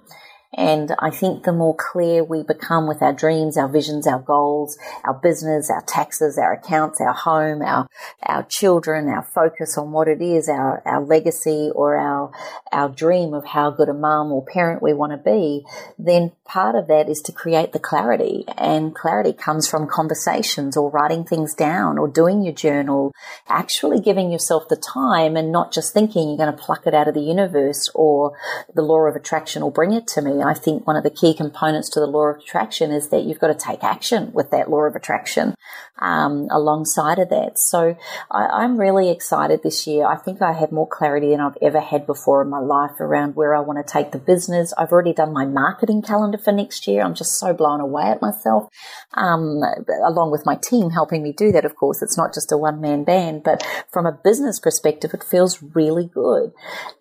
And 0.53 0.95
I 0.99 1.09
think 1.09 1.43
the 1.43 1.51
more 1.51 1.75
clear 1.75 2.23
we 2.23 2.41
become 2.41 2.87
with 2.87 3.01
our 3.01 3.13
dreams, 3.13 3.57
our 3.57 3.67
visions, 3.67 4.07
our 4.07 4.19
goals, 4.19 4.77
our 5.03 5.13
business, 5.13 5.69
our 5.69 5.83
taxes, 5.83 6.37
our 6.37 6.53
accounts, 6.53 7.01
our 7.01 7.13
home, 7.13 7.61
our, 7.61 7.87
our 8.23 8.43
children, 8.43 9.09
our 9.09 9.23
focus 9.23 9.77
on 9.77 9.91
what 9.91 10.07
it 10.07 10.21
is, 10.21 10.47
our, 10.47 10.81
our 10.85 11.03
legacy 11.03 11.69
or 11.75 11.97
our, 11.97 12.31
our 12.71 12.87
dream 12.87 13.33
of 13.33 13.45
how 13.45 13.71
good 13.71 13.89
a 13.89 13.93
mum 13.93 14.31
or 14.31 14.43
parent 14.45 14.81
we 14.81 14.93
want 14.93 15.11
to 15.11 15.17
be, 15.17 15.65
then 15.99 16.31
part 16.45 16.75
of 16.75 16.87
that 16.87 17.09
is 17.09 17.21
to 17.21 17.31
create 17.33 17.73
the 17.73 17.79
clarity. 17.79 18.45
And 18.57 18.95
clarity 18.95 19.33
comes 19.33 19.67
from 19.67 19.87
conversations 19.87 20.77
or 20.77 20.89
writing 20.89 21.25
things 21.25 21.53
down 21.53 21.97
or 21.97 22.07
doing 22.07 22.41
your 22.41 22.53
journal, 22.53 23.13
actually 23.49 23.99
giving 23.99 24.31
yourself 24.31 24.69
the 24.69 24.77
time 24.77 25.35
and 25.35 25.51
not 25.51 25.73
just 25.73 25.93
thinking 25.93 26.29
you're 26.29 26.37
going 26.37 26.55
to 26.55 26.63
pluck 26.63 26.87
it 26.87 26.93
out 26.93 27.09
of 27.09 27.13
the 27.13 27.21
universe 27.21 27.89
or 27.93 28.37
the 28.73 28.81
law 28.81 29.01
of 29.01 29.15
attraction 29.15 29.61
will 29.61 29.71
bring 29.71 29.91
it 29.91 30.07
to 30.07 30.21
me. 30.21 30.36
I 30.41 30.53
think 30.53 30.85
one 30.85 30.95
of 30.95 31.03
the 31.03 31.09
key 31.09 31.33
components 31.33 31.89
to 31.89 31.99
the 31.99 32.07
law 32.07 32.27
of 32.27 32.37
attraction 32.37 32.91
is 32.91 33.09
that 33.09 33.23
you've 33.23 33.39
got 33.39 33.47
to 33.47 33.55
take 33.55 33.83
action 33.83 34.31
with 34.33 34.51
that 34.51 34.69
law 34.69 34.81
of 34.81 34.95
attraction 34.95 35.55
um, 35.99 36.47
alongside 36.51 37.19
of 37.19 37.29
that. 37.29 37.57
So 37.57 37.97
I, 38.29 38.63
am 38.63 38.77
really 38.77 39.09
excited 39.09 39.63
this 39.63 39.87
year. 39.87 40.05
I 40.05 40.15
think 40.15 40.41
I 40.41 40.53
have 40.53 40.71
more 40.71 40.87
clarity 40.87 41.31
than 41.31 41.39
I've 41.39 41.57
ever 41.61 41.79
had 41.79 42.05
before 42.05 42.41
in 42.41 42.49
my 42.49 42.59
life 42.59 42.99
around 42.99 43.35
where 43.35 43.55
I 43.55 43.61
want 43.61 43.85
to 43.85 43.91
take 43.91 44.11
the 44.11 44.19
business. 44.19 44.73
I've 44.77 44.91
already 44.91 45.13
done 45.13 45.33
my 45.33 45.45
marketing 45.45 46.01
calendar 46.01 46.37
for 46.37 46.51
next 46.51 46.87
year. 46.87 47.01
I'm 47.01 47.15
just 47.15 47.39
so 47.39 47.53
blown 47.53 47.79
away 47.79 48.03
at 48.03 48.21
myself, 48.21 48.69
um, 49.13 49.61
along 50.05 50.31
with 50.31 50.45
my 50.45 50.55
team 50.55 50.91
helping 50.91 51.23
me 51.23 51.33
do 51.33 51.51
that. 51.51 51.65
Of 51.65 51.75
course, 51.75 52.01
it's 52.01 52.17
not 52.17 52.33
just 52.33 52.51
a 52.51 52.57
one 52.57 52.79
man 52.79 53.03
band, 53.03 53.43
but 53.43 53.65
from 53.91 54.05
a 54.05 54.11
business 54.11 54.59
perspective, 54.59 55.13
it 55.13 55.23
feels 55.23 55.63
really 55.73 56.05
good. 56.05 56.51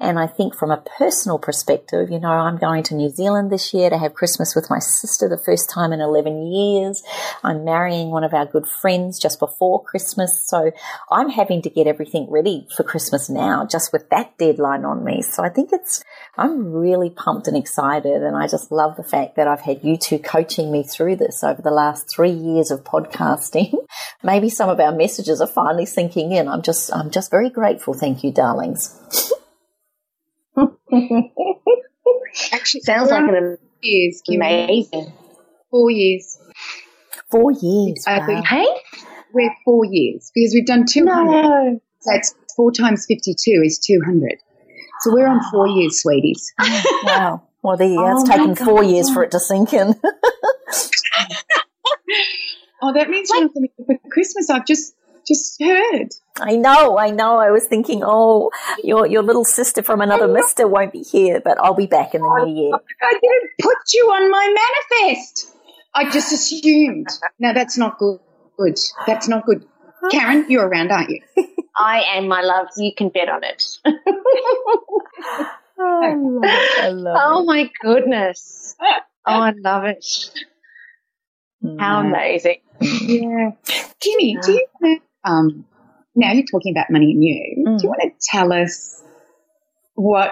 And 0.01 0.19
I 0.19 0.27
think 0.27 0.57
from 0.57 0.71
a 0.71 0.83
personal 0.99 1.39
perspective, 1.39 2.11
you 2.11 2.19
know, 2.19 2.31
I'm 2.31 2.57
going 2.57 2.83
to 2.85 2.95
New 2.95 3.11
Zealand 3.11 3.51
this 3.51 3.75
year 3.75 3.91
to 3.91 3.99
have 3.99 4.15
Christmas 4.15 4.55
with 4.55 4.71
my 4.71 4.79
sister, 4.79 5.29
the 5.29 5.43
first 5.45 5.69
time 5.69 5.93
in 5.93 6.01
11 6.01 6.47
years. 6.47 7.03
I'm 7.45 7.65
marrying 7.65 8.11
one 8.11 8.25
of 8.25 8.33
our 8.33 8.47
good 8.47 8.67
friends 8.67 8.86
just 9.19 9.39
before 9.39 9.83
Christmas. 9.83 10.47
So 10.47 10.73
I'm 11.11 11.31
having 11.31 11.63
to 11.63 11.71
get 11.71 11.87
everything 11.87 12.31
ready 12.31 12.67
for 12.77 12.83
Christmas 12.83 13.29
now, 13.29 13.67
just 13.67 13.93
with 13.93 14.09
that 14.11 14.37
deadline 14.39 14.85
on 14.85 15.05
me. 15.05 15.23
So 15.23 15.45
I 15.45 15.49
think 15.49 15.71
it's, 15.73 16.05
I'm 16.37 16.73
really 16.73 17.11
pumped 17.11 17.49
and 17.49 17.57
excited. 17.57 18.23
And 18.23 18.37
I 18.37 18.47
just 18.47 18.71
love 18.71 18.97
the 18.97 19.03
fact 19.03 19.37
that 19.37 19.49
I've 19.49 19.61
had 19.61 19.85
you 19.85 19.97
two 19.97 20.19
coaching 20.19 20.71
me 20.71 20.83
through 20.83 21.17
this 21.17 21.43
over 21.43 21.63
the 21.63 21.71
last 21.71 22.09
three 22.09 22.31
years 22.31 22.71
of 22.71 22.85
podcasting. 22.85 23.75
Maybe 24.23 24.49
some 24.49 24.71
of 24.71 24.81
our 24.81 24.93
messages 24.93 25.41
are 25.41 25.47
finally 25.47 25.87
sinking 25.87 26.33
in. 26.33 26.49
I'm 26.49 26.63
just, 26.63 26.95
I'm 26.95 27.11
just 27.11 27.31
very 27.31 27.51
grateful. 27.51 27.95
Thank 27.95 28.25
you, 28.25 28.33
darlings. 28.33 29.01
Actually, 32.53 32.81
sounds 32.81 33.11
like 33.11 33.29
an 33.29 33.59
years, 33.83 34.23
amazing. 34.29 35.13
Four 35.71 35.91
years. 35.91 36.39
Four 37.31 37.53
years. 37.53 38.05
Uh, 38.07 38.21
wow. 38.27 38.43
Hey, 38.43 38.67
we're 39.33 39.55
four 39.65 39.85
years 39.85 40.31
because 40.35 40.53
we've 40.55 40.67
done 40.67 40.85
two 40.89 41.07
hundred. 41.07 41.43
no. 41.43 41.81
So 42.01 42.15
it's 42.15 42.35
four 42.55 42.71
times 42.73 43.05
fifty-two 43.07 43.63
is 43.65 43.79
two 43.79 44.01
hundred. 44.05 44.37
So 45.01 45.13
we're 45.13 45.27
on 45.29 45.41
four 45.51 45.67
years, 45.69 46.01
sweeties. 46.03 46.53
wow. 47.05 47.43
Well, 47.63 47.77
there 47.77 47.89
you 47.89 47.97
go. 47.97 48.13
It's 48.13 48.23
Oh, 48.23 48.27
my 48.27 48.37
taken 48.37 48.55
four 48.57 48.85
years 48.85 49.11
for 49.11 49.23
it 49.25 49.33
to 49.33 49.41
sink 49.41 49.73
in. 49.73 49.95
Oh, 52.83 52.93
that 52.93 53.09
means 53.09 53.31
you're 53.31 53.43
not 53.45 53.55
coming 53.55 53.71
for 53.87 53.97
Christmas. 54.11 54.51
I've 54.51 54.67
just 54.67 54.95
just 55.27 55.61
heard. 55.61 56.09
I 56.39 56.57
know, 56.57 56.99
I 56.99 57.11
know. 57.11 57.39
I 57.39 57.51
was 57.51 57.67
thinking, 57.67 58.03
oh, 58.05 58.51
your 58.85 59.07
your 59.07 59.23
little 59.23 59.45
sister 59.45 59.83
from 59.83 60.01
another 60.03 60.29
mister 60.29 60.69
won't 60.69 60.93
be 60.93 61.01
here, 61.01 61.41
but 61.43 61.59
I'll 61.59 61.75
be 61.75 61.87
back 61.87 62.15
in 62.15 62.21
the 62.21 62.45
new 62.45 62.55
year. 62.65 62.73
I 63.03 63.13
didn't 63.13 63.51
put 63.61 63.77
you 63.95 64.03
on 64.05 64.31
my 64.31 64.55
manifest. 65.01 65.53
I 65.97 66.11
just 66.11 66.33
assumed. 66.33 67.09
No, 67.39 67.53
that's 67.55 67.79
not 67.79 67.99
good. 67.99 68.21
Good. 68.59 68.79
That's 69.07 69.29
not 69.29 69.45
good. 69.47 69.67
Karen, 70.11 70.47
you're 70.49 70.67
around, 70.69 70.93
aren't 70.93 71.11
you? 71.11 71.21
I 71.79 72.03
am, 72.17 72.29
my 72.29 72.43
love. 72.43 72.69
You 72.77 72.95
can 72.95 73.09
bet 73.09 73.29
on 73.29 73.43
it. 73.45 73.63
Oh, 73.87 75.51
I 75.79 76.15
love 76.15 76.45
it. 76.45 76.85
I 76.85 76.89
love 76.89 77.19
oh 77.23 77.45
my 77.45 77.71
goodness. 77.81 78.77
Oh, 79.29 79.41
I 79.41 79.51
love 79.57 79.83
it. 79.83 80.07
it. 81.63 81.81
How 81.81 81.99
amazing. 81.99 82.59
Yeah. 82.81 83.51
Kimmy, 83.99 84.41
do 84.41 84.53
you 84.53 84.67
want 84.81 85.01
to, 85.25 85.29
um, 85.29 85.65
now 86.15 86.31
you're 86.31 86.45
talking 86.49 86.73
about 86.73 86.93
money 86.93 87.11
and 87.11 87.25
you, 87.25 87.65
Mm. 87.67 87.77
do 87.79 87.83
you 87.83 87.89
want 87.89 88.03
to 88.03 88.11
tell 88.31 88.53
us 88.53 89.03
what 89.95 90.31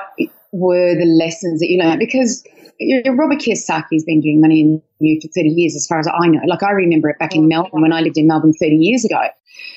were 0.53 0.94
the 0.94 1.07
lessons 1.07 1.59
that 1.59 1.68
you 1.68 1.83
learned? 1.83 1.98
Because 1.98 2.44
you 2.79 3.03
know, 3.05 3.13
Robert 3.13 3.39
Kiyosaki's 3.39 4.05
been 4.05 4.21
doing 4.21 4.41
money 4.41 4.63
and 4.63 4.83
you 4.99 5.21
for 5.21 5.29
30 5.29 5.49
years, 5.49 5.77
as 5.77 5.87
far 5.87 5.99
as 5.99 6.09
I 6.09 6.27
know. 6.29 6.41
Like 6.47 6.63
I 6.63 6.71
remember 6.71 7.09
it 7.09 7.19
back 7.19 7.35
in 7.35 7.49
Melbourne 7.49 7.83
when 7.83 7.93
I 7.93 8.01
lived 8.01 8.19
in 8.19 8.27
Melbourne 8.27 8.53
30 8.53 8.77
years 8.77 9.05
ago. 9.05 9.23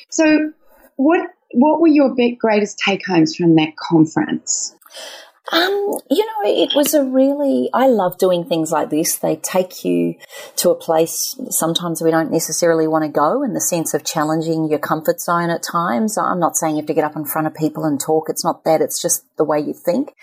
So 0.10 0.52
what, 0.96 1.30
what 1.52 1.80
were 1.80 1.88
your 1.88 2.16
greatest 2.40 2.80
take 2.80 3.06
homes 3.06 3.36
from 3.36 3.56
that 3.56 3.76
conference? 3.78 4.76
Um, 5.50 6.00
you 6.10 6.26
know, 6.26 6.42
it 6.44 6.76
was 6.76 6.94
a 6.94 7.06
really, 7.06 7.70
I 7.74 7.88
love 7.88 8.18
doing 8.18 8.44
things 8.44 8.70
like 8.72 8.90
this. 8.90 9.16
They 9.16 9.38
take 9.38 9.86
you 9.86 10.16
to 10.58 10.72
a 10.72 10.76
place 10.76 11.40
sometimes 11.50 12.02
we 12.02 12.12
don't 12.12 12.32
necessarily 12.32 12.86
want 12.86 13.06
to 13.06 13.10
go 13.10 13.44
in 13.44 13.54
the 13.54 13.62
sense 13.62 13.94
of 13.94 14.04
challenging 14.04 14.70
your 14.70 14.80
comfort 14.80 15.22
zone 15.22 15.50
at 15.50 15.64
times. 15.64 16.18
I'm 16.18 16.40
not 16.40 16.58
saying 16.58 16.76
you 16.76 16.82
have 16.82 16.88
to 16.88 16.94
get 16.94 17.06
up 17.06 17.16
in 17.16 17.24
front 17.24 17.48
of 17.48 17.56
people 17.56 17.86
and 17.86 18.00
talk. 18.00 18.26
It's 18.30 18.44
not 18.44 18.66
that. 18.66 18.82
It's 18.82 19.02
just 19.02 19.24
the 19.38 19.46
way 19.46 19.60
you 19.60 19.74
think. 19.74 20.14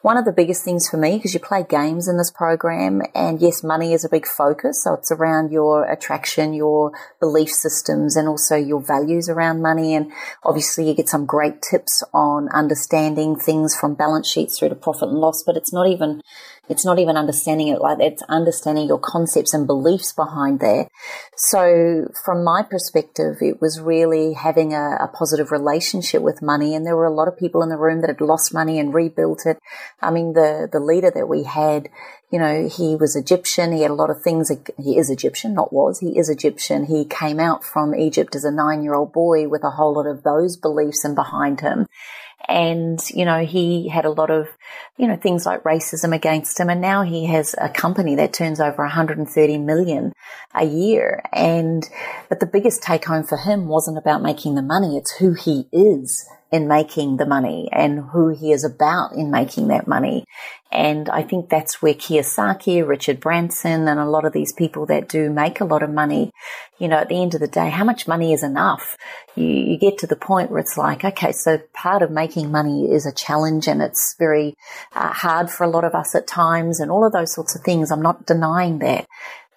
One 0.00 0.16
of 0.16 0.24
the 0.24 0.32
biggest 0.32 0.64
things 0.64 0.88
for 0.88 0.96
me, 0.96 1.16
because 1.16 1.34
you 1.34 1.40
play 1.40 1.66
games 1.68 2.06
in 2.06 2.18
this 2.18 2.30
program, 2.30 3.02
and 3.16 3.40
yes, 3.42 3.64
money 3.64 3.92
is 3.92 4.04
a 4.04 4.08
big 4.08 4.28
focus. 4.28 4.84
So 4.84 4.94
it's 4.94 5.10
around 5.10 5.50
your 5.50 5.90
attraction, 5.90 6.54
your 6.54 6.92
belief 7.18 7.48
systems, 7.48 8.14
and 8.14 8.28
also 8.28 8.54
your 8.54 8.80
values 8.80 9.28
around 9.28 9.60
money. 9.60 9.96
And 9.96 10.12
obviously, 10.44 10.88
you 10.88 10.94
get 10.94 11.08
some 11.08 11.26
great 11.26 11.62
tips 11.68 12.04
on 12.14 12.48
understanding 12.50 13.34
things 13.34 13.76
from 13.76 13.96
balance 13.96 14.28
sheets 14.28 14.56
through 14.56 14.68
to 14.68 14.76
profit 14.76 15.08
and 15.08 15.18
loss. 15.18 15.42
But 15.44 15.56
it's 15.56 15.72
not 15.72 15.88
even 15.88 16.22
it's 16.68 16.84
not 16.84 16.98
even 16.98 17.16
understanding 17.16 17.68
it 17.68 17.80
like. 17.80 17.98
It's 18.00 18.22
understanding 18.28 18.86
your 18.86 18.98
concepts 18.98 19.54
and 19.54 19.66
beliefs 19.66 20.12
behind 20.12 20.60
that. 20.60 20.88
So 21.36 22.08
from 22.24 22.44
my 22.44 22.62
perspective, 22.62 23.36
it 23.40 23.60
was 23.60 23.80
really 23.80 24.34
having 24.34 24.74
a, 24.74 24.96
a, 25.00 25.08
positive 25.08 25.50
relationship 25.50 26.22
with 26.22 26.42
money. 26.42 26.74
And 26.74 26.84
there 26.84 26.96
were 26.96 27.06
a 27.06 27.14
lot 27.14 27.28
of 27.28 27.38
people 27.38 27.62
in 27.62 27.68
the 27.68 27.76
room 27.76 28.00
that 28.00 28.10
had 28.10 28.20
lost 28.20 28.52
money 28.52 28.78
and 28.78 28.92
rebuilt 28.92 29.46
it. 29.46 29.58
I 30.00 30.10
mean, 30.10 30.34
the, 30.34 30.68
the 30.70 30.80
leader 30.80 31.10
that 31.14 31.28
we 31.28 31.44
had, 31.44 31.88
you 32.30 32.38
know, 32.38 32.68
he 32.68 32.96
was 32.96 33.16
Egyptian. 33.16 33.72
He 33.72 33.82
had 33.82 33.90
a 33.90 33.94
lot 33.94 34.10
of 34.10 34.22
things. 34.22 34.50
He 34.78 34.98
is 34.98 35.10
Egyptian, 35.10 35.54
not 35.54 35.72
was. 35.72 36.00
He 36.00 36.18
is 36.18 36.28
Egyptian. 36.28 36.84
He 36.84 37.04
came 37.04 37.40
out 37.40 37.64
from 37.64 37.94
Egypt 37.94 38.36
as 38.36 38.44
a 38.44 38.50
nine 38.50 38.82
year 38.82 38.94
old 38.94 39.12
boy 39.12 39.48
with 39.48 39.64
a 39.64 39.70
whole 39.70 39.94
lot 39.94 40.06
of 40.06 40.22
those 40.22 40.56
beliefs 40.56 41.04
and 41.04 41.14
behind 41.14 41.60
him. 41.60 41.86
And, 42.46 43.00
you 43.10 43.24
know, 43.24 43.44
he 43.44 43.88
had 43.88 44.04
a 44.04 44.10
lot 44.10 44.30
of, 44.30 44.48
you 44.96 45.06
know, 45.06 45.16
things 45.16 45.44
like 45.44 45.64
racism 45.64 46.14
against 46.14 46.58
him. 46.58 46.70
And 46.70 46.80
now 46.80 47.02
he 47.02 47.26
has 47.26 47.54
a 47.58 47.68
company 47.68 48.14
that 48.16 48.32
turns 48.32 48.60
over 48.60 48.82
130 48.82 49.58
million 49.58 50.12
a 50.54 50.64
year. 50.64 51.22
And, 51.32 51.86
but 52.28 52.40
the 52.40 52.46
biggest 52.46 52.82
take 52.82 53.04
home 53.04 53.24
for 53.24 53.36
him 53.36 53.66
wasn't 53.66 53.98
about 53.98 54.22
making 54.22 54.54
the 54.54 54.62
money. 54.62 54.96
It's 54.96 55.16
who 55.16 55.34
he 55.34 55.68
is 55.72 56.26
in 56.50 56.66
making 56.66 57.16
the 57.16 57.26
money 57.26 57.68
and 57.72 58.00
who 58.00 58.30
he 58.30 58.52
is 58.52 58.64
about 58.64 59.12
in 59.12 59.30
making 59.30 59.68
that 59.68 59.86
money. 59.86 60.24
And 60.70 61.08
I 61.08 61.22
think 61.22 61.48
that's 61.48 61.80
where 61.80 61.94
Kiyosaki, 61.94 62.86
Richard 62.86 63.20
Branson, 63.20 63.88
and 63.88 63.98
a 63.98 64.04
lot 64.04 64.26
of 64.26 64.34
these 64.34 64.52
people 64.52 64.84
that 64.86 65.08
do 65.08 65.30
make 65.30 65.60
a 65.60 65.64
lot 65.64 65.82
of 65.82 65.90
money, 65.90 66.30
you 66.78 66.88
know, 66.88 66.98
at 66.98 67.08
the 67.08 67.20
end 67.22 67.34
of 67.34 67.40
the 67.40 67.48
day, 67.48 67.70
how 67.70 67.84
much 67.84 68.06
money 68.06 68.34
is 68.34 68.42
enough? 68.42 68.96
You, 69.34 69.46
you 69.46 69.78
get 69.78 69.96
to 69.98 70.06
the 70.06 70.16
point 70.16 70.50
where 70.50 70.60
it's 70.60 70.76
like, 70.76 71.04
okay, 71.04 71.32
so 71.32 71.58
part 71.72 72.02
of 72.02 72.10
making 72.10 72.50
money 72.50 72.92
is 72.92 73.06
a 73.06 73.14
challenge 73.14 73.66
and 73.66 73.80
it's 73.80 74.14
very 74.18 74.54
uh, 74.94 75.12
hard 75.12 75.50
for 75.50 75.64
a 75.64 75.70
lot 75.70 75.84
of 75.84 75.94
us 75.94 76.14
at 76.14 76.26
times 76.26 76.80
and 76.80 76.90
all 76.90 77.04
of 77.04 77.12
those 77.12 77.34
sorts 77.34 77.56
of 77.56 77.62
things. 77.62 77.90
I'm 77.90 78.02
not 78.02 78.26
denying 78.26 78.80
that. 78.80 79.06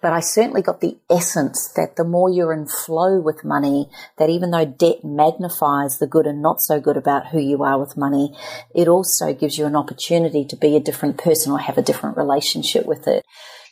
But 0.02 0.14
I 0.14 0.20
certainly 0.20 0.62
got 0.62 0.82
the 0.82 0.98
essence 1.10 1.72
that 1.76 1.96
the 1.96 2.04
more 2.04 2.30
you're 2.30 2.54
in 2.54 2.68
flow 2.68 3.20
with 3.20 3.44
money, 3.44 3.90
that 4.18 4.30
even 4.30 4.52
though 4.52 4.66
debt 4.66 5.04
magnifies 5.04 6.00
the 6.00 6.08
good 6.08 6.26
and 6.26 6.42
not 6.42 6.60
so 6.62 6.80
good 6.80 6.98
about 6.98 7.28
who 7.28 7.40
you 7.40 7.64
are 7.64 7.80
with 7.80 7.96
money, 7.96 8.36
it 8.74 8.88
also 8.88 9.34
gives 9.34 9.58
you 9.58 9.66
an 9.66 9.76
opportunity 9.76 10.44
to 10.46 10.56
be 10.56 10.76
a 10.76 10.82
different 10.82 11.18
person 11.18 11.52
or 11.52 11.60
have 11.60 11.78
a 11.78 11.84
different 11.84 12.18
relationship 12.18 12.86
with 12.86 13.08
it. 13.08 13.24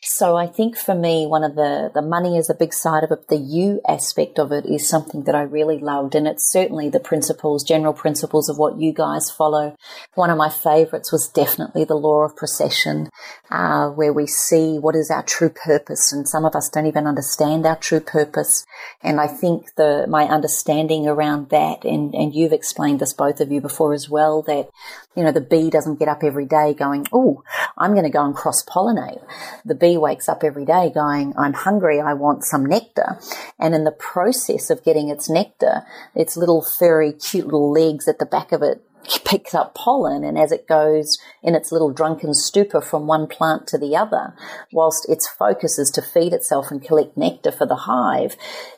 So 0.02 0.38
I 0.38 0.48
think 0.48 0.78
for 0.78 0.96
me, 0.96 1.28
one 1.28 1.44
of 1.44 1.56
the, 1.56 1.92
the 1.94 2.02
money 2.02 2.38
is 2.38 2.50
a 2.50 2.56
big 2.56 2.74
side 2.74 3.04
of 3.04 3.12
it. 3.12 3.28
The 3.28 3.38
you 3.38 3.82
aspect 3.88 4.40
of 4.40 4.52
it 4.52 4.66
is 4.66 4.88
something 4.88 5.24
that 5.24 5.36
I 5.36 5.42
really 5.42 5.78
loved. 5.78 6.16
And 6.16 6.26
it's 6.28 6.52
certainly 6.52 6.90
the 6.90 7.02
principles, 7.02 7.64
general 7.64 7.94
principles 7.94 8.48
of 8.48 8.58
what 8.58 8.80
you 8.80 8.94
guys 8.94 9.30
follow. 9.30 9.76
One 10.16 10.30
of 10.30 10.38
my 10.38 10.50
favorites 10.50 11.12
was 11.12 11.28
definitely 11.28 11.84
the 11.84 11.96
law 11.96 12.24
of 12.24 12.36
precession, 12.36 13.10
uh, 13.52 13.90
where 13.90 14.14
we 14.14 14.26
see 14.26 14.80
what 14.80 14.96
is 14.96 15.12
our 15.12 15.24
true 15.24 15.50
purpose. 15.50 16.14
And 16.14 16.28
some 16.28 16.46
of 16.46 16.56
us 16.56 16.70
don't 16.70 16.86
even 16.86 17.06
understand 17.06 17.66
our 17.66 17.76
true 17.76 18.00
purpose. 18.00 18.66
And 19.02 19.20
I 19.20 19.28
think 19.28 19.76
the, 19.76 20.06
my 20.08 20.24
understanding 20.26 21.08
around 21.08 21.50
that, 21.50 21.84
and, 21.84 22.16
and 22.16 22.34
you've 22.34 22.54
explained 22.54 23.00
this 23.02 23.14
both 23.14 23.42
of 23.42 23.52
you 23.52 23.60
before 23.60 23.94
as 23.94 24.10
well, 24.10 24.42
that, 24.44 24.70
you 25.16 25.24
know, 25.24 25.32
the 25.32 25.42
bee 25.42 25.70
doesn't 25.70 26.00
get 26.00 26.08
up 26.08 26.24
every 26.24 26.46
day 26.46 26.74
going, 26.74 27.06
Oh, 27.12 27.44
I'm 27.78 27.92
going 27.92 28.04
to 28.04 28.10
go 28.10 28.26
and 28.26 28.36
cross 28.36 28.64
pollinate. 28.64 29.24
The 29.66 29.76
bee 29.76 29.98
wakes 29.98 30.30
up 30.30 30.44
every 30.44 30.66
day 30.66 30.92
going, 30.94 31.34
I'm 31.38 31.54
hungry, 31.54 32.00
I 32.00 32.14
want 32.14 32.44
some 32.44 32.66
nectar. 32.66 33.20
And 33.58 33.74
in 33.74 33.84
the 33.84 33.92
process 33.92 34.70
of 34.70 34.84
getting 34.84 35.10
its 35.10 35.30
nectar, 35.30 35.84
its 36.14 36.38
little 36.38 36.62
furry, 36.62 37.14
cute 37.14 37.46
little 37.46 37.72
legs 37.72 38.08
at 38.08 38.20
the 38.20 38.26
back 38.26 38.52
of 38.52 38.62
it 38.62 38.84
picks 39.26 39.54
up 39.54 39.76
pollen 39.76 40.24
and 40.24 40.38
as 40.38 40.52
it 40.52 40.68
goes 40.68 41.18
in 41.42 41.56
its 41.56 41.72
little 41.72 41.92
drunken 41.92 42.34
stupor 42.34 42.82
from 42.82 43.08
one 43.08 43.28
plant 43.28 43.68
to 43.68 43.78
the 43.78 43.96
other, 43.96 44.34
whilst 44.72 45.10
its 45.10 45.28
focus 45.28 45.80
is 45.80 45.90
to 45.92 46.02
feed 46.02 46.34
itself 46.34 46.72
and 46.72 46.84
collect 46.84 47.18
nectar 47.18 47.52
for 47.52 47.66
the 47.66 47.76
hive, 47.76 48.36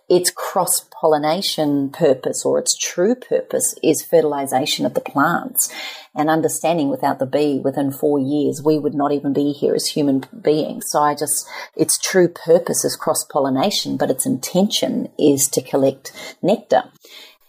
its 0.10 0.30
cross 0.30 0.88
pollination 1.00 1.90
purpose 1.90 2.46
or 2.46 2.60
its 2.60 2.78
true 2.78 3.16
purpose 3.16 3.76
is 3.82 4.04
fertilization 4.04 4.86
of 4.86 4.94
the 4.94 5.02
plants 5.02 5.74
and 6.14 6.30
understanding 6.30 6.90
without 6.90 7.20
the 7.20 7.26
bee 7.26 7.60
within 7.64 7.92
four 7.92 8.20
years, 8.20 8.62
we 8.64 8.78
would 8.78 8.94
not 8.94 9.14
even 9.14 9.32
be 9.32 9.54
here 9.54 9.74
as 9.74 9.88
human 9.88 10.26
beings. 10.42 10.86
So 10.90 11.00
I 11.00 11.16
just, 11.16 11.48
its 11.76 11.98
true 11.98 12.28
purpose 12.28 12.84
is 12.84 12.98
cross 12.98 13.24
pollination, 13.24 13.96
but 13.96 14.12
its 14.12 14.26
intention 14.26 15.10
is 15.18 15.48
to 15.54 15.62
collect 15.62 16.12
nectar 16.42 16.84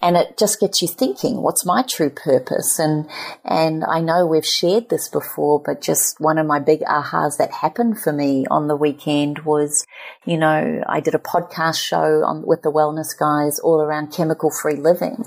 and 0.02 0.16
it 0.16 0.36
just 0.36 0.60
gets 0.60 0.82
you 0.82 0.88
thinking 0.88 1.40
what's 1.40 1.64
my 1.64 1.82
true 1.82 2.10
purpose 2.10 2.78
and 2.78 3.08
and 3.44 3.84
I 3.84 4.00
know 4.00 4.26
we've 4.26 4.44
shared 4.44 4.88
this 4.88 5.08
before 5.08 5.62
but 5.64 5.80
just 5.80 6.16
one 6.18 6.38
of 6.38 6.46
my 6.46 6.58
big 6.58 6.80
ahas 6.80 7.38
that 7.38 7.52
happened 7.52 8.00
for 8.00 8.12
me 8.12 8.44
on 8.50 8.66
the 8.66 8.76
weekend 8.76 9.40
was 9.40 9.86
you 10.26 10.36
know 10.36 10.82
I 10.86 11.00
did 11.00 11.14
a 11.14 11.18
podcast 11.18 11.80
show 11.80 12.24
on 12.24 12.44
with 12.44 12.62
the 12.62 12.72
wellness 12.72 13.16
guys 13.18 13.58
all 13.60 13.80
around 13.80 14.12
chemical 14.12 14.50
free 14.50 14.76
living 14.76 15.24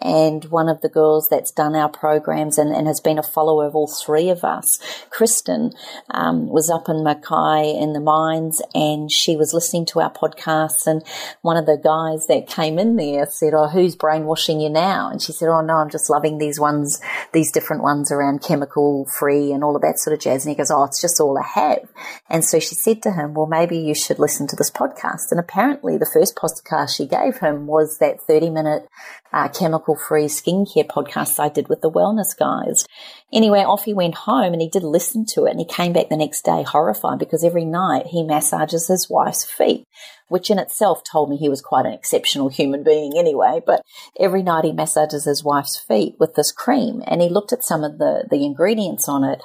and 0.00 0.44
one 0.46 0.68
of 0.68 0.80
the 0.80 0.88
girls 0.88 1.28
that's 1.28 1.50
done 1.50 1.74
our 1.74 1.88
programs 1.88 2.58
and, 2.58 2.74
and 2.74 2.86
has 2.86 3.00
been 3.00 3.18
a 3.18 3.22
follower 3.22 3.66
of 3.66 3.74
all 3.74 3.88
three 3.88 4.30
of 4.30 4.44
us, 4.44 4.78
Kristen, 5.10 5.72
um, 6.10 6.48
was 6.48 6.70
up 6.70 6.88
in 6.88 7.02
Mackay 7.02 7.76
in 7.76 7.92
the 7.94 8.00
mines 8.00 8.62
and 8.74 9.10
she 9.10 9.36
was 9.36 9.52
listening 9.52 9.86
to 9.86 10.00
our 10.00 10.12
podcasts. 10.12 10.86
And 10.86 11.02
one 11.42 11.56
of 11.56 11.66
the 11.66 11.80
guys 11.82 12.26
that 12.28 12.48
came 12.48 12.78
in 12.78 12.96
there 12.96 13.26
said, 13.26 13.54
Oh, 13.54 13.68
who's 13.68 13.96
brainwashing 14.18 14.60
you 14.60 14.70
now? 14.70 15.10
And 15.10 15.22
she 15.22 15.32
said, 15.32 15.48
Oh, 15.48 15.60
no, 15.60 15.74
I'm 15.74 15.90
just 15.90 16.10
loving 16.10 16.38
these 16.38 16.58
ones, 16.58 17.00
these 17.32 17.52
different 17.52 17.82
ones 17.82 18.10
around 18.10 18.42
chemical 18.42 19.06
free 19.18 19.52
and 19.52 19.62
all 19.62 19.76
of 19.76 19.82
that 19.82 19.98
sort 19.98 20.14
of 20.14 20.20
jazz. 20.20 20.44
And 20.44 20.50
he 20.50 20.56
goes, 20.56 20.70
Oh, 20.70 20.84
it's 20.84 21.00
just 21.00 21.20
all 21.20 21.38
I 21.38 21.46
have. 21.46 21.88
And 22.28 22.44
so 22.44 22.58
she 22.58 22.74
said 22.74 23.02
to 23.02 23.12
him, 23.12 23.34
Well, 23.34 23.46
maybe 23.46 23.78
you 23.78 23.94
should 23.94 24.18
listen 24.18 24.46
to 24.48 24.56
this 24.56 24.70
podcast. 24.70 25.30
And 25.30 25.40
apparently 25.40 25.96
the 25.96 26.10
first 26.12 26.36
podcast 26.36 26.96
she 26.96 27.06
gave 27.06 27.38
him 27.38 27.66
was 27.66 27.98
that 27.98 28.20
30 28.20 28.50
minute 28.50 28.88
uh, 29.32 29.48
chemical 29.48 29.96
free 29.96 30.24
skincare 30.24 30.86
podcast 30.86 31.38
I 31.38 31.48
did 31.48 31.68
with 31.68 31.80
the 31.80 31.90
wellness 31.90 32.36
guys. 32.36 32.84
Anyway, 33.32 33.60
off 33.60 33.84
he 33.84 33.92
went 33.92 34.14
home 34.14 34.52
and 34.52 34.62
he 34.62 34.68
did 34.68 34.82
listen 34.82 35.26
to 35.26 35.44
it 35.44 35.50
and 35.50 35.60
he 35.60 35.66
came 35.66 35.92
back 35.92 36.08
the 36.08 36.16
next 36.16 36.42
day 36.42 36.62
horrified 36.62 37.18
because 37.18 37.44
every 37.44 37.64
night 37.64 38.06
he 38.06 38.22
massages 38.22 38.88
his 38.88 39.08
wife's 39.10 39.44
feet, 39.44 39.84
which 40.28 40.50
in 40.50 40.58
itself 40.58 41.02
told 41.10 41.30
me 41.30 41.36
he 41.36 41.48
was 41.48 41.60
quite 41.60 41.86
an 41.86 41.92
exceptional 41.92 42.48
human 42.48 42.82
being 42.82 43.12
anyway. 43.16 43.60
But 43.64 43.82
every 44.18 44.42
night 44.42 44.64
he 44.64 44.72
massages 44.72 45.24
his 45.24 45.44
wife's 45.44 45.78
feet 45.78 46.16
with 46.18 46.34
this 46.34 46.52
cream 46.52 47.02
and 47.06 47.20
he 47.20 47.28
looked 47.28 47.52
at 47.52 47.64
some 47.64 47.84
of 47.84 47.98
the, 47.98 48.26
the 48.30 48.44
ingredients 48.44 49.08
on 49.08 49.24
it 49.24 49.42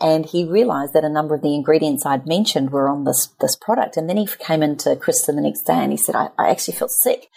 and 0.00 0.24
he 0.24 0.44
realized 0.44 0.94
that 0.94 1.04
a 1.04 1.10
number 1.10 1.34
of 1.34 1.42
the 1.42 1.54
ingredients 1.54 2.06
I'd 2.06 2.26
mentioned 2.26 2.70
were 2.70 2.88
on 2.88 3.04
this 3.04 3.28
this 3.40 3.54
product. 3.54 3.96
And 3.96 4.08
then 4.08 4.16
he 4.16 4.26
came 4.26 4.62
into 4.62 4.96
Kristen 4.96 5.36
the 5.36 5.42
next 5.42 5.62
day 5.62 5.74
and 5.74 5.92
he 5.92 5.98
said, 5.98 6.14
I, 6.14 6.28
I 6.38 6.48
actually 6.48 6.74
felt 6.74 6.90
sick. 6.90 7.28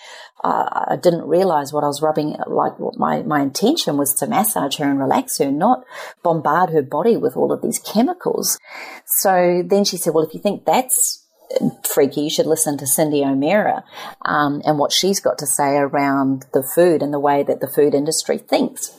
Uh, 0.44 0.86
I 0.90 0.96
didn't 0.96 1.28
realize 1.28 1.72
what 1.72 1.84
I 1.84 1.88
was 1.88 2.02
rubbing, 2.02 2.36
like 2.48 2.80
what 2.80 2.98
my, 2.98 3.22
my 3.24 3.42
intention 3.42 3.98
was 3.98 4.14
to 4.16 4.28
massage 4.28 4.78
her 4.78 4.90
and 4.90 5.00
relax 5.00 5.38
her, 5.40 5.52
not 5.52 5.84
bombard 6.22 6.70
her 6.72 6.82
body 6.82 7.16
with 7.16 7.38
all 7.38 7.52
of 7.52 7.62
these 7.62 7.80
chemicals. 7.80 8.58
So 9.20 9.64
then 9.66 9.86
she 9.86 9.98
said, 9.98 10.14
well, 10.14 10.26
if 10.26 10.34
you 10.34 10.42
think 10.42 10.66
that's 10.66 11.23
freaky, 11.84 12.22
you 12.22 12.30
should 12.30 12.46
listen 12.46 12.78
to 12.78 12.88
Cindy 12.88 13.24
O'Meara 13.24 13.84
um, 14.24 14.62
and 14.66 14.78
what 14.78 14.92
she's 14.92 15.20
got 15.20 15.38
to 15.40 15.48
say 15.48 15.78
around 15.78 16.46
the 16.54 16.64
food 16.76 17.02
and 17.02 17.14
the 17.14 17.20
way 17.20 17.44
that 17.44 17.60
the 17.60 17.68
food 17.68 17.94
industry 17.94 18.38
thinks. 18.38 18.98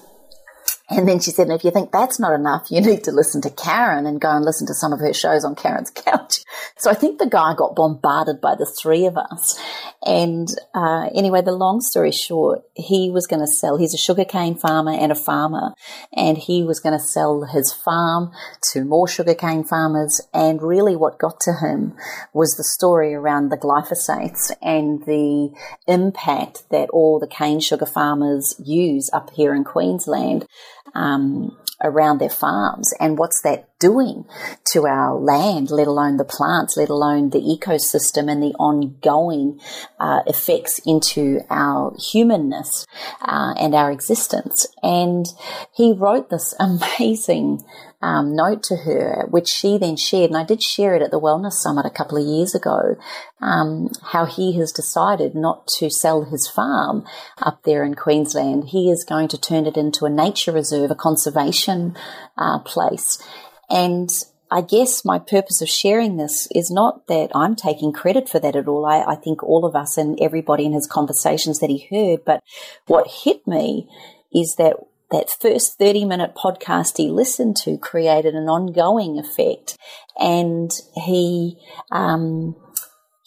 And 0.90 1.08
then 1.08 1.18
she 1.18 1.30
said, 1.30 1.48
if 1.48 1.64
you 1.64 1.70
think 1.70 1.92
that's 1.92 2.20
not 2.20 2.34
enough, 2.34 2.70
you 2.70 2.80
need 2.82 3.04
to 3.04 3.10
listen 3.10 3.40
to 3.42 3.50
Karen 3.50 4.04
and 4.04 4.20
go 4.20 4.30
and 4.30 4.44
listen 4.44 4.66
to 4.66 4.74
some 4.74 4.92
of 4.92 5.00
her 5.00 5.14
shows 5.14 5.42
on 5.42 5.54
Karen's 5.54 5.90
couch. 5.94 6.40
So 6.76 6.90
I 6.90 6.94
think 6.94 7.18
the 7.18 7.26
guy 7.26 7.54
got 7.54 7.74
bombarded 7.74 8.40
by 8.42 8.54
the 8.54 8.66
three 8.66 9.06
of 9.06 9.16
us. 9.16 9.58
And 10.04 10.48
uh, 10.74 11.08
anyway, 11.14 11.40
the 11.40 11.52
long 11.52 11.80
story 11.80 12.12
short, 12.12 12.62
he 12.74 13.10
was 13.10 13.26
going 13.26 13.40
to 13.40 13.46
sell, 13.46 13.78
he's 13.78 13.94
a 13.94 13.98
sugarcane 13.98 14.56
farmer 14.56 14.92
and 14.92 15.10
a 15.10 15.14
farmer, 15.14 15.72
and 16.14 16.36
he 16.36 16.62
was 16.62 16.80
going 16.80 16.96
to 16.96 17.04
sell 17.04 17.44
his 17.44 17.72
farm 17.72 18.32
to 18.72 18.84
more 18.84 19.08
sugarcane 19.08 19.64
farmers. 19.64 20.20
And 20.34 20.60
really 20.60 20.96
what 20.96 21.18
got 21.18 21.40
to 21.40 21.54
him 21.54 21.94
was 22.34 22.56
the 22.56 22.64
story 22.64 23.14
around 23.14 23.48
the 23.48 23.56
glyphosates 23.56 24.52
and 24.60 25.02
the 25.06 25.54
impact 25.86 26.64
that 26.70 26.90
all 26.90 27.18
the 27.18 27.26
cane 27.26 27.60
sugar 27.60 27.86
farmers 27.86 28.54
use 28.62 29.08
up 29.14 29.30
here 29.30 29.54
in 29.54 29.64
Queensland 29.64 30.46
um, 30.94 31.56
around 31.84 32.18
their 32.18 32.30
farms 32.30 32.92
and 32.98 33.18
what's 33.18 33.40
that 33.42 33.68
doing 33.78 34.24
to 34.72 34.86
our 34.86 35.14
land, 35.14 35.70
let 35.70 35.86
alone 35.86 36.16
the 36.16 36.24
plants, 36.24 36.76
let 36.76 36.88
alone 36.88 37.30
the 37.30 37.38
ecosystem 37.38 38.32
and 38.32 38.42
the 38.42 38.54
ongoing 38.58 39.60
uh, 40.00 40.22
effects 40.26 40.80
into 40.86 41.40
our 41.50 41.94
humanness 41.98 42.86
uh, 43.20 43.54
and 43.60 43.74
our 43.74 43.92
existence. 43.92 44.66
And 44.82 45.26
he 45.74 45.92
wrote 45.92 46.30
this 46.30 46.54
amazing 46.58 47.62
um, 48.04 48.36
note 48.36 48.62
to 48.64 48.76
her, 48.76 49.26
which 49.30 49.48
she 49.48 49.78
then 49.78 49.96
shared, 49.96 50.30
and 50.30 50.36
I 50.36 50.44
did 50.44 50.62
share 50.62 50.94
it 50.94 51.00
at 51.00 51.10
the 51.10 51.20
Wellness 51.20 51.54
Summit 51.54 51.86
a 51.86 51.90
couple 51.90 52.18
of 52.18 52.26
years 52.26 52.54
ago, 52.54 52.96
um, 53.40 53.88
how 54.12 54.26
he 54.26 54.58
has 54.58 54.72
decided 54.72 55.34
not 55.34 55.66
to 55.78 55.88
sell 55.88 56.24
his 56.24 56.46
farm 56.46 57.04
up 57.40 57.62
there 57.64 57.82
in 57.82 57.94
Queensland. 57.94 58.68
He 58.68 58.90
is 58.90 59.06
going 59.08 59.28
to 59.28 59.40
turn 59.40 59.64
it 59.66 59.78
into 59.78 60.04
a 60.04 60.10
nature 60.10 60.52
reserve, 60.52 60.90
a 60.90 60.94
conservation 60.94 61.73
uh, 62.36 62.58
place. 62.60 63.22
And 63.70 64.08
I 64.50 64.60
guess 64.60 65.04
my 65.04 65.18
purpose 65.18 65.60
of 65.62 65.68
sharing 65.68 66.16
this 66.16 66.46
is 66.54 66.70
not 66.70 67.06
that 67.08 67.30
I'm 67.34 67.56
taking 67.56 67.92
credit 67.92 68.28
for 68.28 68.38
that 68.38 68.56
at 68.56 68.68
all. 68.68 68.86
I, 68.86 69.02
I, 69.02 69.16
think 69.16 69.42
all 69.42 69.64
of 69.64 69.74
us 69.74 69.98
and 69.98 70.18
everybody 70.20 70.64
in 70.64 70.72
his 70.72 70.86
conversations 70.86 71.58
that 71.58 71.70
he 71.70 71.88
heard, 71.90 72.24
but 72.24 72.42
what 72.86 73.08
hit 73.24 73.46
me 73.46 73.88
is 74.32 74.54
that 74.56 74.76
that 75.10 75.30
first 75.40 75.78
30 75.78 76.04
minute 76.04 76.34
podcast 76.34 76.96
he 76.96 77.08
listened 77.08 77.56
to 77.56 77.78
created 77.78 78.34
an 78.34 78.48
ongoing 78.48 79.18
effect. 79.18 79.76
And 80.18 80.70
he, 80.94 81.56
um, 81.90 82.56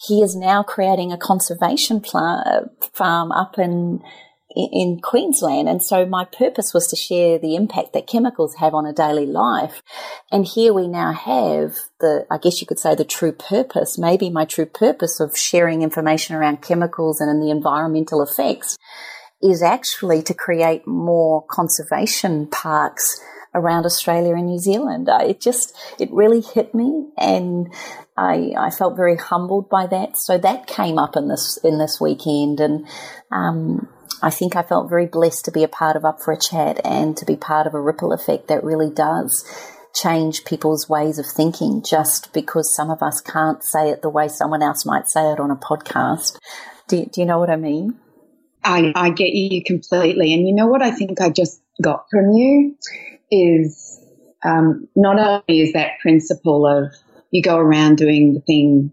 he 0.06 0.22
is 0.22 0.36
now 0.36 0.62
creating 0.62 1.12
a 1.12 1.18
conservation 1.18 2.00
plant, 2.00 2.70
farm 2.94 3.32
up 3.32 3.58
in, 3.58 4.02
in 4.58 5.00
Queensland. 5.00 5.68
And 5.68 5.82
so 5.82 6.04
my 6.04 6.24
purpose 6.24 6.74
was 6.74 6.88
to 6.88 6.96
share 6.96 7.38
the 7.38 7.54
impact 7.54 7.92
that 7.92 8.08
chemicals 8.08 8.56
have 8.56 8.74
on 8.74 8.86
a 8.86 8.92
daily 8.92 9.26
life. 9.26 9.82
And 10.32 10.44
here 10.44 10.74
we 10.74 10.88
now 10.88 11.12
have 11.12 11.74
the, 12.00 12.26
I 12.30 12.38
guess 12.38 12.60
you 12.60 12.66
could 12.66 12.80
say 12.80 12.94
the 12.94 13.04
true 13.04 13.32
purpose, 13.32 13.98
maybe 13.98 14.30
my 14.30 14.44
true 14.44 14.66
purpose 14.66 15.20
of 15.20 15.36
sharing 15.36 15.82
information 15.82 16.34
around 16.34 16.62
chemicals 16.62 17.20
and 17.20 17.30
in 17.30 17.40
the 17.40 17.50
environmental 17.50 18.22
effects 18.22 18.76
is 19.40 19.62
actually 19.62 20.22
to 20.22 20.34
create 20.34 20.86
more 20.86 21.44
conservation 21.48 22.48
parks 22.48 23.20
around 23.54 23.86
Australia 23.86 24.34
and 24.34 24.46
New 24.46 24.58
Zealand. 24.58 25.08
Uh, 25.08 25.20
it 25.22 25.40
just, 25.40 25.76
it 26.00 26.10
really 26.12 26.40
hit 26.40 26.74
me 26.74 27.08
and 27.16 27.72
I, 28.16 28.52
I 28.58 28.70
felt 28.70 28.96
very 28.96 29.16
humbled 29.16 29.68
by 29.68 29.86
that. 29.86 30.18
So 30.18 30.36
that 30.38 30.66
came 30.66 30.98
up 30.98 31.16
in 31.16 31.28
this, 31.28 31.58
in 31.62 31.78
this 31.78 32.00
weekend 32.00 32.58
and, 32.58 32.88
um, 33.30 33.88
I 34.22 34.30
think 34.30 34.56
I 34.56 34.62
felt 34.62 34.88
very 34.88 35.06
blessed 35.06 35.44
to 35.44 35.52
be 35.52 35.62
a 35.62 35.68
part 35.68 35.96
of 35.96 36.04
Up 36.04 36.20
for 36.20 36.32
a 36.32 36.38
Chat 36.38 36.80
and 36.84 37.16
to 37.16 37.24
be 37.24 37.36
part 37.36 37.66
of 37.66 37.74
a 37.74 37.80
ripple 37.80 38.12
effect 38.12 38.48
that 38.48 38.64
really 38.64 38.90
does 38.90 39.44
change 39.94 40.44
people's 40.44 40.88
ways 40.88 41.18
of 41.18 41.26
thinking 41.26 41.82
just 41.82 42.32
because 42.32 42.74
some 42.74 42.90
of 42.90 43.02
us 43.02 43.20
can't 43.20 43.62
say 43.62 43.90
it 43.90 44.02
the 44.02 44.08
way 44.08 44.28
someone 44.28 44.62
else 44.62 44.84
might 44.84 45.08
say 45.08 45.32
it 45.32 45.40
on 45.40 45.50
a 45.50 45.56
podcast. 45.56 46.38
Do, 46.88 47.04
do 47.06 47.20
you 47.20 47.26
know 47.26 47.38
what 47.38 47.50
I 47.50 47.56
mean? 47.56 47.98
I, 48.64 48.92
I 48.94 49.10
get 49.10 49.32
you 49.32 49.62
completely. 49.64 50.34
And 50.34 50.46
you 50.46 50.54
know 50.54 50.66
what 50.66 50.82
I 50.82 50.90
think 50.90 51.20
I 51.20 51.30
just 51.30 51.60
got 51.82 52.06
from 52.10 52.32
you 52.32 52.76
is 53.30 54.00
um, 54.44 54.88
not 54.94 55.18
only 55.18 55.60
is 55.60 55.72
that 55.72 55.98
principle 56.00 56.66
of 56.66 56.92
you 57.30 57.42
go 57.42 57.56
around 57.56 57.96
doing 57.98 58.34
the 58.34 58.40
thing 58.40 58.92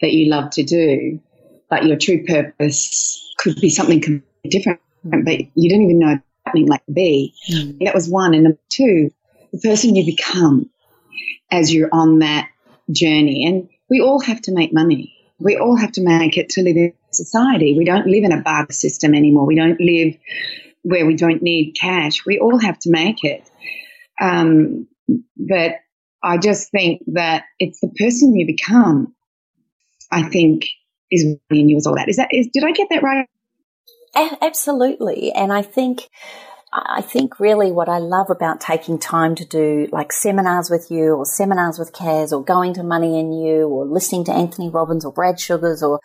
that 0.00 0.12
you 0.12 0.30
love 0.30 0.50
to 0.52 0.62
do, 0.62 1.20
but 1.68 1.84
your 1.84 1.96
true 1.96 2.24
purpose 2.24 3.34
could 3.38 3.56
be 3.60 3.70
something 3.70 4.00
completely 4.00 4.31
different, 4.48 4.80
but 5.04 5.38
you 5.54 5.68
didn't 5.68 5.84
even 5.84 5.98
know 5.98 6.18
happening 6.44 6.66
like 6.66 6.82
be. 6.92 7.34
Mm. 7.50 7.84
That 7.84 7.94
was 7.94 8.08
one. 8.08 8.34
And 8.34 8.44
number 8.44 8.58
two, 8.68 9.10
the 9.52 9.60
person 9.60 9.94
you 9.94 10.04
become 10.04 10.70
as 11.50 11.72
you're 11.72 11.90
on 11.92 12.20
that 12.20 12.48
journey. 12.90 13.46
And 13.46 13.68
we 13.88 14.00
all 14.00 14.20
have 14.20 14.40
to 14.42 14.52
make 14.52 14.72
money. 14.72 15.14
We 15.38 15.56
all 15.56 15.76
have 15.76 15.92
to 15.92 16.02
make 16.02 16.36
it 16.36 16.48
to 16.50 16.62
live 16.62 16.76
in 16.76 16.94
society. 17.12 17.76
We 17.76 17.84
don't 17.84 18.06
live 18.06 18.24
in 18.24 18.32
a 18.32 18.40
barter 18.40 18.72
system 18.72 19.14
anymore. 19.14 19.46
We 19.46 19.56
don't 19.56 19.80
live 19.80 20.16
where 20.82 21.06
we 21.06 21.14
don't 21.14 21.42
need 21.42 21.76
cash. 21.78 22.24
We 22.26 22.38
all 22.38 22.58
have 22.58 22.78
to 22.80 22.90
make 22.90 23.22
it. 23.22 23.48
Um, 24.20 24.88
but 25.36 25.72
I 26.22 26.38
just 26.38 26.70
think 26.70 27.02
that 27.08 27.44
it's 27.58 27.80
the 27.80 27.92
person 27.98 28.36
you 28.36 28.46
become, 28.46 29.14
I 30.10 30.22
think, 30.22 30.68
is 31.10 31.24
in 31.50 31.68
you 31.68 31.76
as 31.76 31.86
all 31.86 31.96
that. 31.96 32.08
Is 32.08 32.16
that, 32.16 32.28
is, 32.32 32.48
did 32.52 32.64
I 32.64 32.72
get 32.72 32.88
that 32.90 33.02
right? 33.02 33.28
Absolutely. 34.14 35.32
And 35.32 35.52
I 35.52 35.62
think 35.62 36.08
I 36.74 37.02
think 37.02 37.38
really 37.38 37.70
what 37.70 37.90
I 37.90 37.98
love 37.98 38.30
about 38.30 38.62
taking 38.62 38.98
time 38.98 39.34
to 39.34 39.44
do 39.44 39.88
like 39.92 40.10
seminars 40.10 40.70
with 40.70 40.90
you 40.90 41.12
or 41.12 41.26
seminars 41.26 41.78
with 41.78 41.92
Kaz 41.92 42.32
or 42.32 42.42
going 42.42 42.72
to 42.74 42.82
Money 42.82 43.20
in 43.20 43.30
You 43.30 43.68
or 43.68 43.84
listening 43.84 44.24
to 44.24 44.32
Anthony 44.32 44.70
Robbins 44.70 45.04
or 45.04 45.12
Brad 45.12 45.38
Sugars 45.38 45.82
or 45.82 46.00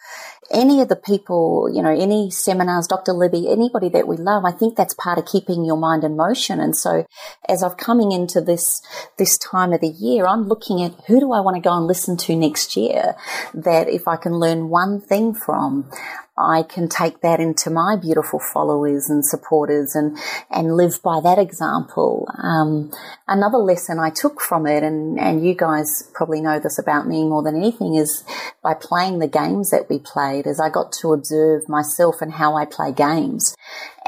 any 0.51 0.81
of 0.81 0.89
the 0.89 0.97
people, 0.97 1.69
you 1.73 1.81
know, 1.81 1.89
any 1.89 2.29
seminars, 2.29 2.85
Dr. 2.85 3.13
Libby, 3.13 3.49
anybody 3.49 3.87
that 3.89 4.09
we 4.09 4.17
love, 4.17 4.43
I 4.43 4.51
think 4.51 4.75
that's 4.75 4.93
part 4.93 5.17
of 5.17 5.25
keeping 5.25 5.63
your 5.63 5.77
mind 5.77 6.03
in 6.03 6.17
motion. 6.17 6.59
And 6.59 6.75
so 6.75 7.05
as 7.47 7.63
I've 7.63 7.77
coming 7.77 8.11
into 8.11 8.41
this, 8.41 8.81
this 9.17 9.37
time 9.37 9.71
of 9.71 9.79
the 9.79 9.87
year, 9.87 10.27
I'm 10.27 10.49
looking 10.49 10.83
at 10.83 10.93
who 11.07 11.21
do 11.21 11.31
I 11.31 11.39
want 11.39 11.55
to 11.55 11.61
go 11.61 11.77
and 11.77 11.87
listen 11.87 12.17
to 12.17 12.35
next 12.35 12.75
year 12.75 13.15
that 13.53 13.87
if 13.87 14.05
I 14.05 14.17
can 14.17 14.33
learn 14.33 14.67
one 14.67 14.99
thing 14.99 15.33
from, 15.33 15.89
I 16.37 16.63
can 16.63 16.87
take 16.87 17.21
that 17.21 17.39
into 17.39 17.69
my 17.69 17.95
beautiful 17.95 18.39
followers 18.39 19.09
and 19.09 19.25
supporters 19.25 19.95
and, 19.95 20.17
and 20.51 20.77
live 20.77 21.01
by 21.01 21.19
that 21.21 21.39
example. 21.39 22.27
Um, 22.37 22.91
another 23.27 23.57
lesson 23.57 23.99
I 23.99 24.11
took 24.11 24.39
from 24.39 24.67
it, 24.67 24.83
and, 24.83 25.19
and 25.19 25.45
you 25.45 25.55
guys 25.55 26.09
probably 26.13 26.41
know 26.41 26.59
this 26.59 26.77
about 26.77 27.07
me 27.07 27.23
more 27.23 27.41
than 27.41 27.55
anything, 27.55 27.95
is 27.95 28.23
by 28.61 28.73
playing 28.73 29.19
the 29.19 29.27
games 29.27 29.71
that 29.71 29.89
we 29.89 29.99
played, 29.99 30.45
as 30.45 30.59
I 30.59 30.69
got 30.69 30.91
to 31.01 31.13
observe 31.13 31.67
myself 31.67 32.15
and 32.21 32.33
how 32.33 32.55
I 32.55 32.65
play 32.65 32.91
games 32.91 33.55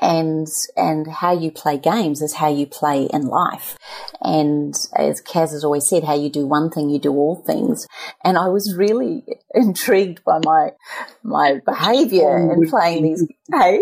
and 0.01 0.47
and 0.75 1.07
how 1.07 1.31
you 1.31 1.51
play 1.51 1.77
games 1.77 2.21
is 2.21 2.35
how 2.35 2.49
you 2.49 2.65
play 2.65 3.05
in 3.05 3.27
life. 3.27 3.77
And 4.21 4.73
as 4.95 5.21
Kaz 5.21 5.51
has 5.51 5.63
always 5.63 5.87
said, 5.87 6.03
how 6.03 6.15
you 6.15 6.29
do 6.29 6.47
one 6.47 6.69
thing, 6.69 6.89
you 6.89 6.99
do 6.99 7.13
all 7.13 7.43
things. 7.45 7.87
And 8.23 8.37
I 8.37 8.47
was 8.47 8.75
really 8.75 9.23
intrigued 9.53 10.23
by 10.23 10.39
my 10.43 10.71
my 11.23 11.59
behaviour 11.65 12.51
in 12.51 12.69
playing 12.69 13.03
these. 13.03 13.27
Hey. 13.51 13.81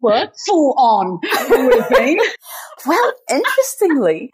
What? 0.00 0.32
Full 0.46 0.74
on. 0.78 1.20
well, 2.86 3.12
interestingly, 3.28 4.30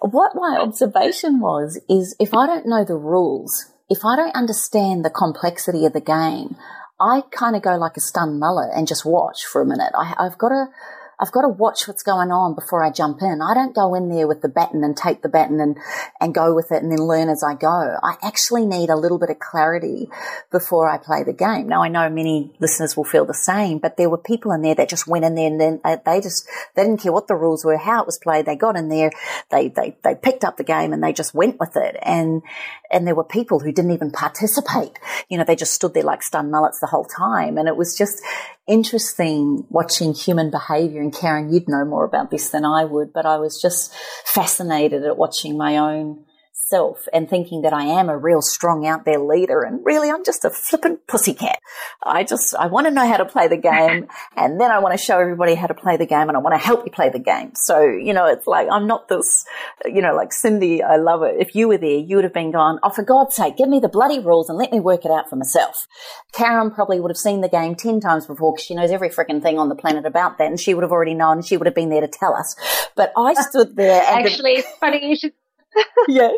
what 0.00 0.32
my 0.36 0.58
observation 0.60 1.40
was 1.40 1.80
is 1.88 2.14
if 2.20 2.32
I 2.32 2.46
don't 2.46 2.68
know 2.68 2.84
the 2.84 2.96
rules, 2.96 3.72
if 3.90 4.04
I 4.04 4.14
don't 4.14 4.36
understand 4.36 5.04
the 5.04 5.10
complexity 5.10 5.84
of 5.84 5.92
the 5.92 6.00
game, 6.00 6.56
I 7.00 7.22
kind 7.30 7.54
of 7.56 7.62
go 7.62 7.76
like 7.76 7.96
a 7.96 8.00
stunned 8.00 8.40
mullet 8.40 8.70
and 8.74 8.88
just 8.88 9.04
watch 9.04 9.44
for 9.44 9.60
a 9.60 9.66
minute. 9.66 9.92
I, 9.96 10.14
I've 10.18 10.38
got 10.38 10.48
to 10.48 10.66
I've 11.20 11.32
got 11.32 11.42
to 11.42 11.48
watch 11.48 11.88
what's 11.88 12.04
going 12.04 12.30
on 12.30 12.54
before 12.54 12.84
I 12.84 12.90
jump 12.90 13.22
in. 13.22 13.42
I 13.42 13.52
don't 13.52 13.74
go 13.74 13.94
in 13.94 14.08
there 14.08 14.28
with 14.28 14.40
the 14.40 14.48
baton 14.48 14.84
and 14.84 14.96
take 14.96 15.20
the 15.20 15.28
baton 15.28 15.58
and, 15.58 15.76
and 16.20 16.32
go 16.32 16.54
with 16.54 16.70
it 16.70 16.80
and 16.80 16.92
then 16.92 17.00
learn 17.00 17.28
as 17.28 17.42
I 17.42 17.54
go. 17.54 17.96
I 18.00 18.16
actually 18.22 18.64
need 18.66 18.88
a 18.88 18.96
little 18.96 19.18
bit 19.18 19.30
of 19.30 19.40
clarity 19.40 20.08
before 20.52 20.88
I 20.88 20.96
play 20.96 21.24
the 21.24 21.32
game. 21.32 21.68
Now 21.68 21.82
I 21.82 21.88
know 21.88 22.08
many 22.08 22.52
listeners 22.60 22.96
will 22.96 23.04
feel 23.04 23.24
the 23.24 23.34
same, 23.34 23.78
but 23.78 23.96
there 23.96 24.08
were 24.08 24.18
people 24.18 24.52
in 24.52 24.62
there 24.62 24.76
that 24.76 24.88
just 24.88 25.08
went 25.08 25.24
in 25.24 25.34
there 25.34 25.48
and 25.48 25.60
then 25.60 25.80
they 26.06 26.20
just, 26.20 26.48
they 26.76 26.84
didn't 26.84 27.02
care 27.02 27.12
what 27.12 27.26
the 27.26 27.34
rules 27.34 27.64
were, 27.64 27.76
how 27.76 28.02
it 28.02 28.06
was 28.06 28.18
played. 28.18 28.46
They 28.46 28.54
got 28.54 28.76
in 28.76 28.88
there, 28.88 29.10
they, 29.50 29.68
they, 29.68 29.96
they 30.04 30.14
picked 30.14 30.44
up 30.44 30.56
the 30.56 30.62
game 30.62 30.92
and 30.92 31.02
they 31.02 31.12
just 31.12 31.34
went 31.34 31.58
with 31.58 31.76
it. 31.76 31.96
And, 32.00 32.42
and 32.90 33.06
there 33.06 33.14
were 33.14 33.24
people 33.24 33.60
who 33.60 33.72
didn't 33.72 33.92
even 33.92 34.10
participate. 34.10 34.98
You 35.28 35.38
know, 35.38 35.44
they 35.44 35.56
just 35.56 35.74
stood 35.74 35.94
there 35.94 36.02
like 36.02 36.22
stunned 36.22 36.50
mullets 36.50 36.80
the 36.80 36.86
whole 36.86 37.04
time. 37.04 37.58
And 37.58 37.68
it 37.68 37.76
was 37.76 37.96
just, 37.96 38.22
interesting 38.68 39.64
watching 39.70 40.12
human 40.14 40.50
behavior. 40.50 41.00
And 41.00 41.12
Karen, 41.12 41.52
you'd 41.52 41.68
know 41.68 41.84
more 41.84 42.04
about 42.04 42.30
this 42.30 42.50
than 42.50 42.64
I 42.64 42.84
would, 42.84 43.12
but 43.12 43.26
I 43.26 43.38
was 43.38 43.60
just 43.60 43.92
fascinated 44.26 45.04
at 45.04 45.16
watching 45.16 45.56
my 45.56 45.78
own 45.78 46.24
self 46.68 47.08
and 47.12 47.28
thinking 47.28 47.62
that 47.62 47.72
I 47.72 47.84
am 47.84 48.08
a 48.08 48.16
real 48.16 48.42
strong 48.42 48.86
out 48.86 49.04
there 49.04 49.18
leader 49.18 49.62
and 49.62 49.84
really 49.84 50.10
I'm 50.10 50.24
just 50.24 50.44
a 50.44 50.50
flippant 50.50 51.06
pussycat. 51.06 51.60
I 52.02 52.24
just, 52.24 52.54
I 52.54 52.66
want 52.66 52.86
to 52.86 52.90
know 52.90 53.06
how 53.06 53.16
to 53.16 53.24
play 53.24 53.48
the 53.48 53.56
game 53.56 54.06
and 54.36 54.60
then 54.60 54.70
I 54.70 54.78
want 54.78 54.98
to 54.98 55.02
show 55.02 55.18
everybody 55.18 55.54
how 55.54 55.66
to 55.66 55.74
play 55.74 55.96
the 55.96 56.06
game 56.06 56.28
and 56.28 56.36
I 56.36 56.40
want 56.40 56.54
to 56.54 56.64
help 56.64 56.84
you 56.84 56.92
play 56.92 57.08
the 57.08 57.18
game. 57.18 57.52
So, 57.54 57.82
you 57.82 58.12
know, 58.12 58.26
it's 58.26 58.46
like, 58.46 58.68
I'm 58.70 58.86
not 58.86 59.08
this, 59.08 59.46
you 59.84 60.02
know, 60.02 60.14
like 60.14 60.32
Cindy, 60.32 60.82
I 60.82 60.96
love 60.96 61.22
it. 61.22 61.36
If 61.38 61.54
you 61.54 61.68
were 61.68 61.78
there, 61.78 61.98
you 61.98 62.16
would 62.16 62.24
have 62.24 62.34
been 62.34 62.52
gone, 62.52 62.78
oh, 62.82 62.90
for 62.90 63.02
God's 63.02 63.36
sake, 63.36 63.56
give 63.56 63.68
me 63.68 63.80
the 63.80 63.88
bloody 63.88 64.18
rules 64.18 64.48
and 64.48 64.58
let 64.58 64.72
me 64.72 64.80
work 64.80 65.04
it 65.04 65.10
out 65.10 65.30
for 65.30 65.36
myself. 65.36 65.86
Karen 66.32 66.70
probably 66.70 67.00
would 67.00 67.10
have 67.10 67.16
seen 67.18 67.40
the 67.40 67.48
game 67.48 67.74
10 67.74 68.00
times 68.00 68.26
before 68.26 68.52
because 68.52 68.64
she 68.64 68.74
knows 68.74 68.90
every 68.90 69.08
freaking 69.08 69.42
thing 69.42 69.58
on 69.58 69.68
the 69.68 69.74
planet 69.74 70.04
about 70.04 70.38
that 70.38 70.48
and 70.48 70.60
she 70.60 70.74
would 70.74 70.82
have 70.82 70.92
already 70.92 71.14
known 71.14 71.42
she 71.42 71.56
would 71.56 71.66
have 71.66 71.74
been 71.74 71.88
there 71.88 72.00
to 72.00 72.08
tell 72.08 72.34
us. 72.34 72.56
But 72.94 73.12
I 73.16 73.34
stood 73.34 73.76
there 73.76 74.02
Actually, 74.06 74.52
it's 74.52 74.68
funny 74.78 75.08
you 75.08 75.16
should 75.16 75.32
yeah. 76.08 76.30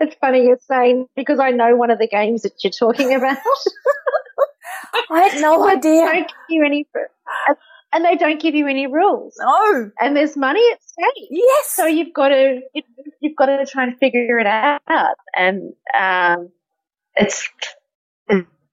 It's 0.00 0.16
funny 0.20 0.44
you're 0.44 0.58
saying 0.68 1.06
because 1.16 1.38
I 1.38 1.50
know 1.50 1.76
one 1.76 1.90
of 1.90 1.98
the 1.98 2.08
games 2.08 2.42
that 2.42 2.52
you're 2.62 2.70
talking 2.70 3.14
about. 3.14 3.38
I 5.10 5.28
had 5.28 5.40
no 5.40 5.68
idea. 5.68 6.02
Don't 6.02 6.28
give 6.28 6.36
you 6.48 6.64
any, 6.64 6.86
and 7.92 8.04
they 8.04 8.16
don't 8.16 8.40
give 8.40 8.54
you 8.54 8.66
any 8.66 8.86
rules. 8.86 9.34
No. 9.38 9.90
And 10.00 10.16
there's 10.16 10.36
money 10.36 10.62
at 10.72 10.82
stake. 10.82 11.28
Yes. 11.30 11.70
So 11.70 11.86
you've 11.86 12.12
got 12.12 12.28
to 12.28 12.60
you've 13.20 13.36
got 13.36 13.46
to 13.46 13.66
try 13.66 13.84
and 13.84 13.98
figure 13.98 14.38
it 14.38 14.46
out, 14.46 15.16
and 15.36 15.72
um, 15.98 16.50
it's 17.14 17.48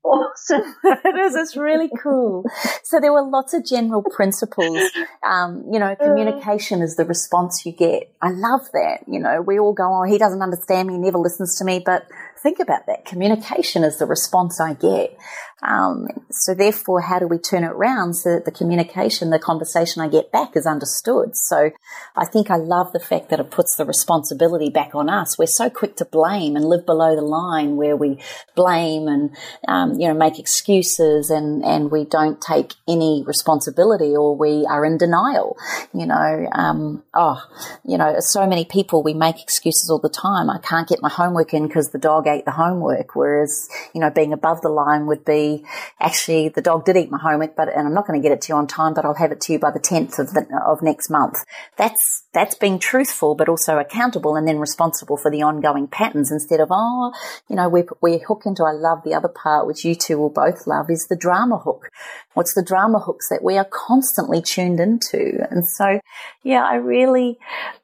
awesome. 0.05 0.75
it 0.83 1.15
is. 1.15 1.35
It's 1.35 1.57
really 1.57 1.89
cool. 2.01 2.45
So 2.83 2.99
there 2.99 3.11
were 3.11 3.23
lots 3.23 3.53
of 3.53 3.65
general 3.65 4.03
principles. 4.03 4.79
Um, 5.25 5.65
you 5.71 5.79
know, 5.79 5.95
communication 5.95 6.81
is 6.81 6.95
the 6.95 7.05
response 7.05 7.65
you 7.65 7.71
get. 7.71 8.13
I 8.21 8.29
love 8.31 8.61
that. 8.73 8.99
You 9.07 9.19
know, 9.19 9.41
we 9.41 9.59
all 9.59 9.73
go, 9.73 10.01
oh, 10.01 10.03
he 10.03 10.17
doesn't 10.17 10.41
understand 10.41 10.87
me, 10.87 10.95
he 10.95 10.99
never 10.99 11.17
listens 11.17 11.57
to 11.57 11.65
me. 11.65 11.81
But 11.83 12.07
think 12.41 12.59
about 12.59 12.85
that. 12.87 13.05
Communication 13.05 13.83
is 13.83 13.97
the 13.97 14.05
response 14.05 14.59
I 14.59 14.73
get. 14.73 15.17
Um, 15.63 16.07
so 16.29 16.53
therefore, 16.53 17.01
how 17.01 17.17
do 17.17 17.27
we 17.27 17.37
turn 17.37 17.63
it 17.63 17.71
around 17.71 18.13
so 18.15 18.35
that 18.35 18.45
the 18.45 18.51
communication, 18.51 19.29
the 19.29 19.39
conversation 19.39 20.01
I 20.01 20.07
get 20.07 20.31
back 20.31 20.55
is 20.55 20.67
understood? 20.67 21.35
So 21.35 21.71
I 22.15 22.25
think 22.25 22.51
I 22.51 22.57
love 22.57 22.91
the 22.91 22.99
fact 22.99 23.29
that 23.29 23.39
it 23.39 23.49
puts 23.49 23.75
the 23.75 23.85
responsibility 23.85 24.69
back 24.69 24.93
on 24.93 25.09
us. 25.09 25.37
We're 25.37 25.47
so 25.47 25.69
quick 25.69 25.95
to 25.97 26.05
blame 26.05 26.55
and 26.55 26.65
live 26.65 26.85
below 26.85 27.15
the 27.15 27.21
line 27.21 27.77
where 27.77 27.95
we 27.95 28.19
blame 28.55 29.07
and, 29.07 29.35
um, 29.67 29.93
you 29.93 30.07
know, 30.07 30.13
make 30.13 30.37
excuses 30.37 31.29
and, 31.29 31.63
and 31.63 31.89
we 31.89 32.05
don't 32.05 32.39
take 32.41 32.73
any 32.87 33.23
responsibility 33.25 34.15
or 34.15 34.35
we 34.35 34.65
are 34.69 34.85
in 34.85 34.97
denial. 34.97 35.57
You 35.93 36.05
know, 36.05 36.47
um, 36.51 37.03
oh, 37.13 37.41
you 37.83 37.97
know, 37.97 38.17
so 38.19 38.45
many 38.45 38.65
people, 38.65 39.01
we 39.01 39.13
make 39.13 39.41
excuses 39.41 39.89
all 39.89 39.99
the 39.99 40.09
time. 40.09 40.49
I 40.49 40.59
can't 40.59 40.87
get 40.87 41.01
my 41.01 41.09
homework 41.09 41.53
in 41.53 41.67
because 41.67 41.89
the 41.89 41.97
dog 41.97 42.24
the 42.25 42.51
homework. 42.51 43.15
Whereas, 43.15 43.69
you 43.93 44.01
know, 44.01 44.09
being 44.09 44.33
above 44.33 44.61
the 44.61 44.69
line 44.69 45.05
would 45.05 45.23
be 45.23 45.65
actually 45.99 46.49
the 46.49 46.61
dog 46.61 46.85
did 46.85 46.97
eat 46.97 47.09
my 47.09 47.17
homework, 47.17 47.55
but 47.55 47.69
and 47.69 47.87
I'm 47.87 47.93
not 47.93 48.07
going 48.07 48.21
to 48.21 48.27
get 48.27 48.35
it 48.35 48.41
to 48.41 48.53
you 48.53 48.57
on 48.57 48.67
time, 48.67 48.93
but 48.93 49.05
I'll 49.05 49.13
have 49.13 49.31
it 49.31 49.41
to 49.41 49.53
you 49.53 49.59
by 49.59 49.71
the 49.71 49.79
10th 49.79 50.19
of 50.19 50.33
the, 50.33 50.45
of 50.65 50.81
next 50.81 51.09
month. 51.09 51.43
That's 51.77 52.25
that's 52.33 52.55
being 52.55 52.79
truthful, 52.79 53.35
but 53.35 53.47
also 53.47 53.77
accountable, 53.77 54.35
and 54.35 54.47
then 54.47 54.59
responsible 54.59 55.17
for 55.17 55.31
the 55.31 55.43
ongoing 55.43 55.87
patterns 55.87 56.31
instead 56.31 56.59
of 56.59 56.69
oh, 56.71 57.13
you 57.49 57.55
know, 57.55 57.69
we 57.69 57.83
we 58.01 58.17
hook 58.17 58.43
into. 58.45 58.63
I 58.63 58.71
love 58.71 59.03
the 59.03 59.13
other 59.13 59.29
part, 59.29 59.67
which 59.67 59.85
you 59.85 59.95
two 59.95 60.17
will 60.17 60.29
both 60.29 60.67
love, 60.67 60.89
is 60.89 61.07
the 61.07 61.15
drama 61.15 61.59
hook. 61.59 61.89
What's 62.35 62.53
the 62.53 62.63
drama 62.63 62.99
hooks 62.99 63.29
that 63.29 63.41
we 63.41 63.57
are 63.57 63.65
constantly 63.65 64.41
tuned 64.41 64.79
into? 64.79 65.39
And 65.49 65.65
so, 65.65 65.99
yeah, 66.43 66.63
I 66.63 66.75
really, 66.75 67.39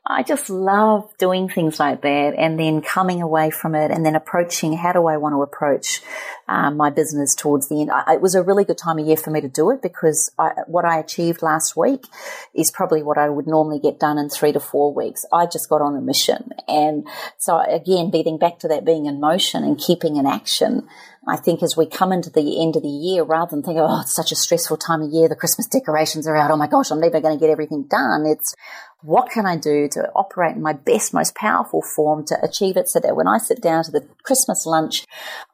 I 0.06 0.24
just 0.24 0.50
love 0.50 1.10
doing 1.18 1.48
things 1.48 1.80
like 1.80 2.02
that, 2.02 2.36
and 2.38 2.60
then 2.60 2.82
coming 2.82 3.22
away 3.22 3.50
from 3.50 3.76
it, 3.76 3.92
and 3.92 4.06
then 4.06 4.16
approaching, 4.16 4.74
how 4.74 4.92
do 4.92 5.08
I 5.08 5.16
want 5.16 5.34
to 5.34 5.42
approach 5.42 6.02
um, 6.50 6.76
my 6.76 6.90
business 6.90 7.34
towards 7.34 7.70
the 7.70 7.80
end? 7.80 7.92
I, 7.92 8.16
it 8.16 8.22
was 8.22 8.36
a 8.36 8.44
really 8.44 8.66
good 8.66 8.78
time 8.78 9.00
of 9.00 9.08
year 9.08 9.16
for 9.16 9.32
me 9.32 9.40
to 9.40 9.48
do 9.48 9.72
it 9.72 9.82
because 9.82 10.30
I, 10.38 10.50
what 10.68 10.84
I 10.84 11.00
achieved 11.00 11.42
last 11.42 11.78
week 11.78 12.06
is 12.54 12.72
probably 12.72 13.04
what 13.04 13.18
I 13.18 13.30
would 13.30 13.48
normally 13.48 13.80
get 13.80 14.00
done 14.02 14.18
in 14.18 14.30
three 14.30 14.52
to 14.52 14.60
four 14.60 14.94
weeks. 14.94 15.26
I 15.32 15.46
just 15.46 15.70
got 15.70 15.82
on 15.82 15.96
a 15.96 16.02
mission. 16.02 16.50
And 16.68 17.08
so 17.38 17.58
again, 17.58 18.12
beating 18.12 18.38
back 18.38 18.60
to 18.60 18.68
that 18.68 18.84
being 18.84 19.06
in 19.06 19.22
motion 19.22 19.64
and 19.64 19.80
keeping 19.80 20.18
in 20.18 20.26
action, 20.26 20.90
I 21.28 21.38
think 21.38 21.62
as 21.62 21.78
we 21.78 21.86
come 21.86 22.12
into 22.12 22.32
the 22.32 22.62
end 22.62 22.76
of 22.76 22.82
the 22.82 22.90
year, 22.90 23.24
rather 23.24 23.52
than 23.52 23.62
think, 23.62 23.78
oh, 23.80 24.02
it's 24.02 24.16
such 24.16 24.32
a 24.32 24.36
stressful 24.36 24.78
time 24.78 25.04
of 25.04 25.12
year, 25.12 25.30
the 25.30 25.36
Christmas 25.36 25.68
decorations 25.68 26.26
are 26.28 26.36
out, 26.36 26.50
oh 26.50 26.58
my 26.58 26.68
gosh, 26.68 26.90
I'm 26.90 27.00
never 27.00 27.22
going 27.22 27.38
to 27.38 27.40
get 27.40 27.52
everything 27.52 27.86
done. 27.88 28.26
It's 28.26 28.56
what 29.04 29.32
can 29.32 29.46
I 29.46 29.58
do 29.58 29.88
to 29.90 30.12
operate 30.16 30.56
in 30.56 30.62
my 30.62 30.74
best, 30.74 31.14
most 31.14 31.36
powerful 31.36 31.82
form 31.82 32.26
to 32.28 32.38
achieve 32.44 32.78
it 32.78 32.88
so 32.88 33.00
that 33.00 33.16
when 33.16 33.28
I 33.28 33.38
sit 33.38 33.62
down 33.62 33.84
to 33.84 33.92
the 33.92 34.08
Christmas 34.24 34.66
lunch, 34.66 35.06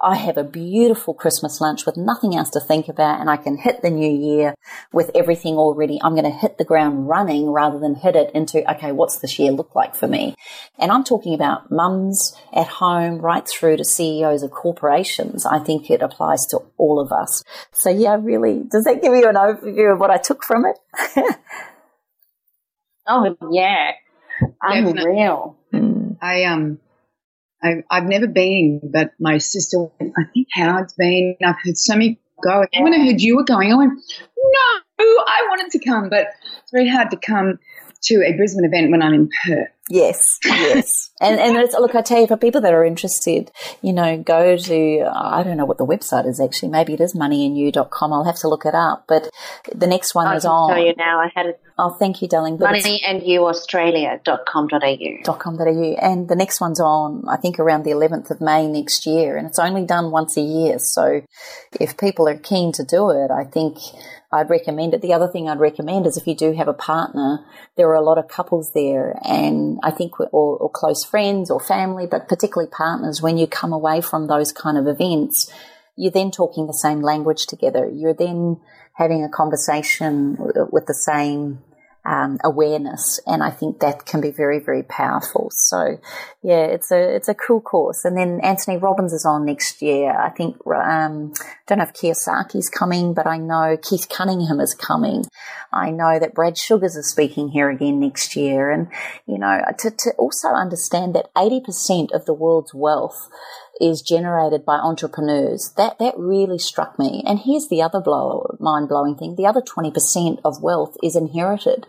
I 0.01 0.15
have 0.15 0.37
a 0.37 0.43
beautiful 0.43 1.13
Christmas 1.13 1.61
lunch 1.61 1.85
with 1.85 1.97
nothing 1.97 2.35
else 2.35 2.49
to 2.51 2.59
think 2.59 2.87
about 2.87 3.21
and 3.21 3.29
I 3.29 3.37
can 3.37 3.57
hit 3.57 3.81
the 3.81 3.89
new 3.89 4.09
year 4.09 4.55
with 4.91 5.11
everything 5.15 5.55
already. 5.55 5.99
I'm 6.01 6.13
going 6.13 6.31
to 6.31 6.37
hit 6.37 6.57
the 6.57 6.65
ground 6.65 7.07
running 7.07 7.49
rather 7.49 7.79
than 7.79 7.95
hit 7.95 8.15
it 8.15 8.31
into, 8.33 8.69
okay, 8.69 8.91
what's 8.91 9.19
this 9.19 9.39
year 9.39 9.51
look 9.51 9.75
like 9.75 9.95
for 9.95 10.07
me? 10.07 10.35
And 10.77 10.91
I'm 10.91 11.03
talking 11.03 11.33
about 11.33 11.71
mums 11.71 12.35
at 12.53 12.67
home 12.67 13.19
right 13.19 13.47
through 13.47 13.77
to 13.77 13.85
CEOs 13.85 14.43
of 14.43 14.51
corporations. 14.51 15.45
I 15.45 15.59
think 15.59 15.89
it 15.89 16.01
applies 16.01 16.45
to 16.47 16.61
all 16.77 16.99
of 16.99 17.11
us. 17.11 17.43
So 17.71 17.89
yeah, 17.89 18.17
really, 18.19 18.63
does 18.69 18.83
that 18.83 19.01
give 19.01 19.13
you 19.13 19.27
an 19.27 19.35
overview 19.35 19.93
of 19.93 19.99
what 19.99 20.11
I 20.11 20.17
took 20.17 20.43
from 20.43 20.65
it? 20.65 20.77
Oh 23.07 23.35
yeah, 23.51 23.91
unreal. 24.61 25.57
I 26.21 26.43
um, 26.45 26.79
I, 27.63 27.83
I've 27.89 28.05
never 28.05 28.27
been, 28.27 28.81
but 28.83 29.11
my 29.19 29.37
sister, 29.37 29.87
I 30.01 30.23
think 30.33 30.47
Howard's 30.53 30.93
been. 30.93 31.35
I've 31.43 31.55
heard 31.63 31.77
so 31.77 31.93
many 31.93 32.19
go. 32.43 32.65
And 32.73 32.83
when 32.83 32.93
I 32.93 33.05
heard 33.05 33.21
you 33.21 33.35
were 33.35 33.43
going, 33.43 33.71
I 33.71 33.75
went, 33.75 33.93
no, 33.93 34.81
I 34.99 35.47
wanted 35.49 35.71
to 35.71 35.79
come, 35.79 36.09
but 36.09 36.27
it's 36.61 36.71
very 36.71 36.87
hard 36.87 37.09
to 37.11 37.17
come 37.17 37.59
to 38.03 38.23
a 38.25 38.33
Brisbane 38.33 38.65
event 38.65 38.91
when 38.91 39.01
I'm 39.01 39.13
in 39.13 39.29
Perth. 39.43 39.69
Yes, 39.89 40.37
yes. 40.45 41.11
and 41.21 41.39
and 41.39 41.57
it's 41.57 41.73
look, 41.73 41.95
I 41.95 42.01
tell 42.01 42.21
you, 42.21 42.27
for 42.27 42.37
people 42.37 42.61
that 42.61 42.73
are 42.73 42.83
interested, 42.83 43.51
you 43.81 43.93
know, 43.93 44.17
go 44.17 44.57
to, 44.57 45.11
I 45.13 45.43
don't 45.43 45.57
know 45.57 45.65
what 45.65 45.77
the 45.77 45.85
website 45.85 46.27
is 46.27 46.39
actually. 46.39 46.69
Maybe 46.69 46.93
it 46.93 47.01
is 47.01 47.15
moneyandyou.com. 47.15 48.13
I'll 48.13 48.25
have 48.25 48.39
to 48.39 48.49
look 48.49 48.65
it 48.65 48.75
up. 48.75 49.05
But 49.07 49.29
the 49.73 49.87
next 49.87 50.13
one 50.13 50.27
is 50.27 50.27
on. 50.27 50.33
I 50.33 50.37
is 50.37 50.45
on. 50.45 50.69
tell 50.69 50.85
you 50.85 50.93
now. 50.97 51.19
I 51.19 51.31
had 51.33 51.47
it. 51.47 51.59
Oh, 51.79 51.91
thank 51.91 52.21
you, 52.21 52.27
darling. 52.27 52.57
Moneyandyouaustralia.com.au. 52.57 55.37
.com.au 55.37 55.95
and 56.01 56.27
the 56.27 56.35
next 56.35 56.59
one's 56.59 56.79
on 56.79 57.23
I 57.27 57.37
think 57.37 57.59
around 57.59 57.83
the 57.83 57.91
11th 57.91 58.31
of 58.31 58.41
May 58.41 58.65
next 58.67 59.05
year 59.05 59.37
and 59.37 59.45
it's 59.47 59.59
only 59.59 59.85
done 59.85 60.09
once 60.11 60.37
a 60.37 60.41
year 60.41 60.79
so 60.79 61.21
if 61.79 61.97
people 61.97 62.27
are 62.27 62.37
keen 62.37 62.71
to 62.73 62.83
do 62.83 63.11
it 63.11 63.29
I 63.31 63.43
think 63.43 63.77
I'd 64.31 64.49
recommend 64.49 64.93
it. 64.93 65.01
The 65.01 65.13
other 65.13 65.27
thing 65.27 65.47
I'd 65.47 65.59
recommend 65.59 66.05
is 66.05 66.17
if 66.17 66.27
you 66.27 66.35
do 66.35 66.53
have 66.53 66.67
a 66.67 66.73
partner 66.73 67.45
there 67.75 67.87
are 67.87 67.95
a 67.95 68.01
lot 68.01 68.17
of 68.17 68.27
couples 68.27 68.71
there 68.73 69.19
and 69.23 69.79
I 69.83 69.91
think 69.91 70.19
or, 70.19 70.27
or 70.31 70.69
close 70.69 71.03
friends 71.03 71.49
or 71.49 71.59
family 71.59 72.07
but 72.07 72.27
particularly 72.27 72.69
partners 72.69 73.21
when 73.21 73.37
you 73.37 73.47
come 73.47 73.71
away 73.71 74.01
from 74.01 74.27
those 74.27 74.51
kind 74.51 74.77
of 74.77 74.87
events 74.87 75.51
you're 75.97 76.11
then 76.11 76.31
talking 76.31 76.67
the 76.67 76.73
same 76.73 77.01
language 77.01 77.47
together. 77.47 77.89
You're 77.91 78.13
then 78.13 78.61
having 78.93 79.23
a 79.23 79.29
conversation 79.29 80.37
with 80.71 80.85
the 80.85 80.93
same 80.93 81.63
um, 82.07 82.37
awareness, 82.43 83.19
and 83.27 83.43
I 83.43 83.49
think 83.49 83.79
that 83.79 84.05
can 84.05 84.21
be 84.21 84.31
very, 84.31 84.59
very 84.59 84.83
powerful. 84.83 85.49
So, 85.51 85.99
yeah, 86.41 86.63
it's 86.63 86.89
a 86.91 87.15
it's 87.15 87.27
a 87.27 87.33
cool 87.33 87.59
course. 87.59 88.05
And 88.05 88.17
then 88.17 88.39
Anthony 88.41 88.77
Robbins 88.77 89.11
is 89.11 89.25
on 89.25 89.45
next 89.45 89.81
year. 89.81 90.11
I 90.17 90.29
think 90.29 90.55
um, 90.65 91.33
don't 91.67 91.79
know 91.79 91.83
if 91.83 91.93
Kiyosaki's 91.93 92.69
coming, 92.69 93.13
but 93.13 93.27
I 93.27 93.37
know 93.37 93.77
Keith 93.81 94.07
Cunningham 94.09 94.61
is 94.61 94.73
coming. 94.73 95.25
I 95.73 95.91
know 95.91 96.17
that 96.17 96.33
Brad 96.33 96.57
Sugars 96.57 96.95
is 96.95 97.09
speaking 97.09 97.49
here 97.49 97.69
again 97.69 97.99
next 97.99 98.35
year, 98.37 98.71
and 98.71 98.87
you 99.27 99.37
know 99.37 99.61
to 99.79 99.91
to 99.91 100.11
also 100.17 100.47
understand 100.49 101.13
that 101.15 101.29
eighty 101.37 101.59
percent 101.59 102.11
of 102.13 102.25
the 102.25 102.33
world's 102.33 102.73
wealth 102.73 103.27
is 103.79 104.01
generated 104.01 104.65
by 104.65 104.75
entrepreneurs. 104.75 105.73
That 105.77 105.99
that 105.99 106.13
really 106.17 106.59
struck 106.59 106.97
me. 106.97 107.23
And 107.25 107.39
here's 107.39 107.67
the 107.67 107.81
other 107.81 108.01
blow, 108.01 108.57
mind 108.59 108.89
blowing 108.89 109.15
thing: 109.15 109.35
the 109.35 109.45
other 109.45 109.61
twenty 109.61 109.91
percent 109.91 110.39
of 110.43 110.61
wealth 110.61 110.95
is 111.03 111.15
inherited. 111.15 111.85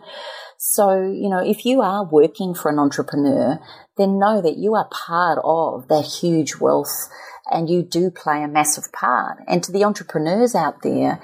So 0.57 1.01
you 1.01 1.29
know, 1.29 1.39
if 1.39 1.65
you 1.65 1.81
are 1.81 2.03
working 2.03 2.53
for 2.53 2.69
an 2.69 2.79
entrepreneur, 2.79 3.59
then 3.97 4.19
know 4.19 4.41
that 4.41 4.57
you 4.57 4.75
are 4.75 4.89
part 4.91 5.39
of 5.43 5.87
that 5.87 6.05
huge 6.05 6.55
wealth, 6.57 7.09
and 7.51 7.69
you 7.69 7.83
do 7.83 8.11
play 8.11 8.43
a 8.43 8.47
massive 8.47 8.91
part. 8.91 9.39
And 9.47 9.63
to 9.63 9.71
the 9.71 9.83
entrepreneurs 9.83 10.55
out 10.55 10.81
there. 10.83 11.21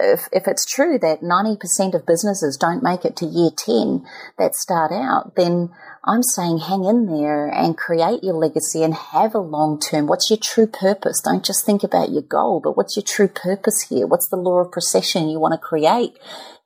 If, 0.00 0.28
if 0.32 0.46
it's 0.46 0.66
true 0.66 0.98
that 0.98 1.22
90% 1.22 1.94
of 1.94 2.04
businesses 2.04 2.58
don't 2.58 2.82
make 2.82 3.06
it 3.06 3.16
to 3.16 3.24
year 3.24 3.48
10 3.56 4.04
that 4.36 4.54
start 4.54 4.92
out, 4.92 5.34
then 5.34 5.70
I'm 6.04 6.22
saying 6.22 6.58
hang 6.58 6.84
in 6.84 7.06
there 7.06 7.48
and 7.48 7.76
create 7.76 8.22
your 8.22 8.34
legacy 8.34 8.82
and 8.82 8.94
have 8.94 9.34
a 9.34 9.40
long 9.40 9.80
term. 9.80 10.06
What's 10.06 10.30
your 10.30 10.38
true 10.40 10.66
purpose? 10.66 11.20
Don't 11.20 11.44
just 11.44 11.66
think 11.66 11.82
about 11.82 12.10
your 12.10 12.22
goal, 12.22 12.60
but 12.60 12.76
what's 12.76 12.96
your 12.96 13.02
true 13.02 13.28
purpose 13.28 13.82
here? 13.82 14.06
What's 14.06 14.28
the 14.28 14.36
law 14.36 14.60
of 14.60 14.70
precession 14.70 15.28
you 15.28 15.40
want 15.40 15.52
to 15.52 15.58
create 15.58 16.16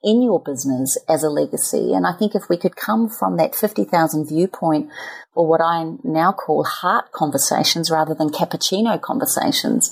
in 0.03 0.21
your 0.21 0.39
business 0.39 0.97
as 1.09 1.23
a 1.23 1.29
legacy? 1.29 1.93
And 1.93 2.05
I 2.05 2.13
think 2.13 2.35
if 2.35 2.47
we 2.47 2.57
could 2.57 2.75
come 2.75 3.09
from 3.09 3.37
that 3.37 3.55
50,000 3.55 4.27
viewpoint 4.27 4.89
or 5.35 5.47
what 5.47 5.61
I 5.61 5.95
now 6.03 6.31
call 6.31 6.63
heart 6.63 7.11
conversations 7.11 7.89
rather 7.89 8.13
than 8.13 8.29
cappuccino 8.29 9.01
conversations, 9.01 9.91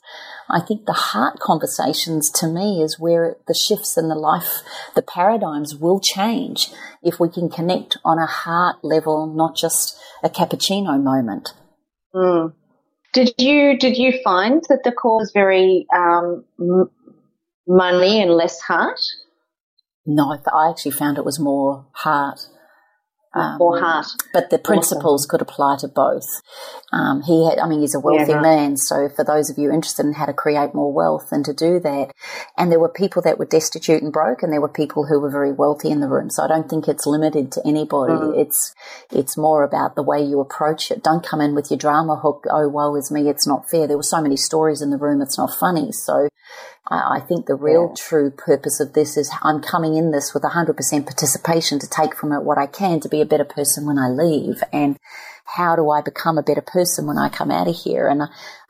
I 0.50 0.60
think 0.60 0.86
the 0.86 0.94
heart 0.94 1.40
conversations 1.40 2.30
to 2.32 2.48
me 2.48 2.82
is 2.82 3.00
where 3.00 3.38
the 3.48 3.54
shifts 3.54 3.98
in 3.98 4.10
the 4.10 4.16
life, 4.16 4.62
the 4.96 5.02
paradigms 5.02 5.76
will 5.76 6.00
change 6.00 6.70
if 7.02 7.20
we 7.20 7.30
can 7.30 7.50
connect 7.50 7.98
on 8.04 8.20
a 8.20 8.26
heart 8.26 8.84
level, 8.84 9.28
not 9.28 9.56
just 9.56 9.98
a 10.24 10.30
cappuccino 10.30 11.02
moment. 11.02 11.54
Mm. 12.14 12.54
Did 13.14 13.34
you 13.38 13.78
did 13.78 13.98
you 13.98 14.14
find 14.24 14.62
that 14.70 14.84
the 14.84 14.92
call 14.92 15.20
was 15.20 15.32
very 15.34 15.86
um, 15.96 16.46
m- 16.60 16.90
money 17.68 18.22
and 18.22 18.32
less 18.32 18.60
heart? 18.62 19.00
No, 20.06 20.38
I 20.54 20.70
actually 20.70 20.92
found 20.92 21.18
it 21.18 21.26
was 21.26 21.40
more 21.40 21.88
heart. 21.94 22.40
Um, 23.34 23.62
or 23.62 23.80
heart. 23.80 24.08
But 24.34 24.50
the 24.50 24.60
principles 24.60 25.22
awesome. 25.22 25.30
could 25.30 25.42
apply 25.42 25.78
to 25.80 25.88
both. 25.88 26.28
Um, 26.92 27.22
he 27.22 27.48
had, 27.48 27.60
I 27.60 27.68
mean, 27.68 27.80
he's 27.80 27.96
a 27.96 28.00
wealthy 28.00 28.32
yeah, 28.32 28.36
right. 28.38 28.58
man. 28.58 28.76
So 28.76 29.08
for 29.08 29.24
those 29.24 29.50
of 29.50 29.58
you 29.58 29.72
interested 29.72 30.06
in 30.06 30.14
how 30.14 30.26
to 30.26 30.34
create 30.34 30.74
more 30.74 30.92
wealth 30.92 31.32
and 31.32 31.46
to 31.46 31.54
do 31.54 31.80
that, 31.80 32.12
and 32.58 32.70
there 32.70 32.80
were 32.80 32.90
people 32.90 33.22
that 33.22 33.40
were 33.40 33.46
destitute 33.46 34.04
and 34.04 34.12
broke, 34.12 34.44
and 34.44 34.52
there 34.52 34.60
were 34.60 34.68
people 34.68 35.06
who 35.06 35.20
were 35.22 35.32
very 35.32 35.54
wealthy 35.54 35.90
in 35.90 36.02
the 36.02 36.10
room. 36.10 36.30
So 36.30 36.44
I 36.44 36.50
don't 36.50 36.70
think 36.70 36.90
it's 36.90 37.08
limited 37.08 37.54
to 37.54 37.62
anybody. 37.66 38.14
Mm. 38.14 38.38
It's 38.38 38.76
it's 39.12 39.38
more 39.38 39.64
about 39.64 39.96
the 39.96 40.04
way 40.04 40.22
you 40.22 40.42
approach 40.42 40.92
it. 40.92 41.02
Don't 41.02 41.26
come 41.26 41.40
in 41.40 41.56
with 41.56 41.72
your 41.72 41.78
drama 41.78 42.18
hook. 42.18 42.46
Oh, 42.52 42.68
woe 42.68 42.96
is 42.96 43.12
me. 43.12 43.30
It's 43.30 43.48
not 43.48 43.70
fair. 43.70 43.88
There 43.88 43.98
were 43.98 44.04
so 44.04 44.22
many 44.22 44.36
stories 44.36 44.82
in 44.82 44.90
the 44.90 44.98
room. 44.98 45.22
It's 45.22 45.38
not 45.38 45.52
funny. 45.58 45.94
So 45.94 46.28
I, 46.90 47.18
I 47.18 47.20
think 47.20 47.46
the 47.46 47.56
real 47.56 47.88
yeah. 47.90 47.96
true 47.98 48.32
purpose 48.32 48.80
of 48.80 48.94
this 48.94 49.18
is 49.18 49.32
I'm 49.44 49.62
coming 49.62 49.96
in 49.96 50.12
this 50.12 50.34
with 50.34 50.44
100% 50.44 50.76
participation 51.06 51.80
to 51.80 51.90
take 51.90 52.16
from 52.16 52.32
it 52.32 52.44
what 52.44 52.58
I 52.58 52.68
can 52.68 53.00
to 53.02 53.10
be 53.10 53.22
a 53.22 53.26
better 53.26 53.46
person 53.46 53.86
when 53.86 53.98
I 53.98 54.10
leave. 54.10 54.64
And 54.74 54.98
how 55.46 55.76
do 55.76 55.90
I 55.90 56.02
become 56.02 56.38
a 56.38 56.44
better 56.44 56.62
person 56.62 57.08
when 57.08 57.18
I 57.18 57.30
come 57.30 57.52
out 57.52 57.68
of 57.68 57.76
here? 57.76 58.08
And, 58.08 58.22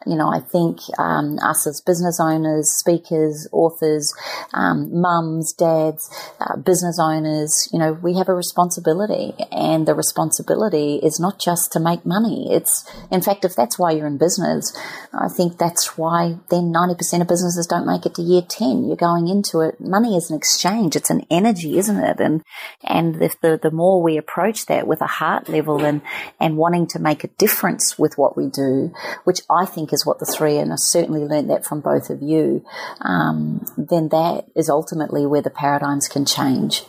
you 0.07 0.15
know, 0.15 0.29
I 0.29 0.39
think 0.39 0.79
um, 0.97 1.37
us 1.39 1.67
as 1.67 1.81
business 1.85 2.19
owners, 2.19 2.71
speakers, 2.71 3.47
authors, 3.51 4.11
um, 4.53 4.89
mums, 4.99 5.53
dads, 5.53 6.09
uh, 6.39 6.57
business 6.57 6.97
owners, 6.99 7.69
you 7.71 7.77
know, 7.77 7.93
we 7.93 8.17
have 8.17 8.29
a 8.29 8.33
responsibility. 8.33 9.33
And 9.51 9.87
the 9.87 9.93
responsibility 9.93 10.95
is 11.03 11.19
not 11.19 11.39
just 11.39 11.71
to 11.73 11.79
make 11.79 12.05
money. 12.05 12.47
It's, 12.51 12.89
in 13.11 13.21
fact, 13.21 13.45
if 13.45 13.55
that's 13.55 13.77
why 13.77 13.91
you're 13.91 14.07
in 14.07 14.17
business, 14.17 14.75
I 15.13 15.27
think 15.27 15.57
that's 15.57 15.97
why 15.97 16.37
then 16.49 16.73
90% 16.73 17.21
of 17.21 17.27
businesses 17.27 17.67
don't 17.67 17.85
make 17.85 18.05
it 18.05 18.15
to 18.15 18.23
year 18.23 18.41
10. 18.41 18.85
You're 18.85 18.95
going 18.95 19.27
into 19.27 19.61
it. 19.61 19.79
Money 19.79 20.15
is 20.15 20.31
an 20.31 20.37
exchange. 20.37 20.95
It's 20.95 21.11
an 21.11 21.25
energy, 21.29 21.77
isn't 21.77 21.99
it? 21.99 22.19
And, 22.19 22.41
and 22.83 23.21
if 23.21 23.39
the, 23.41 23.59
the 23.61 23.71
more 23.71 24.01
we 24.01 24.17
approach 24.17 24.65
that 24.65 24.87
with 24.87 25.01
a 25.01 25.07
heart 25.07 25.47
level 25.47 25.85
and, 25.85 26.01
and 26.39 26.57
wanting 26.57 26.70
to 26.87 26.99
make 26.99 27.23
a 27.23 27.29
difference 27.37 27.97
with 27.97 28.17
what 28.17 28.35
we 28.35 28.47
do, 28.47 28.93
which 29.23 29.41
I 29.49 29.65
think 29.65 29.93
is 29.93 30.05
what 30.05 30.19
the 30.19 30.25
three, 30.25 30.57
and 30.57 30.71
I 30.71 30.77
certainly 30.77 31.21
learned 31.21 31.49
that 31.49 31.65
from 31.65 31.81
both 31.81 32.09
of 32.09 32.21
you, 32.21 32.63
um, 33.01 33.65
then 33.77 34.09
that 34.09 34.45
is 34.55 34.69
ultimately 34.69 35.25
where 35.25 35.41
the 35.41 35.49
paradigms 35.49 36.07
can 36.07 36.25
change. 36.25 36.83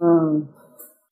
Mm. 0.00 0.48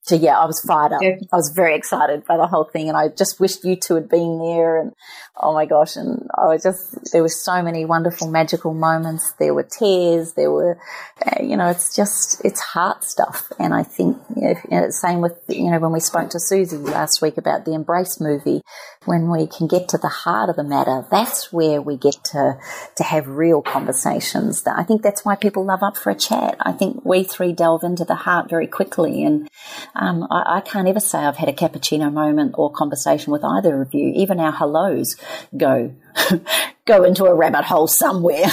So 0.03 0.15
yeah, 0.15 0.37
I 0.37 0.45
was 0.45 0.59
fired 0.61 0.93
up. 0.93 1.01
Yeah. 1.01 1.15
I 1.31 1.35
was 1.35 1.51
very 1.55 1.75
excited 1.75 2.25
by 2.25 2.37
the 2.37 2.47
whole 2.47 2.65
thing, 2.65 2.89
and 2.89 2.97
I 2.97 3.09
just 3.09 3.39
wished 3.39 3.63
you 3.63 3.75
two 3.75 3.95
had 3.95 4.09
been 4.09 4.39
there. 4.39 4.81
And 4.81 4.93
oh 5.37 5.53
my 5.53 5.65
gosh, 5.65 5.95
and 5.95 6.27
I 6.35 6.45
was 6.45 6.63
just 6.63 7.11
there 7.11 7.21
were 7.21 7.29
so 7.29 7.61
many 7.61 7.85
wonderful, 7.85 8.29
magical 8.29 8.73
moments. 8.73 9.33
There 9.39 9.53
were 9.53 9.63
tears. 9.63 10.33
There 10.33 10.51
were, 10.51 10.79
uh, 11.25 11.43
you 11.43 11.55
know, 11.55 11.69
it's 11.69 11.95
just 11.95 12.43
it's 12.43 12.59
heart 12.59 13.03
stuff, 13.03 13.51
and 13.59 13.73
I 13.73 13.83
think 13.83 14.17
You 14.37 14.55
know, 14.69 14.89
same 14.89 15.21
with, 15.21 15.37
you 15.47 15.69
know, 15.71 15.79
when 15.79 15.91
we 15.91 15.99
spoke 15.99 16.29
to 16.31 16.39
Susie 16.39 16.77
last 16.77 17.21
week 17.21 17.37
about 17.37 17.65
the 17.65 17.73
Embrace 17.73 18.19
movie, 18.19 18.61
when 19.05 19.29
we 19.29 19.47
can 19.47 19.67
get 19.67 19.89
to 19.89 19.97
the 19.97 20.07
heart 20.07 20.49
of 20.49 20.55
the 20.55 20.63
matter, 20.63 21.05
that's 21.11 21.51
where 21.51 21.81
we 21.81 21.97
get 21.97 22.23
to, 22.25 22.57
to 22.95 23.03
have 23.03 23.27
real 23.27 23.61
conversations. 23.61 24.63
I 24.65 24.83
think 24.83 25.01
that's 25.01 25.25
why 25.25 25.35
people 25.35 25.65
love 25.65 25.83
Up 25.83 25.97
for 25.97 26.11
a 26.11 26.15
Chat. 26.15 26.57
I 26.59 26.71
think 26.71 27.03
we 27.05 27.23
three 27.23 27.53
delve 27.53 27.83
into 27.83 28.05
the 28.05 28.15
heart 28.15 28.49
very 28.49 28.67
quickly. 28.67 29.23
And 29.23 29.49
um, 29.95 30.27
I, 30.31 30.57
I 30.57 30.61
can't 30.61 30.87
ever 30.87 30.99
say 30.99 31.19
I've 31.19 31.37
had 31.37 31.49
a 31.49 31.53
cappuccino 31.53 32.11
moment 32.11 32.55
or 32.57 32.71
conversation 32.71 33.31
with 33.31 33.43
either 33.43 33.81
of 33.81 33.93
you. 33.93 34.13
Even 34.15 34.39
our 34.39 34.51
hellos 34.51 35.15
go 35.55 35.93
go 36.85 37.03
into 37.03 37.25
a 37.25 37.33
rabbit 37.33 37.63
hole 37.65 37.87
somewhere. 37.87 38.49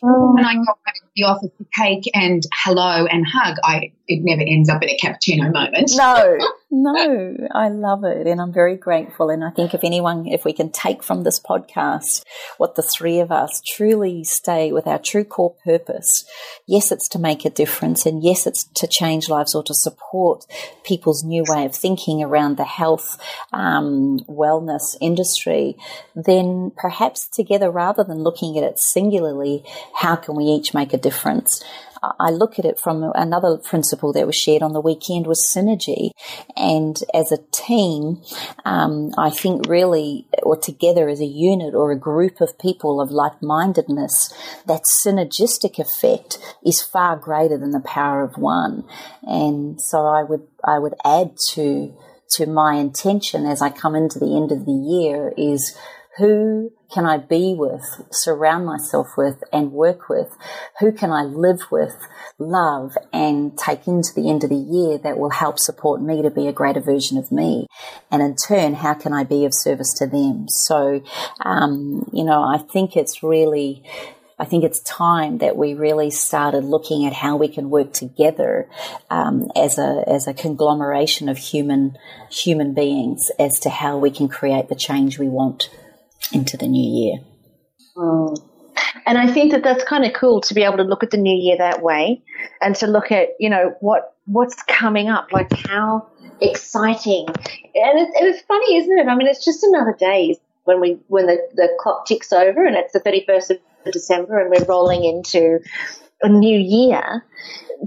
when 0.00 0.44
I 0.44 0.54
go 0.54 0.74
to 0.74 1.00
the 1.16 1.24
office 1.24 1.50
for 1.56 1.66
cake 1.74 2.10
and 2.14 2.42
hello 2.52 3.06
and 3.06 3.24
hug, 3.26 3.56
I 3.62 3.92
it 4.06 4.20
never 4.22 4.42
ends 4.42 4.68
up 4.68 4.82
in 4.82 4.90
a 4.90 4.96
cappuccino 4.96 5.52
moment. 5.52 5.90
No, 5.94 6.38
no, 6.76 7.36
I 7.52 7.68
love 7.68 8.02
it, 8.02 8.26
and 8.26 8.40
I'm 8.40 8.52
very 8.52 8.76
grateful. 8.76 9.30
And 9.30 9.44
I 9.44 9.50
think 9.50 9.74
if 9.74 9.84
anyone, 9.84 10.26
if 10.26 10.44
we 10.44 10.52
can 10.52 10.70
take 10.70 11.04
from 11.04 11.22
this 11.22 11.38
podcast 11.38 12.24
what 12.56 12.74
the 12.74 12.82
three 12.82 13.20
of 13.20 13.30
us 13.30 13.62
truly 13.64 14.24
stay 14.24 14.72
with 14.72 14.88
our 14.88 14.98
true 14.98 15.22
core 15.22 15.54
purpose, 15.64 16.24
yes, 16.66 16.90
it's 16.90 17.08
to 17.10 17.18
make 17.20 17.44
a 17.44 17.50
difference, 17.50 18.06
and 18.06 18.24
yes, 18.24 18.44
it's 18.44 18.64
to 18.74 18.88
change 18.88 19.28
lives 19.28 19.54
or 19.54 19.62
to 19.62 19.72
support 19.72 20.46
people's 20.84 21.22
new 21.22 21.44
way 21.46 21.64
of 21.64 21.76
thinking 21.76 22.24
around 22.24 22.56
the 22.56 22.64
health, 22.64 23.20
um, 23.52 24.18
wellness 24.28 24.96
industry. 25.00 25.76
Then 26.16 26.72
perhaps 26.76 27.28
together, 27.28 27.70
rather 27.70 28.02
than 28.02 28.24
looking 28.24 28.58
at 28.58 28.64
it 28.64 28.80
singularly, 28.80 29.62
how 29.94 30.16
can 30.16 30.34
we 30.34 30.44
each 30.46 30.74
make 30.74 30.92
a 30.92 30.98
difference? 30.98 31.62
I 32.18 32.30
look 32.30 32.58
at 32.58 32.64
it 32.64 32.78
from 32.78 33.12
another 33.14 33.56
principle 33.56 34.12
that 34.12 34.26
was 34.26 34.36
shared 34.36 34.62
on 34.62 34.72
the 34.72 34.80
weekend 34.80 35.26
was 35.26 35.46
synergy. 35.54 36.10
And 36.56 36.96
as 37.12 37.32
a 37.32 37.38
team, 37.52 38.22
um, 38.64 39.10
I 39.18 39.30
think 39.30 39.68
really, 39.68 40.26
or 40.42 40.56
together 40.56 41.08
as 41.08 41.20
a 41.20 41.26
unit 41.26 41.74
or 41.74 41.90
a 41.90 41.98
group 41.98 42.40
of 42.40 42.58
people 42.58 43.00
of 43.00 43.10
like 43.10 43.42
mindedness, 43.42 44.32
that 44.66 44.82
synergistic 45.04 45.78
effect 45.78 46.38
is 46.64 46.82
far 46.82 47.16
greater 47.16 47.58
than 47.58 47.70
the 47.70 47.80
power 47.80 48.22
of 48.22 48.36
one. 48.36 48.84
And 49.22 49.80
so 49.80 50.06
I 50.06 50.22
would, 50.22 50.46
I 50.64 50.78
would 50.78 50.94
add 51.04 51.36
to, 51.52 51.96
to 52.36 52.46
my 52.46 52.74
intention 52.74 53.46
as 53.46 53.62
I 53.62 53.70
come 53.70 53.94
into 53.94 54.18
the 54.18 54.36
end 54.36 54.52
of 54.52 54.66
the 54.66 54.72
year 54.72 55.32
is 55.36 55.76
who 56.18 56.72
can 56.92 57.06
I 57.06 57.18
be 57.18 57.54
with, 57.58 57.82
surround 58.12 58.66
myself 58.66 59.08
with, 59.16 59.42
and 59.52 59.72
work 59.72 60.08
with? 60.08 60.28
Who 60.78 60.92
can 60.92 61.10
I 61.10 61.24
live 61.24 61.62
with, 61.70 61.94
love, 62.38 62.96
and 63.12 63.58
take 63.58 63.88
into 63.88 64.12
the 64.14 64.30
end 64.30 64.44
of 64.44 64.50
the 64.50 64.56
year 64.56 64.98
that 64.98 65.18
will 65.18 65.30
help 65.30 65.58
support 65.58 66.00
me 66.00 66.22
to 66.22 66.30
be 66.30 66.46
a 66.46 66.52
greater 66.52 66.80
version 66.80 67.18
of 67.18 67.32
me? 67.32 67.66
And 68.12 68.22
in 68.22 68.36
turn, 68.36 68.74
how 68.74 68.94
can 68.94 69.12
I 69.12 69.24
be 69.24 69.44
of 69.44 69.52
service 69.54 69.92
to 69.98 70.06
them? 70.06 70.46
So, 70.48 71.02
um, 71.40 72.08
you 72.12 72.24
know, 72.24 72.42
I 72.44 72.58
think 72.58 72.96
it's 72.96 73.22
really 73.22 73.82
I 74.36 74.44
think 74.44 74.64
it's 74.64 74.80
time 74.80 75.38
that 75.38 75.56
we 75.56 75.74
really 75.74 76.10
started 76.10 76.64
looking 76.64 77.06
at 77.06 77.12
how 77.12 77.36
we 77.36 77.46
can 77.46 77.70
work 77.70 77.92
together 77.92 78.68
um, 79.08 79.48
as 79.54 79.78
a 79.78 80.02
as 80.08 80.26
a 80.26 80.34
conglomeration 80.34 81.28
of 81.28 81.38
human 81.38 81.96
human 82.30 82.74
beings 82.74 83.30
as 83.38 83.60
to 83.60 83.70
how 83.70 83.96
we 83.96 84.10
can 84.10 84.28
create 84.28 84.68
the 84.68 84.74
change 84.74 85.20
we 85.20 85.28
want 85.28 85.70
into 86.32 86.56
the 86.56 86.66
new 86.66 87.06
year. 87.06 87.18
Mm. 87.96 88.38
And 89.06 89.18
I 89.18 89.30
think 89.30 89.52
that 89.52 89.62
that's 89.62 89.84
kind 89.84 90.04
of 90.04 90.12
cool 90.12 90.40
to 90.42 90.54
be 90.54 90.62
able 90.62 90.78
to 90.78 90.82
look 90.82 91.02
at 91.02 91.10
the 91.10 91.16
new 91.16 91.34
year 91.34 91.56
that 91.58 91.82
way 91.82 92.22
and 92.60 92.74
to 92.76 92.86
look 92.86 93.12
at, 93.12 93.30
you 93.38 93.50
know, 93.50 93.74
what 93.80 94.14
what's 94.26 94.62
coming 94.62 95.08
up, 95.08 95.32
like 95.32 95.52
how 95.52 96.08
exciting. 96.40 97.26
And 97.28 97.98
it's, 97.98 98.12
it's 98.14 98.42
funny, 98.46 98.76
isn't 98.76 98.98
it? 98.98 99.06
I 99.06 99.14
mean, 99.14 99.26
it's 99.26 99.44
just 99.44 99.62
another 99.62 99.94
day 99.98 100.38
when 100.64 100.80
we 100.80 100.98
when 101.08 101.26
the, 101.26 101.38
the 101.54 101.68
clock 101.78 102.06
ticks 102.06 102.32
over 102.32 102.64
and 102.64 102.76
it's 102.76 102.92
the 102.92 103.00
31st 103.00 103.50
of 103.50 103.92
December 103.92 104.38
and 104.40 104.50
we're 104.50 104.64
rolling 104.64 105.04
into 105.04 105.60
a 106.22 106.28
new 106.28 106.58
year. 106.58 107.24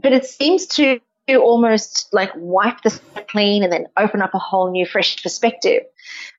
But 0.02 0.14
it 0.14 0.26
seems 0.26 0.68
to 0.68 1.00
almost 1.36 2.08
like 2.14 2.32
wipe 2.36 2.82
the 2.82 3.00
clean 3.30 3.64
and 3.64 3.72
then 3.72 3.88
open 3.98 4.22
up 4.22 4.34
a 4.34 4.40
whole 4.40 4.72
new 4.72 4.86
fresh 4.86 5.22
perspective. 5.22 5.84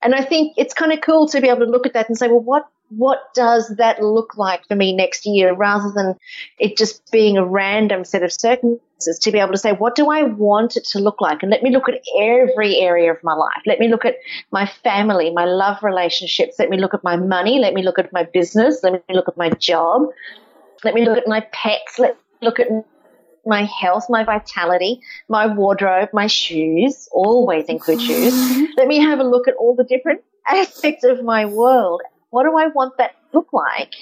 And 0.03 0.15
I 0.15 0.25
think 0.25 0.55
it's 0.57 0.75
kind 0.75 0.93
of 0.93 1.01
cool 1.01 1.29
to 1.29 1.41
be 1.41 1.49
able 1.49 1.67
to 1.67 1.71
look 1.71 1.87
at 1.87 1.93
that 1.93 2.09
and 2.09 2.17
say, 2.17 2.29
well, 2.29 2.41
what 2.41 2.69
what 2.91 3.35
does 3.35 3.69
that 3.77 4.03
look 4.03 4.37
like 4.37 4.67
for 4.67 4.75
me 4.75 4.95
next 4.95 5.27
year 5.27 5.53
rather 5.53 5.93
than 5.95 6.17
it 6.59 6.77
just 6.77 7.11
being 7.11 7.37
a 7.37 7.45
random 7.45 8.05
set 8.05 8.23
of 8.23 8.33
circumstances 8.33 9.19
to 9.19 9.31
be 9.31 9.39
able 9.39 9.53
to 9.53 9.59
say, 9.59 9.73
what 9.73 9.95
do 9.95 10.11
I 10.11 10.23
want 10.23 10.77
it 10.77 10.85
to 10.87 10.99
look 10.99 11.21
like? 11.21 11.43
And 11.43 11.51
let 11.51 11.63
me 11.63 11.71
look 11.71 11.89
at 11.89 12.01
every 12.19 12.77
area 12.79 13.13
of 13.13 13.23
my 13.23 13.35
life. 13.35 13.63
Let 13.67 13.79
me 13.79 13.89
look 13.89 14.05
at 14.05 14.17
my 14.51 14.67
family, 14.67 15.31
my 15.31 15.45
love 15.45 15.83
relationships. 15.83 16.57
Let 16.59 16.71
me 16.71 16.79
look 16.79 16.95
at 16.95 17.05
my 17.05 17.17
money. 17.17 17.59
Let 17.59 17.75
me 17.75 17.83
look 17.83 17.99
at 17.99 18.13
my 18.13 18.25
business. 18.25 18.81
Let 18.83 18.95
me 18.95 19.15
look 19.15 19.29
at 19.29 19.37
my 19.37 19.51
job. 19.51 20.09
Let 20.83 20.95
me 20.95 21.05
look 21.05 21.19
at 21.19 21.29
my 21.29 21.47
pets. 21.53 21.99
Let 21.99 22.15
me 22.15 22.47
look 22.47 22.59
at 22.59 22.69
my 23.49 23.65
health, 23.65 24.05
my 24.09 24.25
vitality, 24.25 25.01
my 25.29 25.47
wardrobe, 25.47 26.11
my 26.13 26.27
shoes, 26.27 27.09
always 27.13 27.65
include 27.67 28.01
shoes. 28.01 28.35
Let 28.77 28.87
me 28.87 29.01
have 29.01 29.19
a 29.19 29.25
look 29.25 29.49
at 29.49 29.55
all 29.55 29.75
the 29.75 29.85
different 29.85 30.21
aspects 30.49 31.05
of 31.05 31.25
my 31.25 31.47
world. 31.47 32.03
What 32.31 32.45
do 32.45 32.57
I 32.57 32.69
want 32.69 32.99
that 32.99 33.13
to 33.13 33.39
look 33.39 33.53
like? 33.53 33.95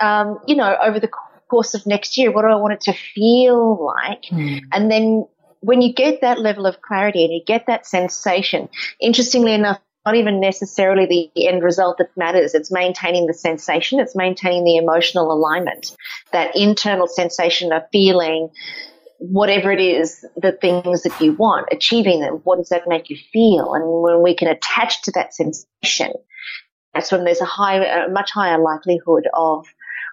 Um, 0.00 0.38
you 0.46 0.54
know, 0.54 0.76
over 0.82 1.00
the 1.00 1.10
course 1.48 1.74
of 1.74 1.86
next 1.86 2.16
year, 2.16 2.30
what 2.30 2.42
do 2.42 2.48
I 2.48 2.56
want 2.56 2.74
it 2.74 2.80
to 2.82 2.92
feel 2.92 3.84
like? 3.84 4.22
Mm. 4.30 4.60
And 4.72 4.90
then 4.90 5.26
when 5.60 5.82
you 5.82 5.92
get 5.92 6.20
that 6.20 6.38
level 6.38 6.66
of 6.66 6.80
clarity 6.82 7.24
and 7.24 7.32
you 7.32 7.42
get 7.44 7.66
that 7.66 7.86
sensation, 7.86 8.68
interestingly 9.00 9.52
enough, 9.52 9.80
not 10.08 10.16
even 10.16 10.40
necessarily 10.40 11.30
the 11.34 11.48
end 11.48 11.62
result 11.62 11.98
that 11.98 12.16
matters. 12.16 12.54
It's 12.54 12.72
maintaining 12.72 13.26
the 13.26 13.34
sensation. 13.34 14.00
It's 14.00 14.16
maintaining 14.16 14.64
the 14.64 14.76
emotional 14.76 15.30
alignment, 15.30 15.94
that 16.32 16.56
internal 16.56 17.06
sensation 17.06 17.74
of 17.74 17.82
feeling 17.92 18.48
whatever 19.18 19.70
it 19.70 19.82
is, 19.82 20.24
the 20.34 20.52
things 20.52 21.02
that 21.02 21.20
you 21.20 21.34
want, 21.34 21.68
achieving 21.70 22.20
them. 22.20 22.40
What 22.44 22.56
does 22.56 22.70
that 22.70 22.88
make 22.88 23.10
you 23.10 23.18
feel? 23.34 23.74
And 23.74 23.84
when 23.84 24.22
we 24.22 24.34
can 24.34 24.48
attach 24.48 25.02
to 25.02 25.10
that 25.10 25.34
sensation, 25.34 26.14
that's 26.94 27.12
when 27.12 27.24
there's 27.24 27.42
a 27.42 27.44
high, 27.44 28.06
a 28.06 28.08
much 28.08 28.30
higher 28.30 28.58
likelihood 28.58 29.28
of, 29.34 29.66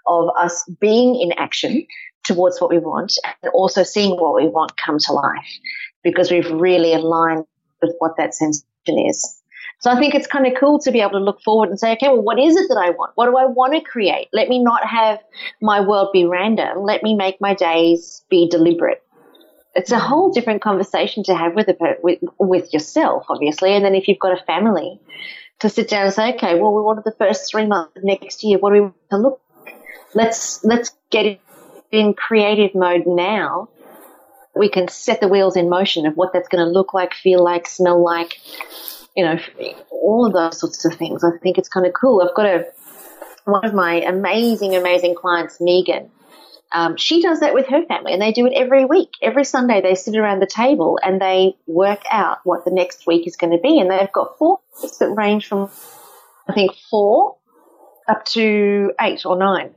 of 0.07 0.27
us 0.37 0.69
being 0.81 1.15
in 1.21 1.31
action 1.37 1.87
towards 2.25 2.59
what 2.59 2.69
we 2.69 2.79
want 2.79 3.13
and 3.41 3.51
also 3.53 3.83
seeing 3.83 4.17
what 4.17 4.35
we 4.35 4.49
want 4.49 4.75
come 4.75 4.99
to 4.99 5.13
life 5.13 5.57
because 6.03 6.29
we've 6.31 6.51
really 6.51 6.91
aligned 6.91 7.45
with 7.81 7.95
what 7.99 8.17
that 8.17 8.33
sensation 8.33 8.65
is. 9.07 9.41
So 9.79 9.91
I 9.91 9.99
think 9.99 10.15
it's 10.15 10.27
kind 10.27 10.47
of 10.47 10.53
cool 10.59 10.79
to 10.79 10.91
be 10.91 11.01
able 11.01 11.11
to 11.11 11.19
look 11.19 11.41
forward 11.41 11.69
and 11.69 11.79
say, 11.79 11.93
okay, 11.93 12.07
well, 12.07 12.21
what 12.21 12.39
is 12.39 12.55
it 12.55 12.67
that 12.69 12.77
I 12.77 12.89
want? 12.91 13.11
What 13.15 13.27
do 13.27 13.37
I 13.37 13.45
want 13.45 13.73
to 13.73 13.81
create? 13.81 14.29
Let 14.33 14.49
me 14.49 14.63
not 14.63 14.85
have 14.87 15.19
my 15.61 15.81
world 15.81 16.09
be 16.11 16.25
random. 16.25 16.83
Let 16.83 17.03
me 17.03 17.15
make 17.15 17.39
my 17.39 17.53
days 17.53 18.23
be 18.29 18.49
deliberate. 18.49 19.03
It's 19.75 19.91
a 19.91 19.99
whole 19.99 20.31
different 20.31 20.61
conversation 20.61 21.23
to 21.25 21.35
have 21.35 21.53
with, 21.53 21.67
a, 21.67 21.97
with, 22.01 22.19
with 22.39 22.73
yourself, 22.73 23.25
obviously. 23.29 23.75
And 23.75 23.83
then 23.83 23.93
if 23.93 24.07
you've 24.07 24.19
got 24.19 24.39
a 24.39 24.43
family, 24.45 24.99
to 25.59 25.69
sit 25.69 25.89
down 25.89 26.05
and 26.05 26.13
say, 26.13 26.33
okay, 26.35 26.59
well, 26.59 26.73
we 26.73 26.81
wanted 26.81 27.03
the 27.03 27.15
first 27.17 27.49
three 27.49 27.65
months 27.65 27.95
of 27.95 28.03
next 28.03 28.43
year. 28.43 28.57
What 28.57 28.69
do 28.71 28.73
we 28.73 28.81
want 28.81 28.95
to 29.11 29.17
look? 29.17 29.41
Let's 30.13 30.63
let's 30.63 30.91
get 31.09 31.39
in 31.91 32.13
creative 32.13 32.75
mode 32.75 33.03
now. 33.05 33.69
We 34.55 34.69
can 34.69 34.87
set 34.87 35.19
the 35.19 35.27
wheels 35.27 35.57
in 35.57 35.69
motion 35.69 36.05
of 36.05 36.15
what 36.15 36.31
that's 36.31 36.47
going 36.47 36.65
to 36.65 36.71
look 36.71 36.93
like, 36.93 37.13
feel 37.13 37.43
like, 37.43 37.67
smell 37.67 38.01
like, 38.01 38.39
you 39.15 39.23
know, 39.23 39.39
all 39.91 40.25
of 40.25 40.33
those 40.33 40.59
sorts 40.59 40.83
of 40.85 40.95
things. 40.95 41.23
I 41.23 41.37
think 41.41 41.57
it's 41.57 41.69
kind 41.69 41.85
of 41.85 41.93
cool. 41.93 42.21
I've 42.21 42.35
got 42.35 42.45
a, 42.45 42.67
one 43.45 43.65
of 43.65 43.73
my 43.73 44.01
amazing, 44.01 44.75
amazing 44.75 45.15
clients, 45.15 45.59
Megan. 45.59 46.11
Um, 46.71 46.97
she 46.97 47.21
does 47.21 47.39
that 47.39 47.53
with 47.53 47.67
her 47.67 47.85
family 47.85 48.11
and 48.11 48.21
they 48.21 48.33
do 48.33 48.45
it 48.45 48.53
every 48.53 48.83
week. 48.83 49.11
Every 49.21 49.45
Sunday 49.45 49.81
they 49.81 49.95
sit 49.95 50.17
around 50.17 50.41
the 50.41 50.47
table 50.47 50.99
and 51.01 51.21
they 51.21 51.55
work 51.67 52.01
out 52.11 52.39
what 52.43 52.65
the 52.65 52.71
next 52.71 53.07
week 53.07 53.27
is 53.27 53.37
going 53.37 53.53
to 53.53 53.59
be. 53.59 53.79
And 53.79 53.89
they've 53.89 54.11
got 54.11 54.37
four 54.37 54.59
that 54.99 55.09
range 55.09 55.47
from, 55.47 55.69
I 56.49 56.53
think, 56.53 56.71
four 56.89 57.37
up 58.09 58.25
to 58.25 58.91
eight 58.99 59.25
or 59.25 59.37
nine. 59.37 59.73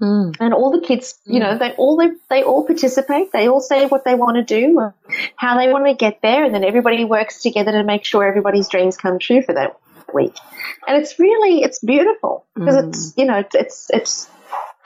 Mm. 0.00 0.36
And 0.40 0.54
all 0.54 0.70
the 0.70 0.86
kids, 0.86 1.18
you 1.26 1.40
know, 1.40 1.58
they 1.58 1.72
all 1.72 1.96
they, 1.96 2.08
they 2.30 2.42
all 2.42 2.64
participate. 2.64 3.32
They 3.32 3.48
all 3.48 3.60
say 3.60 3.86
what 3.86 4.04
they 4.04 4.14
want 4.14 4.36
to 4.36 4.42
do, 4.42 4.92
how 5.36 5.58
they 5.58 5.70
want 5.70 5.86
to 5.86 5.94
get 5.94 6.22
there, 6.22 6.44
and 6.44 6.54
then 6.54 6.64
everybody 6.64 7.04
works 7.04 7.42
together 7.42 7.72
to 7.72 7.84
make 7.84 8.04
sure 8.04 8.26
everybody's 8.26 8.68
dreams 8.68 8.96
come 8.96 9.18
true 9.18 9.42
for 9.42 9.54
that 9.54 9.78
week. 10.14 10.34
And 10.86 10.96
it's 11.00 11.18
really 11.18 11.62
it's 11.62 11.80
beautiful 11.80 12.46
because 12.54 12.76
mm. 12.76 12.88
it's 12.88 13.14
you 13.16 13.26
know 13.26 13.44
it's 13.52 13.88
it's 13.92 14.28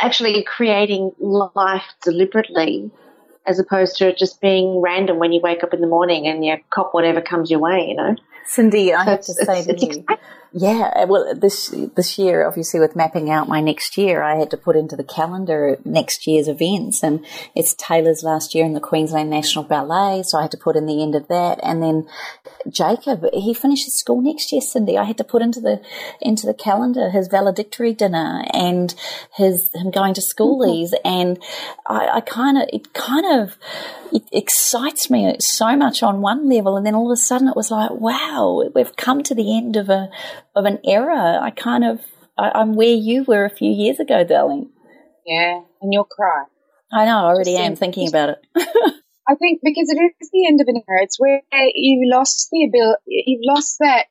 actually 0.00 0.42
creating 0.42 1.12
life 1.18 1.84
deliberately 2.02 2.90
as 3.46 3.58
opposed 3.58 3.98
to 3.98 4.14
just 4.14 4.40
being 4.40 4.80
random 4.80 5.18
when 5.18 5.32
you 5.32 5.40
wake 5.40 5.62
up 5.62 5.74
in 5.74 5.80
the 5.80 5.86
morning 5.86 6.26
and 6.26 6.44
you 6.44 6.56
cop 6.70 6.92
whatever 6.92 7.20
comes 7.20 7.50
your 7.50 7.60
way. 7.60 7.86
You 7.88 7.96
know, 7.96 8.16
Cindy, 8.46 8.92
I 8.94 9.04
have 9.04 9.20
to 9.22 9.32
say 9.32 9.64
to 9.64 9.86
you, 9.86 10.04
yeah, 10.56 11.04
well, 11.06 11.34
this 11.34 11.74
this 11.96 12.16
year, 12.16 12.46
obviously, 12.46 12.78
with 12.78 12.94
mapping 12.94 13.28
out 13.28 13.48
my 13.48 13.60
next 13.60 13.98
year, 13.98 14.22
I 14.22 14.36
had 14.36 14.52
to 14.52 14.56
put 14.56 14.76
into 14.76 14.94
the 14.94 15.02
calendar 15.02 15.78
next 15.84 16.28
year's 16.28 16.46
events, 16.46 17.02
and 17.02 17.26
it's 17.56 17.74
Taylor's 17.74 18.22
last 18.22 18.54
year 18.54 18.64
in 18.64 18.72
the 18.72 18.78
Queensland 18.80 19.30
National 19.30 19.64
Ballet, 19.64 20.22
so 20.22 20.38
I 20.38 20.42
had 20.42 20.52
to 20.52 20.56
put 20.56 20.76
in 20.76 20.86
the 20.86 21.02
end 21.02 21.16
of 21.16 21.26
that, 21.26 21.58
and 21.64 21.82
then 21.82 22.06
Jacob, 22.68 23.24
he 23.32 23.52
finishes 23.52 23.98
school 23.98 24.22
next 24.22 24.52
year. 24.52 24.60
Cindy, 24.60 24.96
I 24.96 25.02
had 25.02 25.18
to 25.18 25.24
put 25.24 25.42
into 25.42 25.60
the 25.60 25.82
into 26.20 26.46
the 26.46 26.54
calendar 26.54 27.10
his 27.10 27.26
valedictory 27.26 27.92
dinner 27.92 28.44
and 28.52 28.94
his 29.36 29.70
him 29.74 29.90
going 29.90 30.14
to 30.14 30.20
schoolies, 30.20 30.90
mm-hmm. 30.92 31.08
and 31.08 31.42
I, 31.88 32.18
I 32.18 32.20
kind 32.20 32.58
of 32.58 32.68
it 32.72 32.92
kind 32.92 33.42
of 33.42 33.58
it 34.12 34.22
excites 34.30 35.10
me 35.10 35.34
so 35.40 35.74
much 35.76 36.04
on 36.04 36.20
one 36.20 36.48
level, 36.48 36.76
and 36.76 36.86
then 36.86 36.94
all 36.94 37.10
of 37.10 37.14
a 37.14 37.20
sudden 37.20 37.48
it 37.48 37.56
was 37.56 37.72
like, 37.72 37.90
wow, 37.90 38.33
we've 38.74 38.96
come 38.96 39.22
to 39.24 39.34
the 39.34 39.56
end 39.56 39.76
of 39.76 39.88
a 39.88 40.08
of 40.54 40.64
an 40.64 40.78
era. 40.84 41.38
I 41.42 41.50
kind 41.50 41.84
of, 41.84 42.00
I, 42.38 42.60
am 42.60 42.74
where 42.74 42.94
you 42.94 43.24
were 43.24 43.44
a 43.44 43.50
few 43.50 43.70
years 43.70 44.00
ago, 44.00 44.24
darling. 44.24 44.70
Yeah, 45.26 45.60
and 45.80 45.92
you'll 45.92 46.04
cry. 46.04 46.44
I 46.92 47.06
know, 47.06 47.18
I 47.18 47.24
already 47.24 47.52
Just 47.52 47.64
am 47.64 47.76
thinking 47.76 48.08
about 48.08 48.30
it. 48.30 48.38
I 49.26 49.34
think 49.36 49.60
because 49.62 49.88
it 49.90 49.98
is 50.20 50.30
the 50.32 50.46
end 50.46 50.60
of 50.60 50.68
an 50.68 50.82
era. 50.88 51.02
It's 51.02 51.18
where 51.18 51.40
you 51.74 52.10
lost 52.12 52.48
the 52.52 52.64
ability, 52.64 53.00
you've 53.06 53.40
lost 53.42 53.78
that 53.80 54.06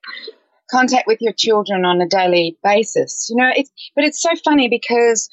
contact 0.71 1.07
with 1.07 1.19
your 1.21 1.33
children 1.33 1.85
on 1.85 2.01
a 2.01 2.07
daily 2.07 2.57
basis. 2.63 3.27
You 3.29 3.37
know, 3.37 3.51
it's, 3.55 3.71
but 3.95 4.05
it's 4.05 4.21
so 4.21 4.31
funny 4.43 4.69
because 4.69 5.29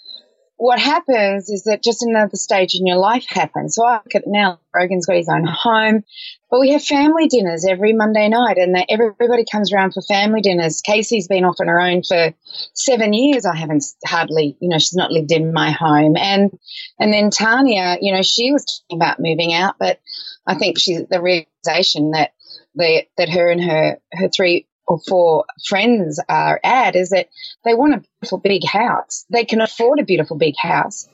what 0.61 0.79
happens 0.79 1.49
is 1.49 1.65
that 1.65 1.83
just 1.83 2.03
another 2.03 2.37
stage 2.37 2.75
in 2.75 2.87
your 2.87 2.99
life 2.99 3.25
happens. 3.27 3.77
So 3.77 3.87
I 3.87 3.95
look 3.95 4.15
at 4.15 4.25
now, 4.27 4.61
Rogan's 4.75 5.07
got 5.07 5.17
his 5.17 5.31
own 5.31 5.47
home, 5.47 6.05
but 6.51 6.61
we 6.61 6.73
have 6.73 6.85
family 6.85 7.29
dinners 7.29 7.65
every 7.67 7.95
Monday 7.95 8.29
night 8.29 8.59
and 8.59 8.77
everybody 8.91 9.47
comes 9.51 9.73
around 9.73 9.95
for 9.95 10.03
family 10.03 10.43
dinners. 10.43 10.83
Casey's 10.83 11.29
been 11.29 11.47
off 11.47 11.57
on 11.63 11.69
her 11.69 11.81
own 11.81 12.03
for 12.03 12.35
seven 12.75 13.15
years. 13.15 13.47
I 13.47 13.57
haven't 13.57 13.85
hardly, 14.05 14.59
you 14.61 14.69
know, 14.69 14.77
she's 14.77 14.93
not 14.93 15.11
lived 15.11 15.33
in 15.33 15.55
my 15.55 15.71
home. 15.71 16.15
And, 16.19 16.51
and 16.99 17.11
then 17.11 17.31
Tanya, 17.31 17.97
you 17.99 18.13
know, 18.13 18.21
she 18.21 18.53
was 18.53 18.67
talking 18.67 18.99
about 18.99 19.19
moving 19.19 19.55
out, 19.55 19.77
but 19.79 19.99
I 20.47 20.57
think 20.57 20.79
she's 20.79 21.07
the 21.09 21.23
realization 21.23 22.11
that 22.11 22.35
the, 22.75 23.05
that 23.17 23.31
her 23.31 23.49
and 23.49 23.65
her, 23.65 23.99
her 24.13 24.29
three 24.29 24.67
or 24.91 24.99
four 25.09 25.45
friends 25.69 26.21
are 26.29 26.59
at 26.65 26.97
is 26.97 27.11
that 27.11 27.29
they 27.65 27.75
want 27.75 27.95
a 27.95 28.03
beautiful 28.21 28.39
big 28.39 28.65
house. 28.65 29.25
They 29.31 29.45
can 29.45 29.61
afford 29.61 30.01
a 30.01 30.05
beautiful 30.05 30.37
big 30.37 30.57
house. 30.59 31.09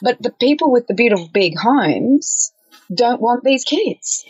But 0.00 0.22
the 0.22 0.30
people 0.30 0.70
with 0.70 0.86
the 0.86 0.94
beautiful 0.94 1.28
big 1.34 1.58
homes 1.58 2.52
don't 2.94 3.20
want 3.20 3.42
these 3.42 3.64
kids. 3.64 4.24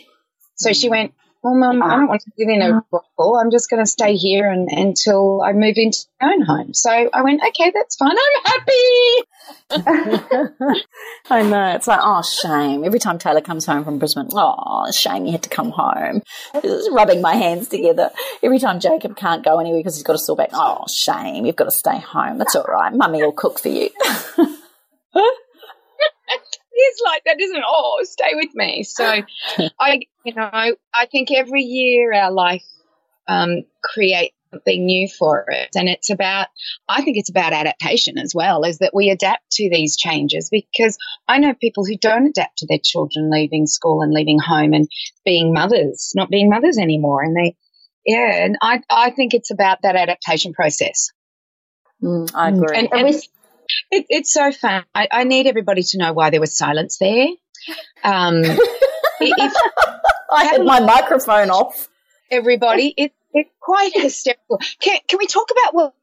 So 0.55 0.73
she 0.73 0.87
mm. 0.87 0.91
went, 0.91 1.13
well, 1.41 1.55
mum, 1.55 1.81
I 1.81 1.95
don't 1.95 2.03
ah. 2.03 2.07
want 2.07 2.21
to 2.21 2.31
live 2.37 2.49
in 2.49 2.61
a 2.61 2.77
ah. 2.77 2.81
brothel. 2.91 3.37
I'm 3.37 3.49
just 3.49 3.69
going 3.69 3.81
to 3.81 3.89
stay 3.89 4.15
here 4.15 4.49
and, 4.51 4.67
until 4.69 5.41
I 5.41 5.53
move 5.53 5.75
into 5.77 5.99
my 6.21 6.33
own 6.33 6.41
home. 6.41 6.73
So 6.73 6.91
I 6.91 7.21
went, 7.21 7.41
okay, 7.47 7.71
that's 7.73 7.95
fine. 7.95 8.11
I'm 8.11 8.43
happy. 8.45 9.23
I 11.29 11.43
know. 11.43 11.75
It's 11.75 11.87
like, 11.87 12.01
oh, 12.03 12.21
shame. 12.21 12.83
Every 12.83 12.99
time 12.99 13.19
Taylor 13.19 13.39
comes 13.39 13.65
home 13.65 13.85
from 13.85 13.99
Brisbane, 13.99 14.27
oh, 14.33 14.91
shame 14.91 15.25
you 15.25 15.31
had 15.31 15.43
to 15.43 15.49
come 15.49 15.71
home. 15.71 16.23
Just 16.61 16.91
rubbing 16.91 17.21
my 17.21 17.35
hands 17.35 17.69
together. 17.69 18.11
Every 18.43 18.59
time 18.59 18.81
Jacob 18.81 19.15
can't 19.15 19.43
go 19.43 19.59
anywhere 19.59 19.79
because 19.79 19.95
he's 19.95 20.03
got 20.03 20.15
a 20.15 20.19
sore 20.19 20.35
back, 20.35 20.49
oh, 20.53 20.83
shame. 20.93 21.45
You've 21.45 21.55
got 21.55 21.65
to 21.65 21.71
stay 21.71 21.99
home. 21.99 22.37
That's 22.37 22.55
all 22.55 22.65
right. 22.65 22.93
Mummy 22.93 23.23
will 23.23 23.31
cook 23.31 23.59
for 23.59 23.69
you. 23.69 23.89
is 26.79 27.01
like 27.05 27.23
that, 27.25 27.39
isn't 27.39 27.57
it? 27.57 27.63
Oh, 27.67 27.99
stay 28.03 28.31
with 28.33 28.53
me. 28.55 28.83
So 28.83 29.05
I, 29.79 30.01
you 30.25 30.33
know, 30.33 30.49
I 30.51 31.05
think 31.11 31.29
every 31.31 31.63
year 31.63 32.13
our 32.13 32.31
life 32.31 32.63
um, 33.27 33.63
creates 33.83 34.35
something 34.51 34.85
new 34.85 35.07
for 35.07 35.45
it. 35.49 35.69
And 35.75 35.87
it's 35.87 36.09
about, 36.09 36.47
I 36.87 37.03
think 37.03 37.17
it's 37.17 37.29
about 37.29 37.53
adaptation 37.53 38.17
as 38.17 38.33
well, 38.33 38.63
is 38.63 38.79
that 38.79 38.93
we 38.93 39.09
adapt 39.09 39.49
to 39.53 39.69
these 39.69 39.95
changes 39.95 40.49
because 40.49 40.97
I 41.27 41.37
know 41.37 41.53
people 41.53 41.85
who 41.85 41.97
don't 41.97 42.27
adapt 42.27 42.59
to 42.59 42.67
their 42.67 42.79
children 42.83 43.29
leaving 43.31 43.67
school 43.67 44.01
and 44.01 44.11
leaving 44.11 44.39
home 44.39 44.73
and 44.73 44.87
being 45.25 45.53
mothers, 45.53 46.13
not 46.15 46.29
being 46.29 46.49
mothers 46.49 46.77
anymore. 46.77 47.23
And 47.23 47.35
they, 47.35 47.55
yeah, 48.05 48.43
and 48.43 48.57
I, 48.61 48.81
I 48.89 49.11
think 49.11 49.33
it's 49.33 49.51
about 49.51 49.79
that 49.83 49.95
adaptation 49.95 50.53
process. 50.53 51.11
Mm, 52.01 52.31
I 52.33 52.49
agree. 52.49 52.77
And, 52.77 52.89
and, 52.91 53.21
it, 53.91 54.05
it's 54.09 54.33
so 54.33 54.51
fun. 54.51 54.83
I, 54.93 55.07
I, 55.11 55.23
need 55.23 55.47
everybody 55.47 55.83
to 55.83 55.97
know 55.97 56.13
why 56.13 56.29
there 56.29 56.39
was 56.39 56.57
silence 56.57 56.97
there. 56.97 57.27
Um, 58.03 58.41
if, 59.19 59.53
I 60.31 60.45
had 60.45 60.63
my 60.63 60.79
microphone 60.79 61.49
off. 61.49 61.87
Everybody, 62.31 62.93
it, 62.95 63.11
it's 63.33 63.49
quite 63.59 63.91
hysterical. 63.93 64.59
Can, 64.79 64.99
can 65.07 65.19
we 65.19 65.27
talk 65.27 65.49
about 65.51 65.73
what 65.73 65.93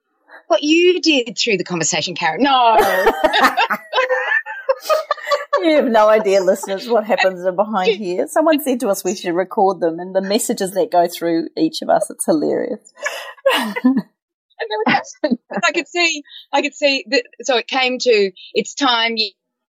what 0.49 0.63
you 0.63 1.01
did 1.01 1.39
through 1.39 1.57
the 1.57 1.65
conversation, 1.65 2.15
Karen? 2.15 2.43
No. 2.43 2.77
you 5.63 5.77
have 5.77 5.87
no 5.87 6.09
idea, 6.09 6.43
listeners, 6.43 6.89
what 6.89 7.05
happens 7.05 7.45
behind 7.55 7.97
here. 7.97 8.27
Someone 8.29 8.63
said 8.63 8.81
to 8.81 8.89
us 8.89 9.03
we 9.03 9.17
should 9.17 9.35
record 9.35 9.81
them 9.81 9.99
and 9.99 10.15
the 10.15 10.21
messages 10.21 10.73
that 10.73 10.91
go 10.91 11.09
through 11.09 11.49
each 11.57 11.81
of 11.83 11.89
us. 11.89 12.11
It's 12.11 12.27
hilarious. 12.27 12.93
I 15.65 15.73
could 15.73 15.89
see, 15.89 16.23
I 16.53 16.63
could 16.63 16.75
see 16.75 17.05
that. 17.11 17.25
So 17.43 17.57
it 17.57 17.67
came 17.67 17.99
to, 17.99 18.33
it's 18.55 18.75
time. 18.75 19.17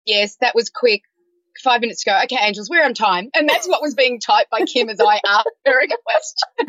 Yes, 0.04 0.36
that 0.40 0.54
was 0.54 0.70
quick. 0.70 1.02
Five 1.64 1.80
minutes 1.80 2.06
ago. 2.06 2.20
Okay, 2.24 2.36
Angels, 2.38 2.68
we're 2.68 2.84
on 2.84 2.92
time. 2.92 3.30
And 3.34 3.48
that's 3.48 3.66
what 3.66 3.80
was 3.80 3.94
being 3.94 4.20
typed 4.20 4.50
by 4.50 4.66
Kim 4.66 4.90
as 4.90 5.00
I 5.00 5.20
asked 5.26 5.48
her 5.64 5.82
a 5.82 5.86
question. 5.86 6.68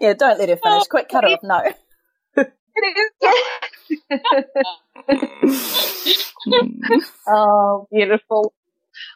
yeah, 0.00 0.12
don't 0.14 0.40
let 0.40 0.48
her 0.48 0.56
finish. 0.56 0.60
Oh, 0.64 0.84
Quick, 0.90 1.08
cut 1.08 1.22
it, 1.22 1.34
off. 1.34 1.40
No. 1.44 1.62
It 2.78 3.10
is. 4.10 4.30
Hmm. 6.48 6.98
oh, 7.26 7.88
beautiful. 7.90 8.52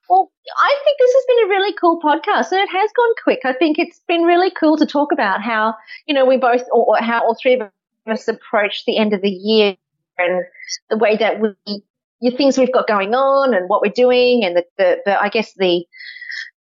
Well, 0.08 0.30
I 0.56 0.78
think 0.84 0.98
this 0.98 1.12
has 1.12 1.24
been 1.28 1.44
a 1.44 1.48
really 1.48 1.74
cool 1.74 2.00
podcast 2.00 2.52
and 2.52 2.60
it 2.60 2.70
has 2.70 2.90
gone 2.96 3.14
quick. 3.22 3.40
I 3.44 3.52
think 3.52 3.78
it's 3.78 4.00
been 4.08 4.22
really 4.22 4.50
cool 4.50 4.76
to 4.76 4.86
talk 4.86 5.12
about 5.12 5.42
how, 5.42 5.74
you 6.06 6.14
know, 6.14 6.24
we 6.24 6.36
both, 6.36 6.62
or 6.72 6.96
how 6.98 7.22
all 7.22 7.36
three 7.40 7.54
of 7.54 7.70
us 8.10 8.28
approach 8.28 8.84
the 8.86 8.96
end 8.96 9.12
of 9.12 9.22
the 9.22 9.30
year 9.30 9.76
and 10.18 10.44
the 10.88 10.98
way 10.98 11.16
that 11.16 11.40
we, 11.40 11.82
the 12.20 12.30
things 12.36 12.58
we've 12.58 12.72
got 12.72 12.86
going 12.86 13.14
on 13.14 13.54
and 13.54 13.68
what 13.68 13.80
we're 13.82 13.92
doing 13.92 14.44
and 14.44 14.56
the, 14.56 14.64
the, 14.76 14.98
the 15.04 15.22
I 15.22 15.28
guess 15.28 15.52
the, 15.56 15.84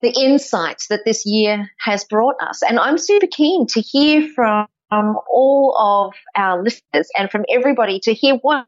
the 0.02 0.14
insights 0.20 0.88
that 0.88 1.02
this 1.06 1.26
year 1.26 1.70
has 1.80 2.04
brought 2.06 2.36
us. 2.42 2.62
And 2.64 2.80
I'm 2.80 2.98
super 2.98 3.28
keen 3.28 3.68
to 3.68 3.82
hear 3.82 4.28
from 4.34 4.68
all 4.92 5.76
of 5.78 6.14
our 6.36 6.62
listeners 6.64 7.10
and 7.18 7.30
from 7.30 7.46
everybody 7.54 8.00
to 8.02 8.14
hear 8.14 8.36
what 8.42 8.66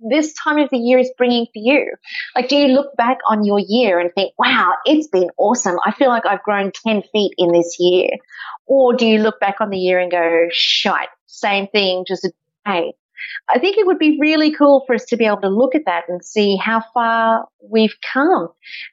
this 0.00 0.32
time 0.34 0.58
of 0.58 0.70
the 0.70 0.78
year 0.78 0.98
is 0.98 1.10
bringing 1.16 1.46
for 1.46 1.58
you? 1.58 1.92
Like, 2.34 2.48
do 2.48 2.56
you 2.56 2.68
look 2.68 2.96
back 2.96 3.18
on 3.28 3.44
your 3.44 3.58
year 3.58 3.98
and 3.98 4.12
think, 4.14 4.32
wow, 4.38 4.74
it's 4.84 5.08
been 5.08 5.30
awesome. 5.38 5.76
I 5.84 5.92
feel 5.92 6.08
like 6.08 6.26
I've 6.26 6.42
grown 6.42 6.72
10 6.86 7.02
feet 7.12 7.34
in 7.36 7.52
this 7.52 7.76
year. 7.78 8.10
Or 8.66 8.94
do 8.94 9.06
you 9.06 9.18
look 9.18 9.40
back 9.40 9.56
on 9.60 9.70
the 9.70 9.78
year 9.78 9.98
and 9.98 10.10
go, 10.10 10.46
shite, 10.50 11.08
same 11.26 11.66
thing, 11.68 12.04
just 12.06 12.24
a 12.24 12.32
day? 12.66 12.94
I 13.52 13.58
think 13.58 13.76
it 13.76 13.86
would 13.86 13.98
be 13.98 14.18
really 14.20 14.52
cool 14.52 14.84
for 14.86 14.94
us 14.94 15.04
to 15.06 15.16
be 15.16 15.26
able 15.26 15.40
to 15.40 15.48
look 15.48 15.74
at 15.74 15.86
that 15.86 16.04
and 16.08 16.24
see 16.24 16.56
how 16.56 16.82
far 16.94 17.46
we've 17.62 17.96
come. 18.12 18.48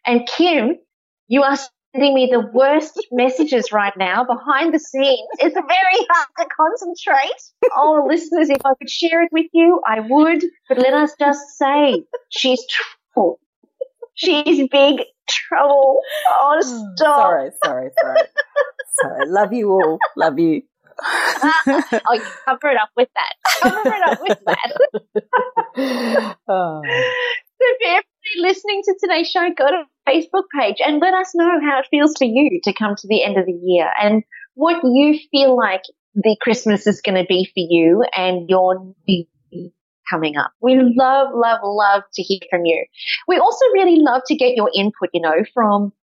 And 0.05 0.27
Kim, 0.27 0.77
you 1.27 1.43
are 1.43 1.57
sending 1.95 2.13
me 2.13 2.29
the 2.31 2.41
worst 2.53 2.99
messages 3.11 3.71
right 3.71 3.93
now 3.97 4.23
behind 4.23 4.73
the 4.73 4.79
scenes. 4.79 5.27
It's 5.39 5.55
very 5.55 6.07
hard 6.09 6.27
to 6.39 6.45
concentrate. 6.55 7.41
Oh, 7.75 8.05
listeners, 8.07 8.49
if 8.49 8.61
I 8.65 8.73
could 8.75 8.89
share 8.89 9.23
it 9.23 9.29
with 9.31 9.47
you, 9.53 9.81
I 9.87 10.01
would. 10.01 10.43
But 10.67 10.77
let 10.77 10.93
us 10.93 11.13
just 11.19 11.57
say 11.57 12.03
she's 12.29 12.63
trouble. 12.67 13.39
She's 14.15 14.67
big 14.69 15.01
trouble. 15.27 15.99
Oh, 16.29 16.61
hmm, 16.61 16.95
stop. 16.95 17.21
Sorry, 17.21 17.49
sorry, 17.63 17.89
sorry. 18.01 18.21
sorry. 19.01 19.29
Love 19.29 19.53
you 19.53 19.71
all. 19.71 19.97
Love 20.17 20.39
you. 20.39 20.63
I'll 21.01 22.21
cover 22.45 22.69
it 22.69 22.77
up 22.77 22.89
with 22.95 23.09
that. 23.15 23.33
Cover 23.61 23.93
it 23.93 24.07
up 24.07 24.19
with 24.21 24.39
that. 24.45 26.35
oh. 26.47 26.81
So 26.85 27.65
for 27.81 27.87
everybody 27.87 28.03
listening 28.37 28.81
to 28.85 28.95
today's 29.01 29.29
show, 29.29 29.49
go 29.57 29.69
to 29.69 29.83
Facebook 30.07 30.43
page 30.57 30.77
and 30.85 30.99
let 31.01 31.13
us 31.13 31.31
know 31.35 31.59
how 31.61 31.79
it 31.79 31.87
feels 31.89 32.13
for 32.17 32.25
you 32.25 32.59
to 32.63 32.73
come 32.73 32.95
to 32.95 33.07
the 33.07 33.23
end 33.23 33.37
of 33.37 33.45
the 33.45 33.59
year 33.63 33.89
and 34.01 34.23
what 34.53 34.81
you 34.83 35.19
feel 35.31 35.57
like 35.57 35.81
the 36.15 36.37
Christmas 36.41 36.87
is 36.87 37.01
going 37.01 37.15
to 37.15 37.25
be 37.27 37.45
for 37.45 37.65
you 37.69 38.05
and 38.15 38.49
your 38.49 38.93
new 39.07 39.25
coming 40.09 40.37
up. 40.37 40.51
We 40.61 40.75
love, 40.77 41.29
love, 41.33 41.59
love 41.63 42.03
to 42.13 42.21
hear 42.21 42.39
from 42.49 42.65
you. 42.65 42.85
We 43.27 43.37
also 43.37 43.65
really 43.73 43.99
love 43.99 44.21
to 44.27 44.35
get 44.35 44.55
your 44.55 44.69
input, 44.75 45.09
you 45.13 45.21
know, 45.21 45.43
from 45.53 45.93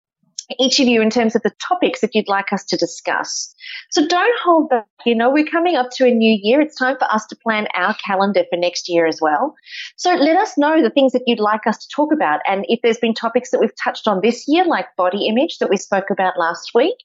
each 0.59 0.81
of 0.81 0.89
you 0.89 1.03
in 1.03 1.11
terms 1.11 1.37
of 1.37 1.43
the 1.43 1.53
topics 1.69 2.01
that 2.01 2.15
you'd 2.15 2.29
like 2.29 2.53
us 2.53 2.65
to 2.65 2.77
discuss. 2.77 3.55
So 3.91 4.07
don't 4.07 4.39
hold 4.43 4.71
back. 4.71 4.87
You 5.05 5.15
know, 5.15 5.31
we're 5.31 5.47
coming 5.47 5.77
up 5.77 5.91
to 5.97 6.07
a 6.07 6.15
new 6.15 6.39
year. 6.43 6.61
It's 6.61 6.77
time 6.77 6.97
for 6.99 7.11
us 7.13 7.27
to 7.27 7.37
plan 7.37 7.67
our 7.75 7.95
calendar 8.07 8.45
for 8.51 8.57
next 8.57 8.89
year 8.89 9.07
as 9.07 9.21
well. 9.21 9.55
So 9.97 10.15
let 10.15 10.37
us 10.37 10.57
know 10.57 10.83
the 10.83 10.91
things 10.91 11.13
that 11.13 11.23
you'd 11.27 11.41
like 11.41 11.67
us 11.67 11.79
to 11.79 11.95
talk 11.95 12.13
about. 12.13 12.41
And 12.47 12.65
if 12.69 12.81
there's 12.83 12.99
been 12.99 13.15
topics 13.15 13.51
that 13.51 13.61
we've 13.61 13.77
touched 13.83 14.07
on 14.09 14.21
this 14.23 14.45
year, 14.47 14.65
like 14.65 14.87
body 14.97 15.27
image 15.27 15.59
that 15.59 15.71
we 15.71 15.77
spoke 15.77 16.11
about 16.11 16.39
last 16.39 16.71
week, 16.75 16.97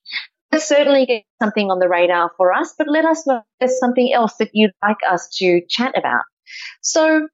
certainly 0.57 1.05
get 1.05 1.23
something 1.41 1.69
on 1.69 1.79
the 1.79 1.89
radar 1.89 2.31
for 2.37 2.53
us, 2.53 2.73
but 2.77 2.87
let 2.87 3.05
us 3.05 3.25
know 3.27 3.37
if 3.37 3.43
there's 3.59 3.79
something 3.79 4.11
else 4.13 4.35
that 4.37 4.49
you'd 4.53 4.71
like 4.81 4.97
us 5.09 5.27
to 5.37 5.61
chat 5.69 5.93
about. 5.97 6.23
So 6.81 7.27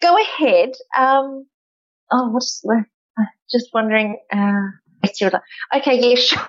go 0.00 0.16
ahead. 0.20 0.70
Um, 0.96 1.46
oh, 2.10 2.28
what's 2.30 2.62
uh, 2.68 3.24
just 3.50 3.68
wondering? 3.72 4.18
Uh, 4.32 4.70
okay, 5.76 5.98
yeah, 6.00 6.14
sure. 6.16 6.48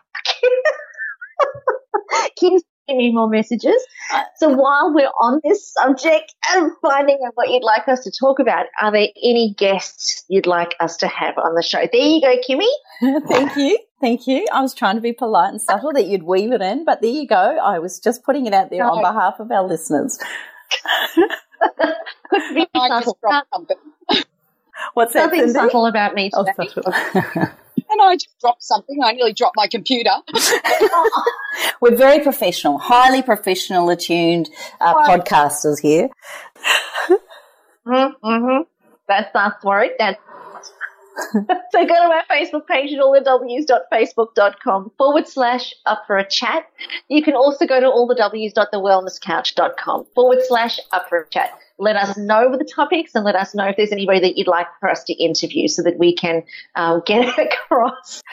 Kim's 2.38 2.64
me 2.90 3.12
more 3.14 3.30
messages. 3.30 3.86
So 4.38 4.50
while 4.50 4.94
we're 4.94 5.08
on 5.08 5.40
this 5.44 5.72
subject 5.74 6.34
and 6.52 6.72
finding 6.82 7.18
out 7.26 7.32
what 7.36 7.50
you'd 7.50 7.64
like 7.64 7.88
us 7.88 8.02
to 8.02 8.12
talk 8.12 8.40
about, 8.40 8.66
are 8.82 8.92
there 8.92 9.08
any 9.24 9.56
guests 9.58 10.24
you'd 10.28 10.48
like 10.48 10.76
us 10.80 10.98
to 10.98 11.08
have 11.08 11.38
on 11.38 11.56
the 11.56 11.64
show? 11.64 11.80
There 11.92 12.02
you 12.02 12.22
go, 12.22 12.36
Kimmy. 12.48 13.22
Thank 13.28 13.56
you. 13.56 13.80
Thank 14.02 14.28
you. 14.28 14.46
I 14.52 14.62
was 14.62 14.74
trying 14.74 14.96
to 14.96 15.02
be 15.02 15.14
polite 15.14 15.52
and 15.52 15.62
subtle 15.62 15.94
that 15.94 16.08
you'd 16.08 16.24
weave 16.24 16.52
it 16.52 16.62
in, 16.62 16.84
but 16.84 17.02
there 17.02 17.12
you 17.12 17.26
go. 17.26 17.36
I 17.36 17.80
was 17.80 18.00
just 18.00 18.24
putting 18.24 18.46
it 18.48 18.54
out 18.54 18.70
there 18.70 18.84
on 18.84 19.02
behalf 19.02 19.40
of 19.40 19.50
our 19.50 19.66
listeners. 19.66 20.20
Could 22.30 22.56
be 22.56 22.68
subtle. 22.76 23.18
What's 24.94 25.14
that? 25.14 25.32
Something 25.32 25.50
subtle 25.52 25.86
about 25.86 26.16
me 26.16 26.32
oh, 26.34 26.44
today. 26.44 26.70
Oh, 26.86 27.52
and 27.94 28.02
I 28.02 28.16
just 28.16 28.40
dropped 28.40 28.64
something. 28.64 28.98
I 29.04 29.14
nearly 29.14 29.34
dropped 29.34 29.56
my 29.56 29.68
computer. 29.68 30.12
We're 31.82 31.96
very 31.96 32.22
professional, 32.22 32.78
highly 32.78 33.22
professional, 33.22 33.90
attuned 33.90 34.50
uh, 34.82 34.96
podcasters 34.96 35.80
here. 35.80 36.10
mm-hmm. 37.88 38.62
That's 39.08 39.36
us 39.36 39.54
worried. 39.64 39.92
That's 40.00 40.20
so 41.34 41.86
go 41.86 41.88
to 41.88 41.94
our 41.94 42.24
Facebook 42.30 42.68
page 42.68 42.94
at 42.94 43.00
allthews.facebook.com 43.00 44.92
forward 44.98 45.28
slash 45.28 45.74
up 45.86 46.04
for 46.08 46.18
a 46.18 46.28
chat. 46.28 46.66
You 47.08 47.22
can 47.22 47.36
also 47.36 47.68
go 47.68 47.80
to 47.80 47.86
allthews.thewellnesscouch.com 47.88 50.08
forward 50.16 50.40
slash 50.48 50.80
up 50.92 51.08
for 51.10 51.20
a 51.20 51.30
chat. 51.30 51.52
Let 51.78 51.96
us 51.96 52.18
know 52.18 52.58
the 52.58 52.66
topics 52.66 53.14
and 53.16 53.24
let 53.26 53.36
us 53.36 53.54
know 53.54 53.68
if 53.68 53.78
there's 53.78 53.92
anybody 53.92 54.22
that 54.22 54.38
you'd 54.38 54.48
like 54.48 54.66
for 54.80 54.90
us 54.90 55.04
to 55.06 55.14
interview 55.14 55.68
so 55.68 55.84
that 55.84 55.98
we 55.98 56.16
can 56.16 56.44
um, 56.76 57.02
get 57.08 57.38
across 57.38 58.24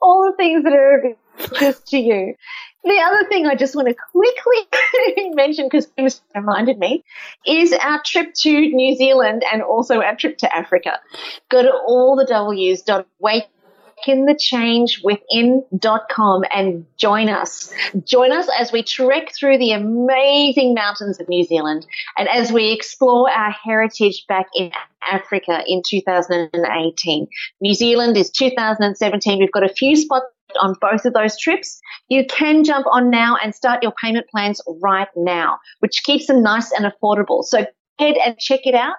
all 0.00 0.30
the 0.30 0.36
things 0.36 0.64
that 0.64 0.72
are 0.72 0.98
of 0.98 1.04
interest 1.38 1.86
to 1.88 1.98
you. 1.98 2.34
The 2.84 3.00
other 3.00 3.28
thing 3.28 3.46
I 3.46 3.54
just 3.54 3.74
want 3.74 3.88
to 3.88 3.94
quickly 4.12 5.30
mention 5.34 5.66
because 5.66 5.86
Kim 5.96 6.08
reminded 6.34 6.78
me 6.78 7.04
is 7.46 7.72
our 7.72 8.00
trip 8.04 8.34
to 8.34 8.50
New 8.50 8.96
Zealand 8.96 9.42
and 9.52 9.62
also 9.62 10.00
our 10.00 10.16
trip 10.16 10.38
to 10.38 10.56
Africa. 10.56 11.00
Go 11.50 11.62
to 11.62 11.72
all 11.86 12.16
the 12.16 12.24
W's. 12.24 12.82
In 14.06 14.26
the 14.26 14.36
change 14.36 15.00
within.com 15.02 16.44
and 16.54 16.86
join 16.96 17.28
us. 17.28 17.72
Join 18.04 18.30
us 18.30 18.48
as 18.56 18.70
we 18.70 18.84
trek 18.84 19.34
through 19.34 19.58
the 19.58 19.72
amazing 19.72 20.72
mountains 20.72 21.18
of 21.18 21.28
New 21.28 21.42
Zealand 21.42 21.84
and 22.16 22.28
as 22.28 22.52
we 22.52 22.70
explore 22.70 23.28
our 23.28 23.50
heritage 23.50 24.24
back 24.28 24.46
in 24.54 24.70
Africa 25.10 25.64
in 25.66 25.82
2018. 25.84 27.26
New 27.60 27.74
Zealand 27.74 28.16
is 28.16 28.30
2017. 28.30 29.40
We've 29.40 29.50
got 29.50 29.64
a 29.64 29.68
few 29.68 29.96
spots 29.96 30.26
on 30.60 30.74
both 30.80 31.04
of 31.04 31.12
those 31.12 31.38
trips. 31.38 31.80
You 32.08 32.24
can 32.26 32.64
jump 32.64 32.86
on 32.90 33.10
now 33.10 33.36
and 33.42 33.54
start 33.54 33.82
your 33.82 33.92
payment 34.02 34.26
plans 34.30 34.60
right 34.82 35.08
now, 35.16 35.58
which 35.80 36.02
keeps 36.04 36.26
them 36.26 36.42
nice 36.42 36.72
and 36.72 36.90
affordable. 36.90 37.44
So 37.44 37.66
head 37.98 38.16
and 38.24 38.38
check 38.38 38.60
it 38.64 38.74
out. 38.74 38.96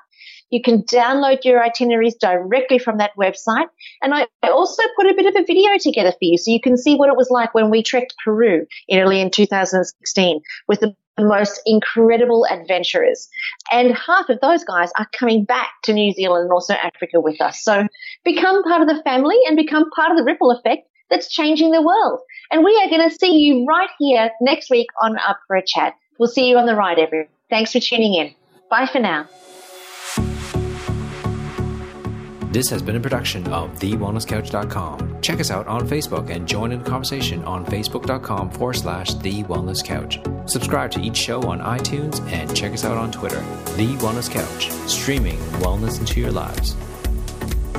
You 0.52 0.62
can 0.64 0.82
download 0.84 1.44
your 1.44 1.64
itineraries 1.64 2.16
directly 2.16 2.80
from 2.80 2.98
that 2.98 3.12
website. 3.16 3.68
And 4.02 4.14
I, 4.16 4.28
also 4.44 4.82
put 4.96 5.06
a 5.06 5.14
bit 5.14 5.28
of 5.28 5.36
a 5.36 5.46
video 5.46 5.78
together 5.80 6.12
for 6.12 6.18
you 6.22 6.38
so 6.38 6.52
you 6.52 6.60
can 6.60 6.76
see 6.76 6.96
what 6.96 7.10
it 7.10 7.16
was 7.16 7.30
like 7.30 7.54
when 7.54 7.70
we 7.70 7.84
trekked 7.84 8.16
Peru 8.24 8.66
in 8.88 9.00
early 9.00 9.22
in 9.22 9.30
2016 9.30 10.42
with 10.68 10.80
the 10.80 10.96
most 11.20 11.62
incredible 11.66 12.48
adventurers. 12.50 13.28
And 13.72 13.96
half 13.96 14.30
of 14.30 14.40
those 14.42 14.64
guys 14.64 14.90
are 14.98 15.08
coming 15.14 15.46
back 15.46 15.70
to 15.84 15.94
New 15.94 16.14
Zealand 16.14 16.44
and 16.44 16.52
also 16.52 16.74
Africa 16.74 17.20
with 17.20 17.40
us. 17.42 17.64
So 17.64 17.88
become 18.26 18.64
part 18.64 18.82
of 18.82 18.88
the 18.88 19.02
family 19.04 19.38
and 19.48 19.56
become 19.56 19.90
part 19.92 20.12
of 20.12 20.18
the 20.18 20.24
ripple 20.24 20.52
effect 20.52 20.89
that's 21.10 21.28
changing 21.28 21.72
the 21.72 21.82
world. 21.82 22.20
And 22.52 22.64
we 22.64 22.80
are 22.84 22.90
going 22.90 23.08
to 23.08 23.16
see 23.16 23.38
you 23.38 23.66
right 23.66 23.90
here 24.00 24.32
next 24.42 24.70
week 24.70 24.88
on 25.02 25.18
Up 25.20 25.40
for 25.48 25.56
a 25.56 25.64
Chat. 25.66 25.96
We'll 26.18 26.30
see 26.30 26.48
you 26.48 26.58
on 26.58 26.66
the 26.66 26.76
ride, 26.76 27.00
everyone. 27.00 27.30
Thanks 27.50 27.72
for 27.72 27.80
tuning 27.80 28.16
in. 28.16 28.34
Bye 28.70 28.88
for 28.88 29.00
now. 29.00 29.28
This 32.52 32.68
has 32.70 32.82
been 32.82 32.96
a 32.96 33.00
production 33.00 33.46
of 33.54 33.70
TheWellnessCouch.com. 33.80 35.22
Check 35.22 35.40
us 35.40 35.52
out 35.52 35.68
on 35.68 35.88
Facebook 35.88 36.32
and 36.32 36.48
join 36.48 36.72
in 36.72 36.82
the 36.84 36.90
conversation 36.90 37.44
on 37.44 37.64
Facebook.com 37.64 38.50
forward 38.50 38.74
slash 38.74 39.14
The 39.14 39.44
Wellness 39.44 39.86
Couch. 39.86 40.20
Subscribe 40.48 40.90
to 40.92 41.00
each 41.00 41.16
show 41.16 41.44
on 41.44 41.60
iTunes 41.60 42.20
and 42.32 42.56
check 42.56 42.74
us 42.74 42.86
out 42.86 42.98
on 42.98 43.12
Twitter. 43.12 43.40
The 43.78 43.96
Wellness 43.98 44.32
Couch, 44.32 44.72
streaming 44.90 45.38
wellness 45.62 46.00
into 46.00 46.20
your 46.20 46.32
lives. 46.32 46.76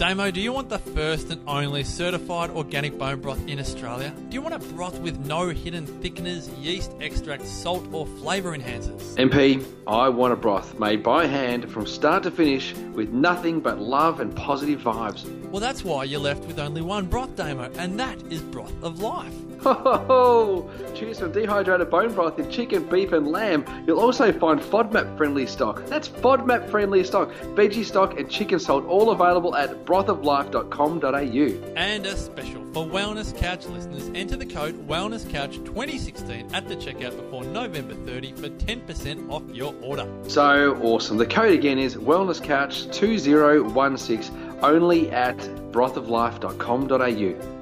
Damo, 0.00 0.30
do 0.30 0.40
you 0.40 0.50
want 0.50 0.70
the 0.70 0.78
first 0.78 1.28
and 1.28 1.46
only 1.46 1.84
certified 1.84 2.48
organic 2.48 2.96
bone 2.96 3.20
broth 3.20 3.46
in 3.46 3.60
Australia? 3.60 4.14
Do 4.30 4.34
you 4.34 4.40
want 4.40 4.54
a 4.54 4.58
broth 4.72 4.98
with 5.00 5.18
no 5.26 5.50
hidden 5.50 5.86
thickeners, 5.86 6.48
yeast 6.58 6.92
extract, 7.02 7.44
salt, 7.44 7.86
or 7.92 8.06
flavour 8.06 8.56
enhancers? 8.56 9.14
MP, 9.16 9.62
I 9.86 10.08
want 10.08 10.32
a 10.32 10.36
broth 10.36 10.78
made 10.78 11.02
by 11.02 11.26
hand 11.26 11.70
from 11.70 11.86
start 11.86 12.22
to 12.22 12.30
finish 12.30 12.74
with 12.94 13.10
nothing 13.10 13.60
but 13.60 13.78
love 13.78 14.20
and 14.20 14.34
positive 14.34 14.80
vibes. 14.80 15.28
Well, 15.50 15.60
that's 15.60 15.84
why 15.84 16.04
you're 16.04 16.18
left 16.18 16.46
with 16.46 16.58
only 16.58 16.80
one 16.80 17.04
broth, 17.04 17.36
Damo, 17.36 17.70
and 17.76 18.00
that 18.00 18.22
is 18.32 18.40
Broth 18.40 18.72
of 18.82 19.02
Life. 19.02 19.34
Ho 19.62 19.74
ho 19.74 19.98
ho! 19.98 20.70
Choose 20.94 21.18
from 21.18 21.32
dehydrated 21.32 21.90
bone 21.90 22.14
broth 22.14 22.38
in 22.38 22.50
chicken, 22.50 22.82
beef, 22.84 23.12
and 23.12 23.28
lamb. 23.28 23.66
You'll 23.86 24.00
also 24.00 24.32
find 24.32 24.58
FODMAP 24.58 25.18
friendly 25.18 25.46
stock. 25.46 25.84
That's 25.84 26.08
FODMAP 26.08 26.70
friendly 26.70 27.04
stock, 27.04 27.30
veggie 27.54 27.84
stock, 27.84 28.18
and 28.18 28.30
chicken 28.30 28.58
salt, 28.58 28.86
all 28.86 29.10
available 29.10 29.54
at 29.54 29.84
brothoflife.com.au. 29.90 31.74
And 31.74 32.06
a 32.06 32.16
special 32.16 32.64
for 32.72 32.86
Wellness 32.86 33.36
Couch 33.36 33.66
listeners 33.66 34.08
enter 34.14 34.36
the 34.36 34.46
code 34.46 34.86
WellnessCouch2016 34.86 36.54
at 36.54 36.68
the 36.68 36.76
checkout 36.76 37.16
before 37.16 37.42
November 37.42 37.94
30 38.06 38.34
for 38.34 38.50
10% 38.50 39.28
off 39.28 39.42
your 39.52 39.74
order. 39.82 40.06
So 40.28 40.78
awesome. 40.80 41.16
The 41.16 41.26
code 41.26 41.50
again 41.52 41.80
is 41.80 41.96
WellnessCouch2016 41.96 44.62
only 44.62 45.10
at 45.10 45.38
brothoflife.com.au. 45.72 47.59